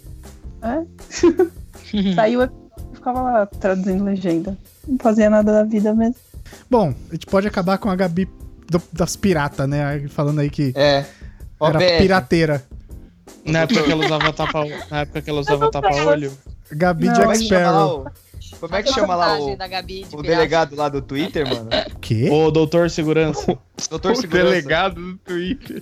[2.16, 4.58] Saiu o episódio e ficava lá traduzindo legenda.
[4.88, 6.16] Não fazia nada da vida mesmo.
[6.70, 8.28] Bom, a gente pode acabar com a Gabi
[8.70, 10.06] do- das piratas, né?
[10.10, 11.06] Falando aí que É.
[11.62, 11.98] era OBS.
[12.02, 12.64] pirateira.
[13.46, 16.32] Na época que ela usava tapa, na época que ela usava tapa-olho.
[16.72, 18.00] Gabi Não, Jack Como é que chama lá Sparrow.
[18.52, 21.70] o, como é que chama lá o, Gabi de o delegado lá do Twitter, mano?
[21.96, 22.28] O quê?
[22.30, 23.58] Ô, doutor segurança.
[23.90, 24.90] Doutor Segurança.
[24.90, 25.82] do Twitter.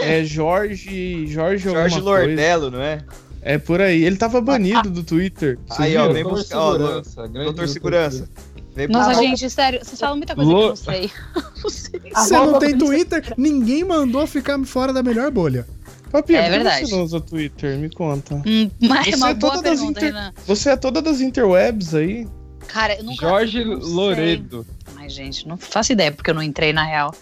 [0.00, 1.26] É Jorge.
[1.28, 1.84] Jorge, Jorge alguma
[2.16, 2.26] coisa.
[2.26, 2.98] Lordello, não é?
[3.42, 4.04] É por aí.
[4.04, 5.58] Ele tava banido do Twitter.
[5.78, 6.14] Aí, ó, viram?
[6.14, 8.28] vem buscar, ó, Doutor Segurança.
[8.74, 11.10] Vem Nossa, gente, sério, vocês falam muita coisa que eu não sei.
[11.62, 12.00] Não sei.
[12.12, 13.34] Você não tem Twitter?
[13.36, 15.64] Ninguém mandou ficar fora da melhor bolha.
[16.10, 16.86] Papinha, É por que verdade.
[16.88, 17.78] você não usa Twitter?
[17.78, 18.34] Me conta.
[18.44, 20.32] Hum, Mas é Você uma é boa pergunta, inter- Renan.
[20.46, 22.26] Você é toda das interwebs aí.
[22.66, 23.24] Cara, eu nunca.
[23.26, 23.92] Jorge não sei.
[23.94, 24.66] Loredo.
[24.96, 27.14] Ai, gente, não faço ideia porque eu não entrei na real.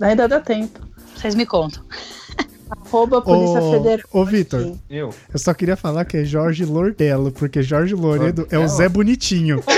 [0.00, 0.80] Ainda dá tempo.
[1.14, 1.82] Vocês me contam.
[2.86, 4.06] Arroba Polícia Ô, Federal.
[4.12, 4.76] ô Vitor.
[4.88, 5.10] Eu.
[5.32, 8.66] eu só queria falar que é Jorge Lordello, porque Jorge Loredo é o?
[8.68, 9.62] Zé Bonitinho.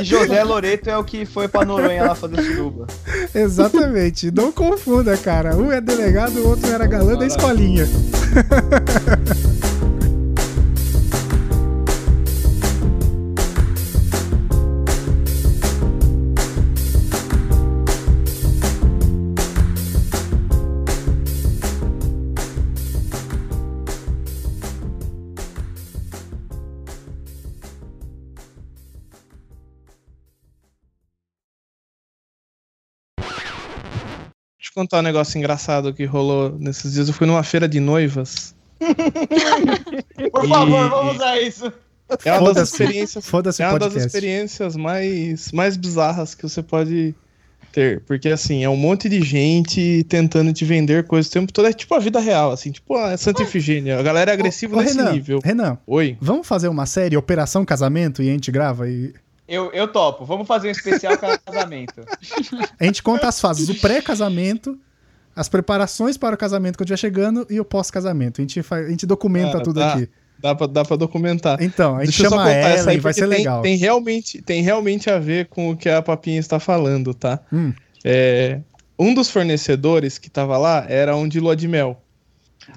[0.00, 2.86] E José Loreto é o que foi pra Noronha lá fazer suruba.
[3.34, 4.30] Exatamente.
[4.30, 5.56] Não confunda, cara.
[5.56, 7.88] Um é delegado, o outro era galã da escolinha.
[34.78, 37.08] Contar um negócio engraçado que rolou nesses dias.
[37.08, 38.54] Eu fui numa feira de noivas.
[40.32, 41.72] Por E- favor, vamos usar isso.
[42.24, 43.28] É uma das experiências,
[43.60, 47.14] é uma das experiências mais, mais bizarras que você pode
[47.70, 48.00] ter.
[48.06, 51.66] Porque, assim, é um monte de gente tentando te vender coisas o tempo todo.
[51.66, 52.70] É tipo a vida real, assim.
[52.70, 53.98] Tipo a Santa Efigênia.
[53.98, 55.40] A galera é agressiva Ô, nesse Renan, nível.
[55.44, 56.16] Renan, Oi.
[56.20, 59.12] vamos fazer uma série Operação Casamento e a gente grava e
[59.48, 60.24] Eu, eu topo.
[60.26, 62.04] Vamos fazer um especial casamento.
[62.78, 64.78] a gente conta as fases, o pré-casamento,
[65.34, 68.40] as preparações para o casamento quando estiver chegando e o pós-casamento.
[68.40, 69.94] A gente, faz, a gente documenta Cara, tudo dá.
[69.94, 70.08] aqui.
[70.38, 71.60] Dá pra, dá pra documentar.
[71.60, 73.62] Então, a gente Deixa eu chama ela essa aí, e vai ser tem, legal.
[73.62, 77.40] Tem realmente, tem realmente a ver com o que a Papinha está falando, tá?
[77.52, 77.72] Hum.
[78.04, 78.60] É,
[78.98, 82.00] um dos fornecedores que tava lá era um de lua de mel.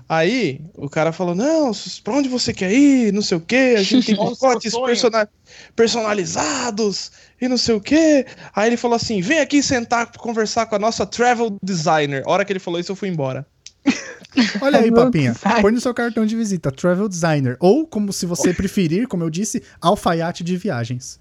[0.08, 1.72] Aí o cara falou: Não,
[2.04, 3.12] pra onde você quer ir?
[3.14, 5.28] Não sei o quê, a gente tem pacotes persona-
[5.76, 8.26] personalizados e não sei o quê.
[8.56, 12.24] Aí ele falou assim: Vem aqui sentar pra conversar com a nossa travel designer.
[12.26, 13.46] A hora que ele falou isso, eu fui embora.
[14.62, 15.36] Olha aí, papinha.
[15.62, 17.58] Põe no seu cartão de visita, Travel Designer.
[17.60, 21.20] Ou, como se você preferir, como eu disse, alfaiate de viagens.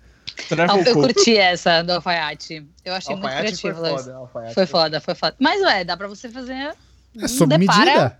[0.48, 2.64] Travel Eu curti essa do alfaiate.
[2.84, 3.80] Eu achei muito Alfaiate foi criativo.
[3.80, 4.04] Luiz.
[4.04, 5.34] foda, alfaiate Foi foda, foi foda.
[5.40, 6.72] Mas, ué, dá pra você fazer.
[7.20, 8.18] É sob depara- medida?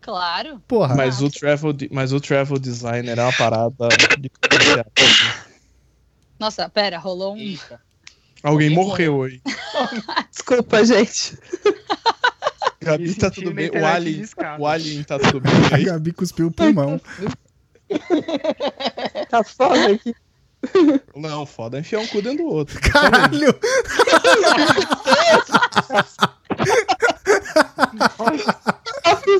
[0.00, 0.62] Claro.
[0.66, 0.94] Porra.
[0.94, 3.88] Mas o, travel, mas o travel designer é uma parada
[4.18, 4.30] de
[6.38, 7.38] Nossa, pera, rolou um.
[7.38, 7.80] Eita.
[8.42, 9.40] Alguém morreu aí.
[10.30, 11.36] Desculpa, gente.
[12.80, 13.70] Gabi Me tá senti tudo na bem.
[13.70, 14.24] O Alien,
[14.58, 15.78] o Alien tá tudo bem A.
[15.78, 17.00] Gabi cuspiu o pulmão.
[19.30, 20.14] Tá foda aqui.
[21.16, 22.78] Não, foda, enfiar um cu dentro do outro.
[22.80, 23.54] Caralho!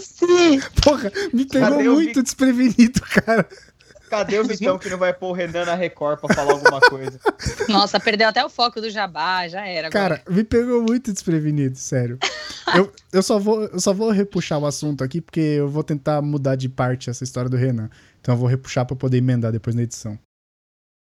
[0.00, 0.60] Sim.
[0.82, 3.48] Porra, me pegou Cadê o muito desprevenido, cara.
[4.08, 7.20] Cadê o Vitão que não vai pôr o Renan na Record pra falar alguma coisa?
[7.68, 9.88] Nossa, perdeu até o foco do jabá, já era.
[9.88, 10.20] agora.
[10.20, 12.18] Cara, me pegou muito desprevenido, sério.
[12.74, 16.22] Eu, eu, só vou, eu só vou repuxar o assunto aqui, porque eu vou tentar
[16.22, 17.90] mudar de parte essa história do Renan.
[18.20, 20.18] Então eu vou repuxar pra poder emendar depois na edição.